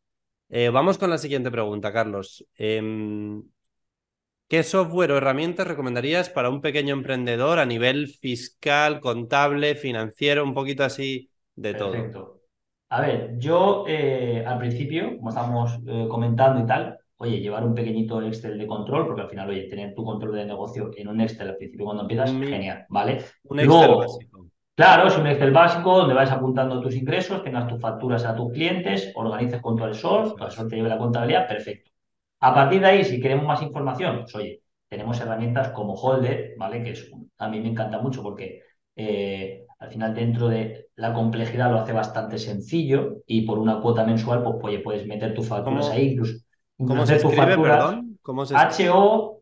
Eh, 0.48 0.70
vamos 0.70 0.98
con 0.98 1.10
la 1.10 1.18
siguiente 1.18 1.50
pregunta, 1.50 1.92
Carlos. 1.92 2.46
Em, 2.56 3.42
¿Qué 4.46 4.62
software 4.62 5.10
o 5.12 5.16
herramientas 5.16 5.66
recomendarías 5.66 6.28
para 6.28 6.50
un 6.50 6.60
pequeño 6.60 6.94
emprendedor 6.94 7.58
a 7.58 7.66
nivel 7.66 8.08
fiscal, 8.08 9.00
contable, 9.00 9.74
financiero, 9.74 10.44
un 10.44 10.54
poquito 10.54 10.84
así 10.84 11.30
de 11.56 11.74
todo? 11.74 11.94
A 12.90 13.00
ver, 13.00 13.38
yo 13.38 13.84
eh, 13.88 14.44
al 14.46 14.58
principio, 14.58 15.16
como 15.16 15.30
estamos 15.30 15.80
eh, 15.86 16.06
comentando 16.08 16.62
y 16.62 16.66
tal, 16.66 16.98
oye, 17.16 17.40
llevar 17.40 17.64
un 17.64 17.74
pequeñito 17.74 18.20
Excel 18.22 18.58
de 18.58 18.66
control, 18.66 19.06
porque 19.06 19.22
al 19.22 19.30
final, 19.30 19.48
oye, 19.48 19.68
tener 19.68 19.94
tu 19.94 20.04
control 20.04 20.34
de 20.36 20.44
negocio 20.44 20.90
en 20.94 21.08
un 21.08 21.20
Excel 21.20 21.48
al 21.48 21.56
principio 21.56 21.86
cuando 21.86 22.02
empiezas, 22.02 22.30
genial, 22.30 22.84
¿vale? 22.90 23.24
Un 23.44 23.60
Excel 23.60 23.94
básico. 23.96 24.33
Claro, 24.76 25.06
es 25.06 25.16
un 25.16 25.26
Excel 25.26 25.52
básico 25.52 25.98
donde 25.98 26.14
vas 26.14 26.32
apuntando 26.32 26.80
tus 26.80 26.96
ingresos, 26.96 27.44
tengas 27.44 27.68
tus 27.68 27.80
facturas 27.80 28.24
a 28.24 28.34
tus 28.34 28.52
clientes, 28.52 29.12
organices 29.14 29.60
con 29.60 29.76
tu 29.76 29.84
asesor, 29.84 30.34
tu 30.34 30.42
asesor 30.42 30.68
te 30.68 30.76
lleve 30.76 30.88
la 30.88 30.98
contabilidad, 30.98 31.46
perfecto. 31.46 31.92
A 32.40 32.52
partir 32.52 32.80
de 32.80 32.86
ahí, 32.86 33.04
si 33.04 33.20
queremos 33.20 33.46
más 33.46 33.62
información, 33.62 34.22
pues 34.22 34.34
oye, 34.34 34.62
tenemos 34.88 35.20
herramientas 35.20 35.68
como 35.68 35.94
Holder, 35.94 36.54
¿vale? 36.58 36.82
Que 36.82 36.90
es, 36.90 37.08
a 37.38 37.48
mí 37.48 37.60
me 37.60 37.68
encanta 37.68 38.00
mucho 38.00 38.22
porque 38.22 38.62
eh, 38.96 39.64
al 39.78 39.90
final 39.90 40.12
dentro 40.12 40.48
de 40.48 40.88
la 40.96 41.12
complejidad 41.14 41.70
lo 41.70 41.78
hace 41.78 41.92
bastante 41.92 42.38
sencillo 42.38 43.18
y 43.26 43.42
por 43.42 43.58
una 43.58 43.80
cuota 43.80 44.04
mensual, 44.04 44.42
pues 44.42 44.56
oye, 44.62 44.80
puedes 44.80 45.06
meter 45.06 45.34
tus 45.34 45.46
facturas 45.48 45.88
ahí, 45.90 46.12
incluso 46.12 46.44
¿Cómo 46.76 47.06
se 47.06 47.16
escribe, 47.16 47.56
perdón? 47.56 48.18
H-O-L-D-E-D, 48.52 49.40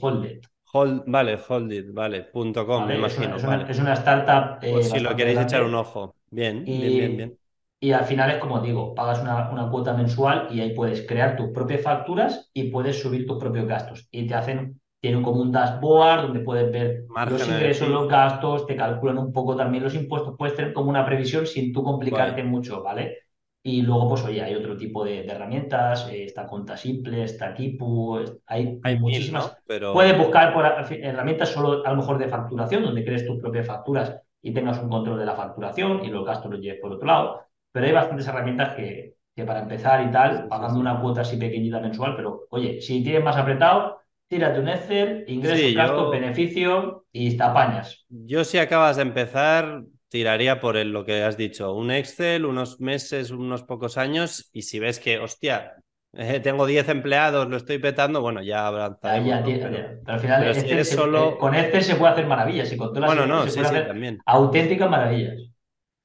Holded. 0.00 0.40
Hold, 0.74 1.04
vale, 1.06 1.38
Holded, 1.46 1.92
vale, 1.92 2.22
punto 2.24 2.66
com, 2.66 2.86
me 2.86 2.96
imagino. 2.96 3.36
Es 3.36 3.44
una, 3.44 3.62
es 3.68 3.78
una 3.78 3.92
startup. 3.92 4.64
Eh, 4.64 4.70
pues 4.72 4.88
si 4.88 5.00
lo 5.00 5.14
queréis 5.14 5.40
echar 5.40 5.64
un 5.64 5.74
ojo. 5.74 6.14
Bien, 6.30 6.64
bien, 6.64 6.80
bien, 6.80 7.16
bien. 7.16 7.38
Y 7.78 7.92
al 7.92 8.04
final 8.04 8.30
es 8.30 8.38
como 8.38 8.60
digo, 8.60 8.94
pagas 8.94 9.20
una, 9.20 9.50
una, 9.50 9.68
cuota 9.68 9.92
mensual 9.92 10.48
y 10.50 10.60
ahí 10.60 10.72
puedes 10.72 11.06
crear 11.06 11.36
tus 11.36 11.50
propias 11.50 11.82
facturas 11.82 12.48
y 12.54 12.70
puedes 12.70 13.00
subir 13.00 13.26
tus 13.26 13.38
propios 13.38 13.66
gastos. 13.66 14.08
Y 14.12 14.26
te 14.26 14.34
hacen, 14.34 14.80
tienen 15.00 15.22
como 15.22 15.42
un 15.42 15.50
dashboard 15.50 16.22
donde 16.22 16.40
puedes 16.40 16.70
ver 16.70 17.04
los 17.28 17.48
ingresos, 17.48 17.88
los 17.88 18.08
gastos, 18.08 18.66
te 18.66 18.76
calculan 18.76 19.18
un 19.18 19.32
poco 19.32 19.56
también 19.56 19.82
los 19.82 19.94
impuestos, 19.94 20.36
puedes 20.38 20.54
tener 20.54 20.72
como 20.72 20.90
una 20.90 21.04
previsión 21.04 21.46
sin 21.46 21.72
tú 21.72 21.82
complicarte 21.82 22.44
mucho, 22.44 22.82
¿vale? 22.82 23.18
Y 23.64 23.82
luego, 23.82 24.08
pues 24.08 24.24
oye, 24.24 24.42
hay 24.42 24.54
otro 24.56 24.76
tipo 24.76 25.04
de, 25.04 25.24
herramientas, 25.24 26.08
eh, 26.10 26.24
está 26.24 26.46
Conta 26.46 26.76
Simple, 26.76 27.22
está 27.22 27.54
Kipu, 27.54 28.18
hay, 28.46 28.80
hay 28.82 28.98
muchísimas. 28.98 29.56
Pero... 29.66 29.92
Puedes 29.92 30.18
buscar 30.18 30.52
por 30.52 30.64
herramientas 30.66 31.50
solo 31.50 31.86
a 31.86 31.90
lo 31.90 31.96
mejor 31.96 32.18
de 32.18 32.28
facturación, 32.28 32.82
donde 32.82 33.04
crees 33.04 33.24
tus 33.24 33.40
propias 33.40 33.66
facturas 33.66 34.20
y 34.42 34.52
tengas 34.52 34.82
un 34.82 34.88
control 34.88 35.18
de 35.20 35.26
la 35.26 35.36
facturación 35.36 36.04
y 36.04 36.08
los 36.08 36.24
gastos 36.24 36.50
los 36.50 36.60
lleves 36.60 36.80
por 36.80 36.92
otro 36.92 37.06
lado. 37.06 37.42
Pero 37.70 37.86
hay 37.86 37.92
bastantes 37.92 38.26
herramientas 38.26 38.74
que, 38.74 39.14
que 39.34 39.44
para 39.44 39.60
empezar 39.60 40.06
y 40.06 40.10
tal, 40.10 40.48
pagando 40.48 40.78
una 40.78 41.00
cuota 41.00 41.22
así 41.22 41.36
pequeñita 41.36 41.80
mensual, 41.80 42.16
pero 42.16 42.46
oye, 42.50 42.80
si 42.80 43.02
tienes 43.02 43.24
más 43.24 43.36
apretado, 43.36 44.00
tírate 44.28 44.60
un 44.60 44.68
Excel, 44.68 45.24
ingresos, 45.28 45.74
gastos, 45.74 46.10
beneficio 46.10 47.04
y 47.12 47.36
te 47.36 47.42
apañas. 47.42 48.04
Yo 48.08 48.44
si 48.44 48.58
acabas 48.58 48.96
de 48.96 49.02
empezar, 49.02 49.82
tiraría 50.12 50.60
por 50.60 50.76
lo 50.76 51.06
que 51.06 51.22
has 51.24 51.38
dicho, 51.38 51.72
un 51.72 51.90
Excel, 51.90 52.44
unos 52.44 52.80
meses, 52.80 53.30
unos 53.30 53.62
pocos 53.62 53.96
años, 53.96 54.50
y 54.52 54.60
si 54.60 54.78
ves 54.78 55.00
que, 55.00 55.18
hostia, 55.18 55.76
eh, 56.12 56.38
tengo 56.40 56.66
10 56.66 56.90
empleados, 56.90 57.48
lo 57.48 57.56
estoy 57.56 57.78
petando, 57.78 58.20
bueno, 58.20 58.42
ya 58.42 58.66
habrá 58.66 59.00
pero, 59.00 59.14
al 60.04 60.20
final, 60.20 60.44
este 60.48 60.84
solo... 60.84 61.38
con 61.38 61.54
Excel 61.54 61.82
se 61.82 61.96
puede 61.96 62.12
hacer 62.12 62.26
maravillas 62.26 62.70
y 62.70 62.76
con 62.76 62.92
todas 62.92 63.06
bueno, 63.06 63.26
no, 63.26 63.48
sí, 63.48 63.58
sí, 63.64 63.72
también. 63.86 64.18
auténticas 64.26 64.90
maravillas. 64.90 65.48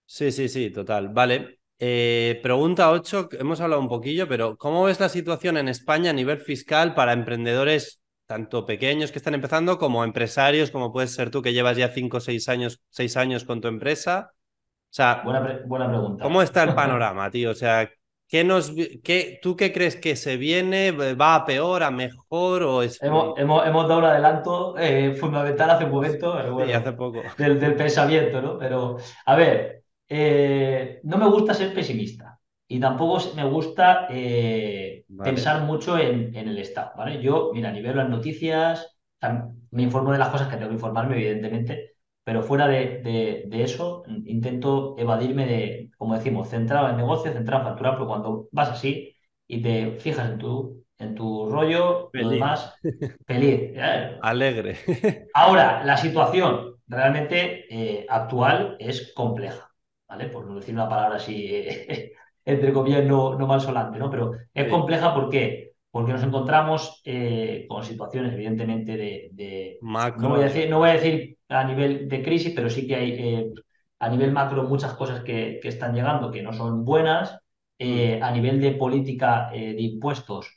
Sí, 0.05 0.32
sí, 0.32 0.47
sí, 0.47 0.70
total. 0.70 1.10
Vale. 1.10 1.60
Eh, 1.78 2.39
pregunta 2.41 2.89
8, 2.89 3.28
hemos 3.34 3.60
hablado 3.60 3.82
un 3.82 3.89
poquillo, 3.89 4.26
pero 4.30 4.55
¿cómo 4.55 4.86
ves 4.86 5.01
la 5.01 5.10
situación 5.10 5.58
en 5.58 5.68
España 5.68 6.12
a 6.12 6.14
nivel 6.14 6.39
fiscal 6.39 6.95
para 6.95 7.12
emprendedores 7.12 7.99
tanto 8.28 8.66
pequeños 8.66 9.12
que 9.12 9.18
están 9.20 9.34
empezando 9.34 9.78
como 9.80 10.04
empresarios, 10.04 10.72
como 10.72 10.92
puedes 10.92 11.14
ser 11.14 11.32
tú 11.32 11.42
que 11.42 11.54
llevas 11.54 11.78
ya 11.78 11.90
cinco 11.90 12.18
o 12.18 12.20
seis 12.20 12.50
años, 12.50 12.82
seis 12.90 13.18
años 13.18 13.46
con 13.46 13.62
tu 13.62 13.68
empresa. 13.68 14.32
O 14.34 14.94
sea, 14.98 15.22
buena, 15.24 15.62
buena 15.66 15.90
pregunta. 15.90 16.24
¿Cómo 16.24 16.42
está 16.42 16.64
el 16.64 16.76
panorama, 16.76 17.30
tío? 17.32 17.52
O 17.52 17.56
sea, 17.56 17.90
¿Qué 18.30 18.44
nos, 18.44 18.74
qué, 19.06 19.40
¿Tú 19.42 19.56
qué 19.56 19.72
crees 19.72 19.96
que 19.96 20.18
se 20.18 20.36
viene? 20.36 20.92
¿Va 20.92 21.36
a 21.36 21.46
peor, 21.46 21.82
a 21.82 21.92
mejor 21.92 22.62
o 22.64 22.82
es... 22.84 23.02
Hemos, 23.02 23.40
hemos, 23.40 23.66
hemos 23.66 23.88
dado 23.88 24.00
un 24.00 24.06
adelanto 24.06 24.78
eh, 24.78 25.14
fundamental 25.14 25.70
hace 25.70 25.86
un 25.86 25.92
momento, 25.92 26.34
pero 26.36 26.54
bueno, 26.54 26.68
Sí, 26.70 26.74
hace 26.74 26.92
poco. 26.92 27.22
del, 27.38 27.58
del 27.58 27.76
pensamiento, 27.76 28.42
¿no? 28.42 28.58
Pero, 28.58 28.98
a 29.26 29.36
ver, 29.38 29.84
eh, 30.10 31.00
no 31.04 31.18
me 31.18 31.28
gusta 31.30 31.54
ser 31.54 31.74
pesimista 31.74 32.37
y 32.68 32.80
tampoco 32.80 33.20
me 33.36 33.43
gusta 33.45 34.07
eh, 34.09 35.05
Vale. 35.09 35.47
pensar 35.47 35.63
mucho 35.63 35.97
en, 35.97 36.36
en 36.36 36.47
el 36.49 36.57
Estado, 36.59 36.91
¿vale? 36.97 37.22
Yo, 37.22 37.51
mira, 37.53 37.72
ni 37.72 37.82
veo 37.82 37.93
las 37.95 38.09
noticias, 38.09 38.86
o 38.86 39.20
sea, 39.20 39.49
me 39.72 39.84
informo 39.84 40.11
de 40.11 40.18
las 40.20 40.30
cosas 40.30 40.47
que 40.47 40.55
tengo 40.57 40.70
que 40.70 40.76
informarme, 40.76 41.15
evidentemente, 41.15 41.91
pero 42.24 42.43
fuera 42.43 42.68
de, 42.68 42.99
de- 43.01 43.43
de 43.47 43.63
eso, 43.63 44.03
intento 44.26 44.95
evadirme 44.97 45.45
de, 45.45 45.91
como 45.97 46.15
decimos, 46.15 46.49
centrado 46.49 46.89
en 46.89 46.97
negocio, 46.97 47.32
centrado 47.34 47.61
en 47.63 47.70
facturar, 47.70 47.93
pero 47.95 48.07
cuando 48.07 48.47
vas 48.51 48.70
así 48.70 49.15
y 49.47 49.61
te 49.61 49.91
fijas 49.99 50.30
en 50.30 50.38
tu, 50.38 50.84
en 50.97 51.15
tu 51.15 51.47
rollo, 51.49 52.11
lo 52.18 52.30
Feliz. 52.30 52.30
demás, 52.30 52.74
feliz. 53.26 53.72
¿eh? 53.76 54.20
Alegre. 54.20 54.78
Ahora, 55.34 55.84
la 55.84 55.97
situación 55.97 56.76
realmente 56.88 57.65
eh, 57.70 58.05
actual 58.09 58.76
es 58.80 59.13
compleja, 59.13 59.72
¿vale? 60.07 60.28
Por 60.30 60.45
no 60.47 60.55
decir 60.55 60.74
una 60.74 60.89
palabra 60.89 61.18
así, 61.18 61.47
entre 62.48 62.74
comillas, 62.74 63.06
no, 63.06 63.36
no 63.38 63.48
malsonante, 63.48 64.00
¿no? 64.00 64.10
Pero 64.10 64.32
es 64.54 64.66
Sí. 64.66 64.70
compleja 64.70 65.14
¿por 65.14 65.30
qué? 65.30 65.74
Porque 65.91 66.14
nos 66.14 66.24
encontramos 66.24 67.02
eh, 67.06 67.66
con 67.70 67.84
situaciones, 67.84 68.34
evidentemente, 68.34 68.98
de, 68.98 69.30
de- 69.34 69.80
Macro. 69.82 70.22
no 70.22 70.30
voy, 70.30 70.41
a 70.41 70.45
decir, 70.45 70.70
no 70.70 70.80
voy 70.80 70.89
a 70.89 70.93
decir 70.93 71.38
a 71.50 71.64
nivel 71.64 72.08
de 72.10 72.24
crisis, 72.24 72.54
pero 72.56 72.70
sí 72.70 72.88
que 72.88 72.95
hay 72.95 73.12
eh, 73.20 73.52
a 74.00 74.10
nivel 74.10 74.32
macro 74.32 74.64
muchas 74.64 74.93
cosas 74.93 75.24
que, 75.24 75.60
que 75.62 75.68
están 75.70 75.93
llegando 75.95 76.32
que 76.32 76.41
no 76.43 76.54
son 76.54 76.86
buenas. 76.86 77.38
Eh, 77.80 78.20
a 78.24 78.32
nivel 78.32 78.60
de 78.60 78.72
política 78.72 79.50
de 79.52 79.80
impuestos, 79.80 80.48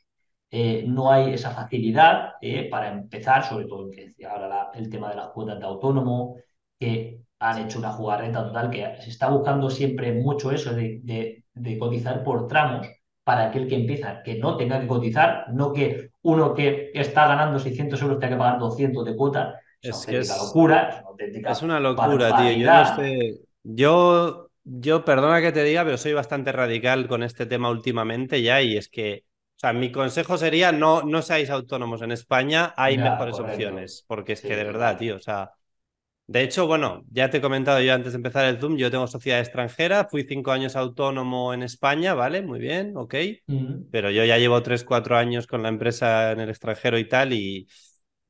no 0.86 1.10
hay 1.12 1.34
esa 1.34 1.50
facilidad 1.50 2.32
para 2.70 2.92
empezar, 2.92 3.44
sobre 3.44 3.66
todo 3.66 3.90
el 3.90 3.94
que 4.16 4.26
ahora 4.26 4.48
la- 4.48 4.70
el 4.74 4.88
tema 4.90 5.10
de 5.10 5.16
las 5.16 5.28
cuotas 5.30 5.58
de 5.58 5.64
autónomo, 5.66 6.36
que 6.78 7.20
han 7.38 7.58
hecho 7.58 7.78
una 7.78 7.92
jugarreta 7.92 8.44
total, 8.44 8.70
que 8.70 8.96
se 9.02 9.10
está 9.10 9.28
buscando 9.30 9.70
siempre 9.70 10.12
mucho 10.12 10.50
eso 10.50 10.74
de, 10.74 11.00
de- 11.02 11.44
de 11.62 11.78
cotizar 11.78 12.22
por 12.24 12.46
tramos 12.48 12.86
para 13.24 13.48
aquel 13.48 13.68
que 13.68 13.76
empieza, 13.76 14.22
que 14.22 14.38
no 14.38 14.56
tenga 14.56 14.80
que 14.80 14.86
cotizar, 14.88 15.46
no 15.52 15.72
que 15.72 16.10
uno 16.22 16.54
que 16.54 16.90
está 16.94 17.26
ganando 17.28 17.58
600 17.58 18.00
euros 18.02 18.18
tenga 18.18 18.34
que 18.34 18.38
pagar 18.38 18.58
200 18.58 19.04
de 19.04 19.16
cuota. 19.16 19.60
Es, 19.82 20.08
una 20.08 20.36
es- 20.36 20.36
locura, 20.36 20.88
es 20.90 20.98
una 21.00 21.08
auténtica 21.08 21.50
Es 21.50 21.62
una 21.62 21.80
locura, 21.80 22.34
tío. 22.36 22.52
Yo 22.52 22.70
no 22.70 22.84
barbaridad. 22.84 22.86
sé. 22.86 23.40
Yo, 23.64 24.50
yo, 24.64 25.04
perdona 25.04 25.40
que 25.42 25.52
te 25.52 25.64
diga, 25.64 25.84
pero 25.84 25.98
soy 25.98 26.12
bastante 26.14 26.52
radical 26.52 27.08
con 27.08 27.22
este 27.24 27.46
tema 27.46 27.70
últimamente 27.70 28.42
ya. 28.42 28.62
Y 28.62 28.76
es 28.76 28.88
que, 28.88 29.24
o 29.56 29.60
sea, 29.60 29.72
mi 29.72 29.92
consejo 29.92 30.38
sería 30.38 30.72
no, 30.72 31.02
no 31.02 31.22
seáis 31.22 31.50
autónomos 31.50 32.02
en 32.02 32.12
España, 32.12 32.74
hay 32.76 32.98
Ya, 32.98 32.98
mejores 32.98 33.38
correcto. 33.38 33.76
opciones. 33.78 34.04
Porque 34.08 34.32
es 34.34 34.42
Sí, 34.42 34.48
que 34.48 34.56
de 34.56 34.64
verdad, 34.64 34.98
tío, 34.98 35.16
o 35.16 35.20
sea. 35.20 35.52
De 36.30 36.42
hecho, 36.42 36.66
bueno, 36.68 37.02
ya 37.10 37.28
te 37.28 37.38
he 37.38 37.40
comentado 37.40 37.80
yo 37.80 37.92
antes 37.92 38.12
de 38.12 38.16
empezar 38.18 38.44
el 38.44 38.60
Zoom, 38.60 38.76
yo 38.76 38.88
tengo 38.90 39.08
sociedad 39.08 39.40
extranjera, 39.40 40.06
fui 40.08 40.24
cinco 40.28 40.52
años 40.52 40.76
autónomo 40.76 41.52
en 41.52 41.64
España, 41.64 42.14
¿vale? 42.14 42.40
Muy 42.42 42.60
bien, 42.60 42.92
ok. 42.96 43.14
Pero 43.90 44.10
yo 44.10 44.24
ya 44.24 44.38
llevo 44.38 44.62
tres, 44.62 44.84
cuatro 44.84 45.16
años 45.16 45.48
con 45.48 45.62
la 45.64 45.68
empresa 45.70 46.30
en 46.30 46.38
el 46.40 46.48
extranjero 46.50 46.98
y 46.98 47.08
tal, 47.08 47.32
y 47.32 47.68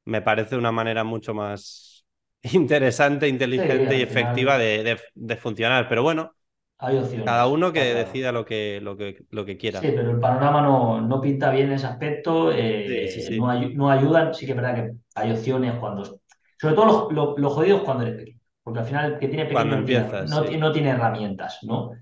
me 0.07 0.23
parece 0.23 0.57
una 0.57 0.73
manera 0.73 1.05
mucho 1.05 1.35
más 1.35 2.07
interesante, 2.43 3.29
inteligente 3.29 3.97
y 3.99 4.03
efectiva 4.03 4.57
de, 4.59 4.83
de- 4.83 5.01
de 5.15 5.37
funcionar. 5.37 5.87
Pero 5.89 6.03
bueno, 6.03 6.35
Hay 6.79 6.97
opciones. 6.99 7.25
cada 7.25 7.47
uno 7.49 7.73
que 7.73 7.81
claro. 7.89 7.97
decida 7.97 8.33
lo 8.33 8.45
que, 8.47 8.81
lo 8.83 8.97
que, 8.97 9.25
lo 9.31 9.45
que 9.47 9.59
quiera. 9.59 9.81
Sí, 9.81 9.93
pero 9.95 10.11
el 10.11 10.21
panorama 10.21 10.61
no, 10.63 11.01
no 11.01 11.21
pinta 11.21 11.51
bien 11.51 11.69
en 11.69 11.73
ese 11.75 11.87
aspecto, 11.87 12.51
eh, 12.53 13.09
Sí, 13.09 13.23
sí. 13.23 13.31
No, 13.37 13.47
ayu- 13.51 13.73
no 13.75 13.91
ayudan, 13.91 14.35
sí 14.35 14.45
que 14.45 14.53
es 14.53 14.57
verdad 14.57 14.75
que 14.75 14.93
hay 15.15 15.31
opciones 15.33 15.79
cuando, 15.79 16.20
sobre 16.61 16.75
todo 16.75 16.87
lo, 16.87 17.11
lo, 17.11 17.39
lo 17.39 17.51
jodido 17.51 17.79
es 17.79 17.83
cuando 17.85 18.05
eres 18.05 18.17
pequeño, 18.17 18.39
porque 18.63 18.81
al 18.81 18.87
final 18.87 19.13
el 19.13 19.19
que 19.19 19.29
tiene 19.29 19.45
pequeño 19.45 19.55
Cuando 19.63 19.77
no 19.77 19.85
tiene- 19.85 20.05
empiezas, 20.05 20.31
no, 20.31 20.43
sí. 20.43 20.49
ti- 20.51 20.57
no 20.59 20.73
tiene 20.73 20.91
herramientas, 20.91 21.59
¿no? 21.63 21.93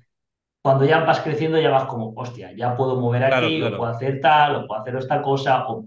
Cuando 0.63 0.85
ya 0.85 1.01
vas 1.05 1.21
creciendo 1.21 1.59
ya 1.61 1.71
vas 1.71 1.85
como, 1.87 2.13
hostia, 2.17 2.53
ya 2.57 2.77
puedo 2.77 2.97
mover 3.01 3.25
Claro, 3.25 3.47
aquí, 3.47 3.59
claro. 3.61 3.77
o 3.77 3.79
puedo 3.79 3.93
hacer 3.93 4.21
tal, 4.21 4.57
o 4.57 4.67
puedo 4.67 4.81
hacer 4.83 4.97
esta 4.97 5.23
cosa, 5.23 5.67
o 5.69 5.87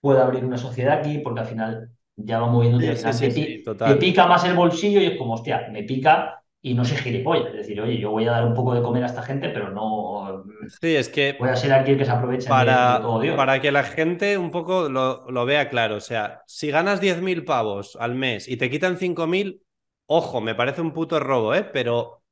puedo 0.00 0.22
abrir 0.22 0.44
una 0.44 0.58
sociedad 0.58 0.98
aquí, 0.98 1.18
porque 1.18 1.40
al 1.40 1.46
final 1.46 1.90
ya 2.16 2.40
va 2.40 2.48
moviendo 2.48 2.78
Sí, 2.80 2.86
sí, 3.12 3.64
te, 3.64 3.64
te 3.94 3.96
pica 3.96 4.26
más 4.26 4.44
el 4.44 4.54
bolsillo 4.54 5.00
y 5.00 5.06
es 5.06 5.18
como, 5.18 5.34
hostia, 5.34 5.68
me 5.72 5.84
pica 5.84 6.42
y 6.60 6.74
no 6.74 6.84
soy 6.84 6.96
gilipollas, 6.98 7.48
es 7.48 7.54
decir, 7.54 7.80
oye, 7.80 7.98
yo 7.98 8.10
voy 8.10 8.26
a 8.26 8.32
dar 8.32 8.44
un 8.44 8.54
poco 8.54 8.74
de 8.74 8.82
comer 8.82 9.04
a 9.04 9.06
esta 9.06 9.22
gente, 9.22 9.48
pero 9.50 9.70
no 9.70 10.44
Sí, 10.80 10.96
es 10.96 11.08
que 11.08 11.38
voy 11.38 11.48
a 11.48 11.56
ser 11.56 11.72
aquí 11.72 11.92
el 11.92 11.98
que 11.98 12.04
se 12.04 12.10
aproveche 12.10 12.48
de, 12.48 12.50
para, 12.50 13.00
todo 13.00 13.20
Dios. 13.20 13.36
para 13.36 13.60
que 13.60 13.72
la 13.72 13.84
gente 13.84 14.38
un 14.38 14.50
poco 14.50 14.88
lo, 14.88 15.30
lo 15.30 15.46
vea 15.46 15.68
claro, 15.68 15.96
o 15.96 16.00
sea, 16.00 16.42
si 16.46 16.70
ganas 16.70 17.00
10.000 17.00 17.44
pavos 17.44 17.96
al 18.00 18.14
mes 18.14 18.48
y 18.48 18.56
te 18.56 18.70
quitan 18.70 18.96
5.000, 18.98 19.62
ojo, 20.06 20.40
me 20.40 20.54
parece 20.54 20.80
un 20.80 20.92
puto 20.92 21.20
robo, 21.20 21.54
¿eh? 21.54 21.64
Pero 21.64 22.22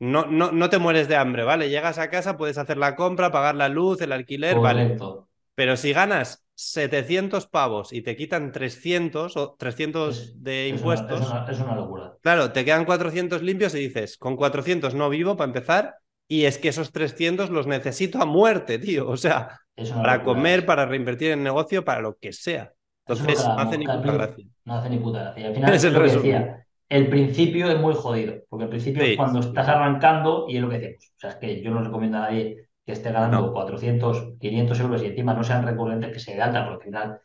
no, 0.00 0.26
no, 0.26 0.52
no 0.52 0.70
te 0.70 0.78
mueres 0.78 1.08
de 1.08 1.16
hambre, 1.16 1.44
¿vale? 1.44 1.68
Llegas 1.70 1.98
a 1.98 2.10
casa, 2.10 2.36
puedes 2.36 2.58
hacer 2.58 2.76
la 2.78 2.96
compra, 2.96 3.30
pagar 3.32 3.54
la 3.54 3.68
luz, 3.68 4.00
el 4.00 4.12
alquiler, 4.12 4.58
vale. 4.60 4.82
Correcto. 4.84 5.28
Pero 5.54 5.76
si 5.76 5.92
ganas 5.92 6.41
700 6.54 7.46
pavos 7.46 7.92
y 7.92 8.02
te 8.02 8.16
quitan 8.16 8.52
300 8.52 9.36
o 9.36 9.54
300 9.58 10.18
Es- 10.18 10.42
de 10.42 10.66
Es 10.66 10.70
una, 10.72 10.78
impuestos, 10.78 11.20
es 11.20 11.26
una- 11.30 11.46
es 11.50 11.60
una 11.60 11.74
locura. 11.76 12.14
claro, 12.20 12.52
te 12.52 12.64
quedan 12.64 12.84
400 12.84 13.42
limpios 13.42 13.74
y 13.74 13.78
dices, 13.80 14.16
con 14.18 14.36
400 14.36 14.94
no 14.94 15.08
vivo 15.08 15.36
para 15.36 15.48
empezar 15.48 15.94
y 16.28 16.44
es 16.44 16.58
que 16.58 16.68
esos 16.68 16.92
300 16.92 17.50
los 17.50 17.66
necesito 17.66 18.20
a 18.22 18.26
muerte, 18.26 18.78
tío. 18.78 19.08
O 19.08 19.16
sea, 19.16 19.58
para 19.76 20.16
locura. 20.18 20.22
comer, 20.22 20.66
para 20.66 20.86
reinvertir 20.86 21.32
en 21.32 21.42
negocio, 21.42 21.84
para 21.84 22.00
lo 22.00 22.16
que 22.16 22.32
sea. 22.32 22.72
Entonces, 23.06 23.44
no 23.44 23.58
hace 23.58 23.78
ni 23.78 23.84
puta 23.86 24.12
gracia. 24.12 24.44
No 24.64 24.74
hace 24.76 24.90
ni 24.90 24.98
puta 24.98 25.22
gracia. 25.24 25.46
Al 25.48 25.54
final 25.54 25.72
Es 25.74 25.84
el 25.84 25.94
resumen. 25.94 26.56
El 26.88 27.08
principio 27.08 27.70
es 27.70 27.78
muy 27.80 27.94
jodido, 27.94 28.34
porque 28.50 28.64
el 28.64 28.70
principio 28.70 29.02
Sí, 29.02 29.10
es 29.12 29.16
cuando 29.16 29.40
estás 29.40 29.66
arrancando 29.66 30.44
y 30.48 30.56
es 30.56 30.62
lo 30.62 30.68
que 30.68 30.78
decimos. 30.78 31.12
O 31.16 31.20
sea, 31.20 31.30
es 31.30 31.36
que 31.36 31.62
yo 31.62 31.70
no 31.70 31.82
recomiendo 31.82 32.18
a 32.18 32.20
nadie 32.22 32.68
que 32.84 32.92
esté 32.92 33.12
ganando 33.12 33.42
No. 33.42 33.52
400, 33.52 34.34
500 34.40 34.80
euros 34.80 35.02
y 35.02 35.06
encima 35.06 35.34
no 35.34 35.44
sean 35.44 35.64
recurrentes 35.64 36.12
que 36.12 36.18
se 36.18 36.34
de 36.34 36.42
alta, 36.42 36.64
porque 36.66 36.82
al 36.82 36.84
final, 36.84 37.20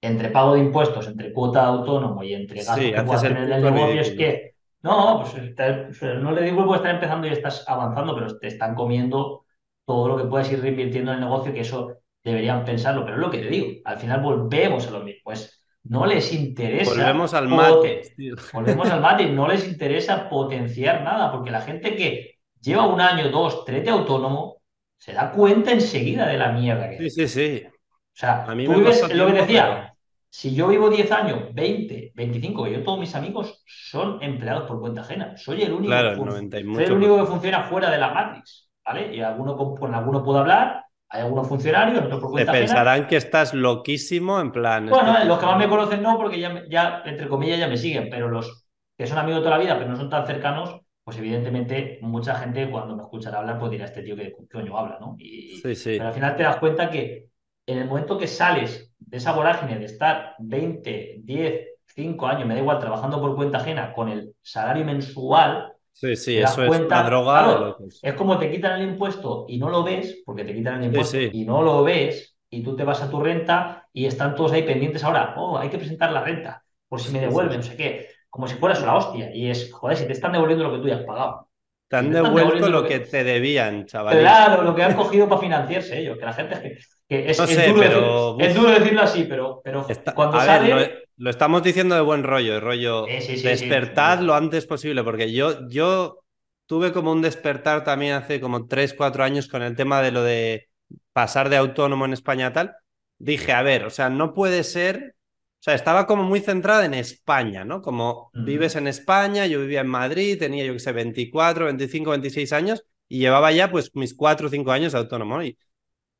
entre 0.00 0.28
pago 0.30 0.54
de 0.54 0.60
impuestos, 0.60 1.06
entre 1.06 1.32
cuota 1.32 1.66
autónomo 1.66 2.22
y 2.22 2.34
entre 2.34 2.58
gastos 2.58 2.76
Sí, 2.76 2.92
que 2.92 3.28
tener 3.28 3.44
en 3.44 3.52
el 3.52 3.62
negocio, 3.62 4.00
es 4.00 4.10
que, 4.10 4.54
no, 4.82 5.24
pues 5.24 6.02
no 6.22 6.32
le 6.32 6.42
digo 6.42 6.68
que 6.68 6.76
estar 6.76 6.94
empezando 6.94 7.26
y 7.26 7.30
estás 7.30 7.64
avanzando, 7.68 8.14
pero 8.14 8.38
te 8.38 8.46
están 8.46 8.74
comiendo 8.74 9.44
todo 9.84 10.08
lo 10.08 10.16
que 10.16 10.24
puedes 10.24 10.52
ir 10.52 10.60
reinvirtiendo 10.60 11.12
en 11.12 11.18
el 11.18 11.24
negocio, 11.24 11.52
que 11.52 11.60
eso 11.60 11.98
deberían 12.22 12.64
pensarlo. 12.64 13.04
Pero 13.04 13.16
es 13.16 13.20
lo 13.20 13.30
que 13.30 13.38
te 13.38 13.48
digo, 13.48 13.80
al 13.84 13.98
final 13.98 14.20
volvemos 14.20 14.86
a 14.86 14.90
lo 14.90 15.00
mismo. 15.00 15.22
Pues 15.24 15.64
no 15.84 16.04
les 16.04 16.32
interesa. 16.32 16.90
Volvemos 16.90 17.32
al 17.34 17.48
mate. 17.48 18.02
tío. 18.14 18.36
Volvemos 18.52 18.90
al 18.90 19.00
mate, 19.00 19.26
no 19.30 19.48
les 19.48 19.66
interesa 19.66 20.28
potenciar 20.28 21.02
nada, 21.02 21.32
porque 21.32 21.50
la 21.50 21.62
gente 21.62 21.96
que 21.96 22.38
lleva 22.60 22.86
un 22.86 23.00
año, 23.00 23.30
dos, 23.30 23.64
tres 23.64 23.84
de 23.84 23.90
autónomo, 23.90 24.57
se 24.98 25.12
da 25.12 25.30
cuenta 25.32 25.72
enseguida 25.72 26.26
de 26.26 26.36
la 26.38 26.52
mierda 26.52 26.90
que 26.90 26.98
Sí, 27.08 27.10
sí, 27.10 27.28
sí. 27.28 27.62
O 27.66 27.70
sea, 28.12 28.44
A 28.44 28.54
mí 28.54 28.64
tú 28.64 28.72
me 28.72 28.78
vives, 28.78 29.14
lo 29.14 29.26
que 29.28 29.32
decía, 29.32 29.64
pero- 29.66 29.98
si 30.30 30.54
yo 30.54 30.68
vivo 30.68 30.90
10 30.90 31.10
años, 31.12 31.54
20, 31.54 32.12
25, 32.14 32.64
que 32.64 32.72
yo 32.72 32.82
todos 32.84 32.98
mis 32.98 33.14
amigos 33.14 33.62
son 33.66 34.22
empleados 34.22 34.68
por 34.68 34.80
cuenta 34.80 35.00
ajena. 35.02 35.36
Soy 35.36 35.62
el 35.62 35.72
único, 35.72 35.86
Claro, 35.90 36.08
que 36.08 36.12
el 36.12 36.16
fun- 36.18 36.28
90 36.28 36.58
y 36.58 36.64
soy 36.74 36.84
el 36.84 36.92
único 36.92 37.16
que 37.18 37.24
funciona 37.26 37.62
fuera 37.62 37.90
de 37.90 37.98
la 37.98 38.10
Matrix, 38.12 38.68
¿vale? 38.84 39.14
Y 39.14 39.20
alguno 39.22 39.56
con, 39.56 39.76
con 39.76 39.94
alguno 39.94 40.22
puedo 40.22 40.40
hablar, 40.40 40.84
hay 41.08 41.22
algunos 41.22 41.48
funcionarios, 41.48 41.98
otros 42.04 42.20
por 42.20 42.28
Te 42.28 42.32
cuenta 42.32 42.52
ajena. 42.52 42.66
pensarán 42.66 43.06
que 43.06 43.16
estás 43.16 43.54
loquísimo, 43.54 44.40
en 44.40 44.52
plan. 44.52 44.86
Bueno, 44.86 45.12
este- 45.14 45.24
los 45.26 45.38
que 45.38 45.46
más 45.46 45.58
me 45.58 45.68
conocen 45.68 46.02
no, 46.02 46.16
porque 46.18 46.40
ya, 46.40 46.62
ya, 46.68 47.02
entre 47.06 47.28
comillas, 47.28 47.58
ya 47.58 47.68
me 47.68 47.76
siguen, 47.78 48.08
pero 48.10 48.28
los 48.28 48.66
que 48.98 49.06
son 49.06 49.16
amigos 49.18 49.40
de 49.40 49.44
toda 49.46 49.56
la 49.58 49.62
vida, 49.64 49.78
pero 49.78 49.90
no 49.90 49.96
son 49.96 50.10
tan 50.10 50.26
cercanos, 50.26 50.80
pues 51.08 51.16
evidentemente 51.16 51.98
mucha 52.02 52.34
gente 52.34 52.70
cuando 52.70 52.94
me 52.94 53.02
escuchan 53.02 53.34
hablar, 53.34 53.58
pues 53.58 53.70
dirá 53.70 53.86
este 53.86 54.02
tío 54.02 54.14
que 54.14 54.36
coño 54.52 54.76
habla, 54.76 54.98
¿no? 55.00 55.16
Y, 55.18 55.56
Sí, 55.56 55.74
sí. 55.74 55.92
Pero 55.92 56.08
al 56.08 56.12
final 56.12 56.36
te 56.36 56.42
das 56.42 56.58
cuenta 56.58 56.90
que 56.90 57.28
en 57.64 57.78
el 57.78 57.86
momento 57.86 58.18
que 58.18 58.26
sales 58.26 58.92
de 58.98 59.16
esa 59.16 59.32
vorágine 59.32 59.78
de 59.78 59.86
estar 59.86 60.34
20, 60.38 61.20
10, 61.24 61.66
5 61.86 62.26
años, 62.26 62.46
me 62.46 62.52
da 62.52 62.60
igual, 62.60 62.78
trabajando 62.78 63.22
por 63.22 63.34
cuenta 63.36 63.56
ajena 63.56 63.94
con 63.94 64.10
el 64.10 64.34
salario 64.42 64.84
mensual, 64.84 65.72
Sí, 65.94 66.14
sí, 66.14 66.36
eso 66.36 66.62
es 66.62 66.68
cuenta, 66.68 67.02
droga 67.04 67.42
claro, 67.42 67.64
locos. 67.68 68.00
es 68.02 68.12
como 68.12 68.38
te 68.38 68.50
quitan 68.50 68.78
el 68.78 68.90
impuesto 68.90 69.46
y 69.48 69.56
no 69.56 69.70
lo 69.70 69.82
ves, 69.82 70.22
porque 70.26 70.44
te 70.44 70.54
quitan 70.54 70.80
el 70.82 70.88
impuesto 70.88 71.16
sí. 71.16 71.30
y 71.32 71.46
no 71.46 71.62
lo 71.62 71.84
ves, 71.84 72.36
y 72.50 72.62
tú 72.62 72.76
te 72.76 72.84
vas 72.84 73.00
a 73.00 73.08
tu 73.08 73.18
renta 73.18 73.88
y 73.94 74.04
están 74.04 74.34
todos 74.34 74.52
ahí 74.52 74.62
pendientes 74.62 75.02
ahora, 75.04 75.32
oh, 75.38 75.56
hay 75.56 75.70
que 75.70 75.78
presentar 75.78 76.12
la 76.12 76.20
renta, 76.20 76.62
por 76.86 77.00
si 77.00 77.10
me 77.10 77.20
devuelven, 77.20 77.62
sí. 77.62 77.70
no 77.70 77.74
sé 77.74 77.76
qué, 77.78 78.08
como 78.30 78.46
si 78.48 78.54
fueras 78.56 78.82
una 78.82 78.96
hostia, 78.96 79.34
y 79.34 79.50
es, 79.50 79.72
joder, 79.72 79.96
si 79.96 80.06
te 80.06 80.12
están 80.12 80.32
devolviendo 80.32 80.64
lo 80.64 80.72
que 80.72 80.78
tú 80.82 80.88
ya 80.88 80.96
has 80.96 81.04
pagado. 81.04 81.48
Te 81.88 81.96
han 81.96 82.12
devuelto 82.12 82.68
lo 82.68 82.82
que 82.82 83.00
que- 83.00 83.06
te 83.06 83.24
debían, 83.24 83.86
chaval. 83.86 84.18
Claro, 84.18 84.62
lo 84.62 84.74
que 84.74 84.82
han 84.82 84.94
cogido 84.94 85.28
para 85.28 85.40
financiarse 85.40 85.98
ellos, 85.98 86.18
que 86.18 86.24
la 86.26 86.32
gente, 86.34 86.78
que 87.08 87.30
es, 87.30 87.38
No 87.38 87.44
es 87.44 87.66
duro 87.66 87.80
pero, 87.80 88.36
decir- 88.36 88.46
es 88.50 88.54
duro 88.54 88.70
decirlo 88.70 89.02
así, 89.02 89.24
pero, 89.24 89.60
pero 89.64 89.86
Está- 89.88 90.14
cuando 90.14 90.36
a 90.36 90.44
sale... 90.44 90.74
ver, 90.74 91.02
lo, 91.16 91.24
lo 91.24 91.30
estamos 91.30 91.62
diciendo 91.62 91.94
de 91.94 92.02
buen 92.02 92.22
rollo, 92.24 92.60
rollo. 92.60 93.06
Sí, 93.06 93.12
sí, 93.22 93.26
sí, 93.26 93.36
sí. 93.38 93.48
despertad 93.48 94.20
lo 94.20 94.34
antes 94.34 94.66
posible, 94.66 95.02
porque 95.02 95.32
yo, 95.32 95.66
yo 95.68 96.18
tuve 96.66 96.92
como 96.92 97.12
un 97.12 97.22
despertar 97.22 97.84
también 97.84 98.12
hace 98.12 98.38
como 98.40 98.66
3, 98.66 98.92
4 98.92 99.24
años 99.24 99.48
con 99.48 99.62
el 99.62 99.74
tema 99.74 100.02
de 100.02 100.12
lo 100.12 100.22
de 100.22 100.68
pasar 101.14 101.48
de 101.48 101.56
autónomo 101.56 102.04
en 102.04 102.12
España 102.12 102.52
tal. 102.52 102.74
Dije, 103.16 103.52
a 103.52 103.62
ver, 103.62 103.84
o 103.86 103.90
sea, 103.90 104.10
no 104.10 104.34
puede 104.34 104.62
ser 104.62 105.14
o 105.58 105.62
sea, 105.62 105.74
estaba 105.74 106.06
como 106.06 106.22
muy 106.22 106.38
centrada 106.38 106.84
en 106.84 106.94
España, 106.94 107.64
¿no? 107.64 107.82
Como 107.82 108.30
vives 108.32 108.76
en 108.76 108.86
España, 108.86 109.44
yo 109.46 109.60
vivía 109.60 109.80
en 109.80 109.88
Madrid, 109.88 110.38
tenía 110.38 110.64
yo 110.64 110.72
que 110.72 110.78
sé, 110.78 110.92
24, 110.92 111.64
25, 111.64 112.10
26 112.10 112.52
años 112.52 112.84
y 113.08 113.18
llevaba 113.18 113.50
ya 113.50 113.68
pues 113.68 113.90
mis 113.94 114.14
4 114.14 114.46
o 114.46 114.50
5 114.50 114.70
años 114.70 114.92
de 114.92 114.98
autónomo. 114.98 115.42
Y, 115.42 115.58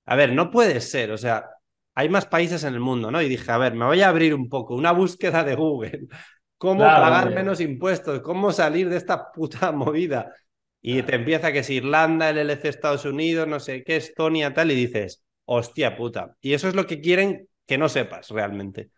a 0.06 0.16
ver, 0.16 0.32
no 0.32 0.50
puede 0.50 0.80
ser, 0.80 1.12
o 1.12 1.18
sea, 1.18 1.50
hay 1.94 2.08
más 2.08 2.26
países 2.26 2.64
en 2.64 2.74
el 2.74 2.80
mundo, 2.80 3.12
¿no? 3.12 3.22
Y 3.22 3.28
dije, 3.28 3.50
a 3.52 3.58
ver, 3.58 3.74
me 3.74 3.84
voy 3.84 4.02
a 4.02 4.08
abrir 4.08 4.34
un 4.34 4.48
poco, 4.48 4.74
una 4.74 4.90
búsqueda 4.90 5.44
de 5.44 5.54
Google. 5.54 6.08
¿Cómo 6.58 6.80
pagar 6.80 7.32
menos 7.32 7.60
impuestos? 7.60 8.20
¿Cómo 8.20 8.50
salir 8.50 8.88
de 8.88 8.96
esta 8.96 9.30
puta 9.30 9.70
movida? 9.72 10.34
Y 10.80 11.02
te 11.02 11.14
empieza 11.14 11.52
que 11.52 11.60
es 11.60 11.70
Irlanda, 11.70 12.30
el 12.30 12.38
LC 12.38 12.68
Estados 12.68 13.04
Unidos, 13.04 13.46
no 13.46 13.60
sé 13.60 13.84
qué, 13.84 13.96
Estonia, 13.96 14.52
tal, 14.52 14.72
y 14.72 14.74
dices, 14.74 15.22
hostia 15.44 15.96
puta. 15.96 16.36
Y 16.40 16.54
eso 16.54 16.66
es 16.66 16.74
lo 16.74 16.86
que 16.86 17.00
quieren 17.00 17.48
que 17.66 17.78
no 17.78 17.88
sepas 17.88 18.30
realmente. 18.30 18.90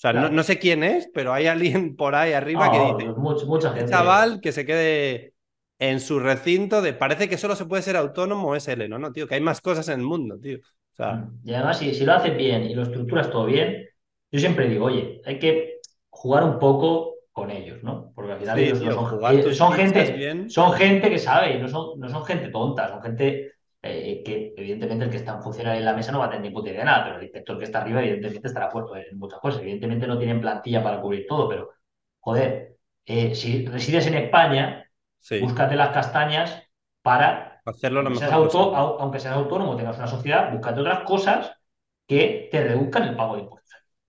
O 0.00 0.02
sea, 0.02 0.14
no, 0.14 0.42
sé 0.42 0.58
quién 0.58 0.82
es, 0.82 1.10
pero 1.12 1.34
hay 1.34 1.46
alguien 1.46 1.94
por 1.96 2.14
ahí 2.14 2.32
arriba 2.32 2.72
que 2.72 3.04
dice, 3.04 3.12
mucha, 3.18 3.44
mucha 3.44 3.68
este 3.68 3.80
gente. 3.80 3.92
chaval 3.92 4.40
que 4.40 4.50
se 4.50 4.64
quede 4.64 5.34
en 5.78 6.00
su 6.00 6.20
recinto 6.20 6.80
de, 6.80 6.94
parece 6.94 7.28
que 7.28 7.36
solo 7.36 7.54
se 7.54 7.66
puede 7.66 7.82
ser 7.82 7.98
autónomo 7.98 8.48
o 8.48 8.56
SL, 8.56 8.88
no, 8.88 8.98
no, 8.98 9.12
tío, 9.12 9.28
que 9.28 9.34
hay 9.34 9.42
más 9.42 9.60
cosas 9.60 9.86
en 9.88 10.00
el 10.00 10.06
mundo, 10.06 10.38
tío. 10.38 10.56
O 10.56 10.96
sea... 10.96 11.16
Mm. 11.16 11.40
Y 11.44 11.52
además, 11.52 11.78
si, 11.78 11.92
si 11.92 12.06
lo 12.06 12.14
haces 12.14 12.34
bien 12.34 12.62
y 12.62 12.74
lo 12.74 12.84
estructuras 12.84 13.30
todo 13.30 13.44
bien, 13.44 13.90
yo 14.32 14.40
siempre 14.40 14.70
digo, 14.70 14.86
oye, 14.86 15.20
hay 15.26 15.38
que 15.38 15.80
jugar 16.08 16.44
un 16.44 16.58
poco 16.58 17.16
con 17.30 17.50
ellos, 17.50 17.82
¿no? 17.82 18.10
Porque 18.14 18.32
al 18.32 18.38
final 18.38 18.58
ellos 18.58 18.78
son, 18.78 19.54
son 19.54 19.72
gente, 19.74 20.48
son 20.48 20.72
gente 20.72 21.10
que 21.10 21.18
sabe, 21.18 21.58
no 21.58 21.68
son, 21.68 22.00
no 22.00 22.08
son 22.08 22.24
gente 22.24 22.48
tonta, 22.48 22.88
son 22.88 23.02
gente 23.02 23.52
eh, 23.82 24.22
que 24.24 24.52
evidentemente 24.56 25.04
el 25.06 25.10
que 25.10 25.16
está 25.16 25.34
en 25.36 25.42
funcionario 25.42 25.78
en 25.78 25.86
la 25.86 25.94
mesa 25.94 26.12
no 26.12 26.18
va 26.18 26.26
a 26.26 26.30
tener 26.30 26.42
ni 26.42 26.50
puta 26.50 26.68
idea 26.68 26.80
de 26.80 26.84
nada, 26.86 27.04
pero 27.04 27.16
el 27.16 27.22
inspector 27.22 27.58
que 27.58 27.64
está 27.64 27.80
arriba 27.80 28.00
evidentemente 28.00 28.48
estará 28.48 28.68
puesto 28.68 28.96
en 28.96 29.18
muchas 29.18 29.40
cosas. 29.40 29.62
Evidentemente 29.62 30.06
no 30.06 30.18
tienen 30.18 30.40
plantilla 30.40 30.82
para 30.82 31.00
cubrir 31.00 31.26
todo, 31.26 31.48
pero 31.48 31.70
joder, 32.18 32.76
eh, 33.06 33.34
si 33.34 33.66
resides 33.66 34.06
en 34.06 34.14
España, 34.14 34.86
búscate 35.40 35.76
las 35.76 35.90
castañas 35.90 36.62
para 37.02 37.62
hacerlo 37.64 38.02
lo 38.02 38.10
aunque 38.10 38.24
mejor 38.24 38.50
seas, 38.50 38.64
aunque 38.98 39.18
seas 39.18 39.36
autónomo, 39.36 39.76
tengas 39.76 39.96
una 39.96 40.06
sociedad, 40.06 40.52
búscate 40.52 40.80
otras 40.80 41.00
cosas 41.00 41.52
que 42.06 42.48
te 42.50 42.62
reduzcan 42.64 43.04
el 43.04 43.16
pago 43.16 43.36
de 43.36 43.42
impuestos. 43.42 43.60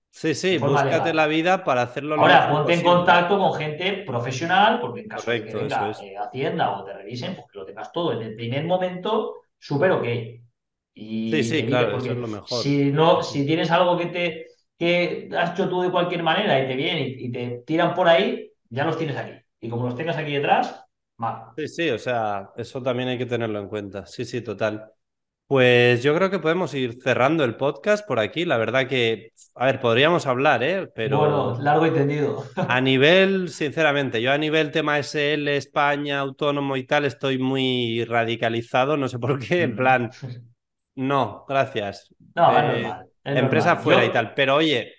Sí, 0.09 0.36
sí, 0.36 0.57
búscate 0.57 1.13
la 1.13 1.26
vida 1.26 1.63
para 1.63 1.84
hacerlo 1.84 2.17
lo 2.17 2.24
Ahora, 2.24 2.49
ponte 2.49 2.74
en 2.74 2.84
contacto 2.84 3.39
con 3.39 3.53
gente 3.53 4.03
profesional, 4.05 4.82
porque 4.82 5.01
en 5.01 5.07
caso 5.07 5.32
de 5.32 5.45
que 5.45 5.55
venga 5.55 5.91
eh, 6.01 6.17
Hacienda 6.17 6.72
o 6.78 6.84
te 6.84 6.91
revisen, 6.91 7.36
pues 7.36 7.47
que 7.49 7.57
lo 7.57 7.65
tengas 7.65 7.93
todo. 7.93 8.11
En 8.11 8.22
el 8.22 8.36
primer 8.36 8.65
momento 8.65 9.36
súper 9.62 9.91
ok. 9.91 10.05
Y 10.93 11.32
sí, 11.32 11.43
sí, 11.43 11.66
claro, 11.66 11.97
eso 11.97 12.12
es 12.12 12.18
lo 12.18 12.28
mejor. 12.28 12.64
Si, 12.64 12.91
no, 12.91 13.24
si 13.24 13.45
tienes 13.45 13.72
algo 13.72 13.97
que 13.97 14.07
te 14.07 14.45
que 14.78 15.30
has 15.38 15.51
hecho 15.51 15.70
tú 15.70 15.82
de 15.82 15.91
cualquier 15.91 16.24
manera 16.24 16.59
y 16.59 16.68
te 16.68 16.76
vienen 16.76 17.16
y, 17.16 17.32
te 17.32 17.62
tiran 17.68 17.93
por 17.93 18.07
ahí, 18.07 18.51
ya 18.68 18.84
los 18.84 18.97
tienes 18.97 19.16
aquí. 19.16 19.34
Y 19.59 19.70
como 19.70 19.86
los 19.86 19.95
tengas 19.95 20.18
aquí 20.18 20.34
detrás, 20.34 20.84
mal. 21.18 21.51
Sí, 21.55 21.68
sí, 21.68 21.89
o 21.91 21.99
sea, 21.99 22.49
eso 22.57 22.82
también 22.82 23.09
hay 23.09 23.18
que 23.20 23.28
tenerlo 23.28 23.59
en 23.59 23.68
cuenta. 23.68 24.07
Sí, 24.07 24.26
sí, 24.26 24.41
total. 24.41 24.91
Pues 25.52 26.02
yo 26.02 26.16
creo 26.16 26.30
que 26.30 26.39
podemos 26.39 26.74
ir 26.76 27.02
cerrando 27.04 27.43
el 27.43 27.58
podcast 27.58 28.08
por 28.08 28.20
aquí. 28.20 28.45
La 28.45 28.56
verdad 28.56 28.88
que, 28.88 29.34
a 29.54 29.66
ver, 29.66 29.82
podríamos 29.82 30.26
hablar, 30.26 30.64
¿eh? 30.64 30.88
Pero. 30.95 31.18
Bueno, 31.18 31.60
largo 31.60 31.86
y 31.88 31.91
tendido. 31.91 32.45
A 32.56 32.80
nivel, 32.80 33.49
sinceramente, 33.49 34.22
yo 34.22 34.32
a 34.32 34.38
nivel 34.38 34.72
tema 34.72 34.97
SL, 34.97 35.49
España, 35.49 36.20
autónomo 36.20 36.78
y 36.78 36.86
tal, 36.86 37.04
estoy 37.04 37.38
muy 37.38 38.06
radicalizado. 38.06 38.95
No 38.95 39.10
sé 39.10 39.20
por 39.20 39.45
qué, 39.45 39.64
en 39.64 39.76
plan. 39.76 40.10
No, 40.95 41.45
gracias. 41.47 42.14
No, 42.34 42.52
es 42.52 42.58
eh, 42.58 42.82
normal. 42.84 43.08
empresa 43.24 43.76
fuera 43.76 44.06
y 44.06 44.10
tal. 44.10 44.34
Pero 44.34 44.56
oye, 44.56 44.93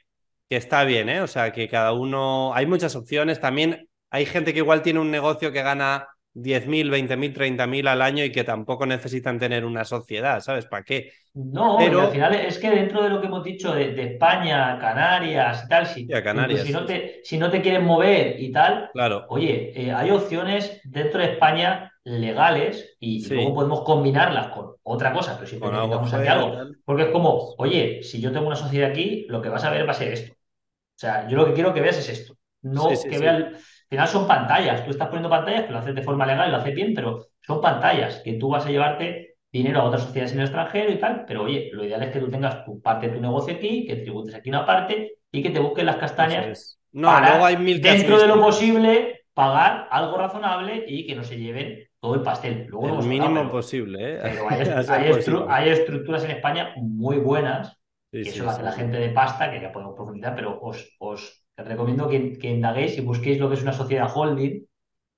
que 0.48 0.56
está 0.56 0.84
bien, 0.84 1.08
¿eh? 1.08 1.22
O 1.22 1.26
sea, 1.26 1.50
que 1.50 1.66
cada 1.66 1.92
uno. 1.92 2.52
Hay 2.54 2.66
muchas 2.66 2.94
opciones. 2.94 3.40
También 3.40 3.88
hay 4.10 4.26
gente 4.26 4.52
que 4.52 4.58
igual 4.58 4.82
tiene 4.82 5.00
un 5.00 5.10
negocio 5.10 5.50
que 5.50 5.62
gana 5.62 6.08
10.000, 6.34 6.90
20.000, 6.90 7.34
30.000 7.34 7.88
al 7.88 8.02
año 8.02 8.24
y 8.24 8.32
que 8.32 8.44
tampoco 8.44 8.86
necesitan 8.86 9.38
tener 9.38 9.64
una 9.64 9.84
sociedad, 9.84 10.40
¿sabes? 10.40 10.66
¿Para 10.66 10.82
qué? 10.82 11.12
No, 11.34 11.76
pero 11.78 12.02
al 12.02 12.10
final 12.10 12.34
es 12.34 12.58
que 12.58 12.70
dentro 12.70 13.02
de 13.02 13.10
lo 13.10 13.20
que 13.20 13.26
hemos 13.26 13.44
dicho 13.44 13.74
de, 13.74 14.02
España, 14.02 14.78
Canarias 14.78 15.64
y 15.64 15.68
tal, 15.68 15.86
si, 15.86 16.06
Canarias, 16.06 16.62
si, 16.62 16.72
no 16.72 16.84
te, 16.84 17.20
si 17.24 17.38
no 17.38 17.50
te 17.50 17.60
quieren 17.60 17.84
mover 17.84 18.40
y 18.40 18.50
tal, 18.50 18.90
claro. 18.92 19.26
oye, 19.28 19.72
eh, 19.74 19.92
hay 19.92 20.10
opciones 20.10 20.80
dentro 20.84 21.20
de 21.20 21.32
España 21.32 21.92
legales 22.04 22.96
y, 22.98 23.26
luego 23.28 23.54
podemos 23.54 23.82
combinarlas 23.82 24.48
con 24.48 24.74
otra 24.82 25.12
cosa, 25.12 25.36
pero 25.36 25.46
si 25.46 25.56
necesitamos 25.56 26.12
aquí 26.12 26.28
algo. 26.28 26.72
Porque 26.84 27.04
es 27.04 27.08
como, 27.10 27.54
oye, 27.58 28.02
si 28.02 28.20
yo 28.20 28.32
tengo 28.32 28.46
una 28.46 28.56
sociedad 28.56 28.90
aquí, 28.90 29.26
lo 29.28 29.40
que 29.40 29.48
vas 29.48 29.64
a 29.64 29.70
ver 29.70 29.86
va 29.86 29.92
a 29.92 29.94
ser 29.94 30.12
esto. 30.12 30.32
O 30.32 30.98
sea, 30.98 31.28
yo 31.28 31.36
lo 31.36 31.46
que 31.46 31.52
quiero 31.52 31.72
que 31.72 31.80
veas 31.80 31.98
es 31.98 32.08
esto. 32.08 32.36
No 32.62 32.88
que 32.88 33.18
veas 33.18 33.71
final 33.92 34.08
son 34.08 34.26
pantallas. 34.26 34.84
Tú 34.84 34.90
estás 34.90 35.08
poniendo 35.08 35.28
pantallas 35.28 35.64
que 35.64 35.72
lo 35.72 35.78
haces 35.78 35.94
de 35.94 36.02
forma 36.02 36.24
legal, 36.24 36.50
lo 36.50 36.56
haces 36.56 36.74
bien, 36.74 36.94
pero 36.94 37.26
son 37.42 37.60
pantallas 37.60 38.22
que 38.24 38.34
tú 38.34 38.48
vas 38.48 38.64
a 38.64 38.70
llevarte 38.70 39.36
dinero 39.52 39.80
a 39.80 39.84
otras 39.84 40.04
sociedades 40.04 40.32
en 40.32 40.38
el 40.38 40.44
extranjero 40.46 40.90
y 40.90 40.98
tal. 40.98 41.24
Pero 41.26 41.42
oye, 41.42 41.68
lo 41.74 41.84
ideal 41.84 42.02
es 42.02 42.10
que 42.10 42.18
tú 42.18 42.30
tengas 42.30 42.64
tu 42.64 42.80
parte 42.80 43.08
de 43.08 43.16
tu 43.16 43.20
negocio 43.20 43.54
aquí, 43.54 43.84
que 43.86 43.96
tributes 43.96 44.34
aquí 44.34 44.48
una 44.48 44.64
parte 44.64 45.18
y 45.30 45.42
que 45.42 45.50
te 45.50 45.60
busques 45.60 45.84
las 45.84 45.96
castañas. 45.96 46.80
No, 46.92 47.08
para, 47.08 47.44
hay 47.44 47.58
mil 47.58 47.82
dentro 47.82 48.18
de 48.18 48.28
lo 48.28 48.40
posible, 48.40 49.24
pagar 49.34 49.88
algo 49.90 50.16
razonable 50.16 50.84
y 50.88 51.06
que 51.06 51.14
no 51.14 51.22
se 51.22 51.36
lleven 51.36 51.86
todo 52.00 52.14
el 52.14 52.22
pastel. 52.22 52.66
Luego 52.70 53.00
el 53.00 53.06
mínimo 53.06 53.50
posible, 53.50 54.14
¿eh? 54.14 54.20
hay, 55.48 55.68
estructuras 55.68 56.24
en 56.24 56.30
España 56.30 56.72
muy 56.76 57.18
buenas, 57.18 57.78
que 58.10 58.22
eso 58.22 58.44
lo 58.44 58.50
hace 58.50 58.62
la 58.62 58.72
gente 58.72 58.96
de 58.96 59.10
pasta, 59.10 59.50
que 59.50 59.60
ya 59.60 59.70
podemos 59.70 59.94
profundizar, 59.94 60.34
pero 60.34 60.58
os, 60.62 60.96
os 60.98 61.41
te 61.54 61.64
recomiendo 61.64 62.08
que, 62.08 62.38
que, 62.38 62.50
indaguéis 62.50 62.96
y 62.98 63.02
busquéis 63.02 63.38
lo 63.38 63.48
que 63.48 63.54
es 63.54 63.62
una 63.62 63.72
sociedad 63.72 64.10
holding 64.12 64.66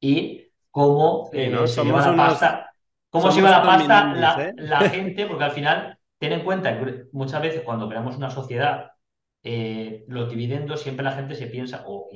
y 0.01 0.49
cómo 0.70 1.30
eh, 1.32 1.66
se 1.66 1.85
lleva 1.85 2.11
la 2.11 2.16
pasta, 2.16 2.74
cómo 3.09 3.30
se 3.30 3.37
lleva 3.37 3.51
la 3.51 3.62
pasta 3.62 4.43
¿eh? 4.49 4.53
la, 4.57 4.80
gente, 4.91 5.26
porque 5.26 5.45
al 5.45 5.53
final, 5.53 5.99
ten 6.18 6.32
en 6.32 6.45
cuenta 6.45 6.76
que 6.78 7.05
muchas 7.12 7.41
veces 7.41 7.62
cuando 7.62 7.89
creamos 7.89 8.16
una 8.16 8.30
sociedad, 8.30 8.91
eh, 9.43 10.05
los 10.09 10.28
dividendos 10.28 10.82
siempre 10.82 11.05
la 11.05 11.12
gente 11.12 11.35
se 11.37 11.47
piensa, 11.47 11.85
o 11.87 12.09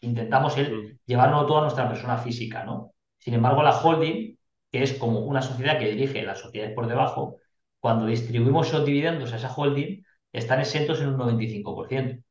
intentamos 0.00 0.56
el, 0.58 0.72
mm. 0.72 0.98
llevarlo 1.06 1.46
todo 1.46 1.58
a 1.58 1.62
nuestra 1.62 1.88
persona 1.88 2.18
física, 2.18 2.64
¿no? 2.64 2.92
Sin 3.18 3.34
embargo, 3.34 3.62
la 3.62 3.78
holding, 3.78 4.36
que 4.72 4.82
es 4.82 4.94
como 4.94 5.20
una 5.20 5.42
sociedad 5.42 5.78
que 5.78 5.90
dirige 5.90 6.22
las 6.22 6.40
sociedades 6.40 6.74
por 6.74 6.88
debajo, 6.88 7.36
cuando 7.78 8.06
distribuimos 8.06 8.68
esos 8.68 8.84
dividendos 8.84 9.32
a 9.32 9.36
esa 9.36 9.52
holding, 9.54 10.02
están 10.32 10.60
exentos 10.60 11.00
en 11.00 11.08
un 11.08 11.18
95%. 11.18 12.22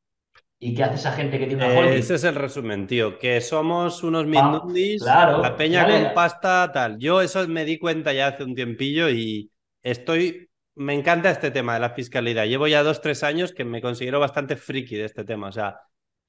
¿Y 0.61 0.75
qué 0.75 0.83
hace 0.83 0.95
esa 0.95 1.13
gente 1.13 1.39
que 1.39 1.47
tiene 1.47 1.65
una 1.65 1.79
holding? 1.79 1.99
Ese 1.99 2.15
es 2.15 2.23
el 2.25 2.35
resumen, 2.35 2.85
tío. 2.85 3.17
Que 3.17 3.39
somos 3.39 4.03
unos 4.03 4.25
mindundis, 4.25 5.01
la 5.01 5.55
peña 5.57 5.87
con 5.87 6.13
pasta, 6.13 6.69
tal. 6.73 6.99
Yo 6.99 7.21
eso 7.21 7.47
me 7.47 7.63
di 7.63 7.77
cuenta 7.79 8.11
ya 8.11 8.27
hace 8.27 8.43
un 8.43 8.55
tiempillo 8.55 9.09
y 9.09 9.51
estoy. 9.81 10.49
Me 10.75 10.93
encanta 10.93 11.29
este 11.29 11.51
tema 11.51 11.73
de 11.73 11.79
la 11.81 11.89
fiscalidad. 11.91 12.45
Llevo 12.45 12.67
ya 12.67 12.83
dos, 12.83 13.01
tres 13.01 13.23
años 13.23 13.53
que 13.53 13.65
me 13.65 13.81
considero 13.81 14.19
bastante 14.19 14.55
friki 14.55 14.95
de 14.95 15.05
este 15.05 15.23
tema. 15.23 15.47
O 15.47 15.51
sea, 15.51 15.77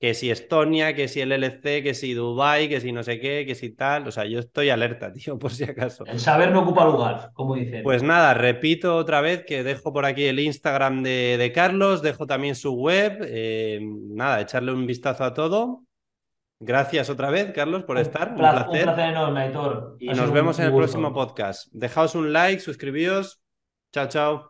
que 0.00 0.14
si 0.14 0.30
Estonia, 0.30 0.94
que 0.94 1.08
si 1.08 1.20
el 1.20 1.30
LLC, 1.30 1.82
que 1.82 1.92
si 1.92 2.14
Dubai, 2.14 2.70
que 2.70 2.80
si 2.80 2.90
no 2.90 3.02
sé 3.02 3.20
qué, 3.20 3.44
que 3.46 3.54
si 3.54 3.68
tal. 3.68 4.08
O 4.08 4.10
sea, 4.10 4.24
yo 4.24 4.38
estoy 4.38 4.70
alerta, 4.70 5.12
tío, 5.12 5.38
por 5.38 5.52
si 5.52 5.64
acaso. 5.64 6.06
El 6.06 6.18
saber 6.18 6.50
no 6.52 6.62
ocupa 6.62 6.86
lugar, 6.86 7.30
como 7.34 7.54
dicen. 7.54 7.82
Pues 7.82 8.02
nada, 8.02 8.32
repito 8.32 8.96
otra 8.96 9.20
vez 9.20 9.44
que 9.44 9.62
dejo 9.62 9.92
por 9.92 10.06
aquí 10.06 10.24
el 10.24 10.40
Instagram 10.40 11.02
de, 11.02 11.52
Carlos, 11.54 12.00
dejo 12.00 12.26
también 12.26 12.54
su 12.54 12.72
web. 12.72 13.18
Eh, 13.24 13.80
nada, 13.82 14.40
echarle 14.40 14.72
un 14.72 14.86
vistazo 14.86 15.22
a 15.22 15.34
todo. 15.34 15.82
Gracias 16.62 17.10
otra 17.10 17.30
vez, 17.30 17.52
Carlos, 17.52 17.84
por 17.84 17.98
estar. 17.98 18.30
Un 18.30 18.36
placer. 18.36 18.88
Un 18.88 18.94
placer 18.94 19.10
enorme, 19.10 19.40
Aitor. 19.40 19.96
Y 20.00 20.08
nos 20.08 20.32
vemos 20.32 20.58
en 20.58 20.66
el 20.66 20.72
próximo 20.72 21.12
podcast. 21.12 21.68
Dejaos 21.72 22.14
un 22.14 22.32
like, 22.32 22.60
suscribíos. 22.60 23.42
Chao, 23.92 24.08
chao. 24.08 24.49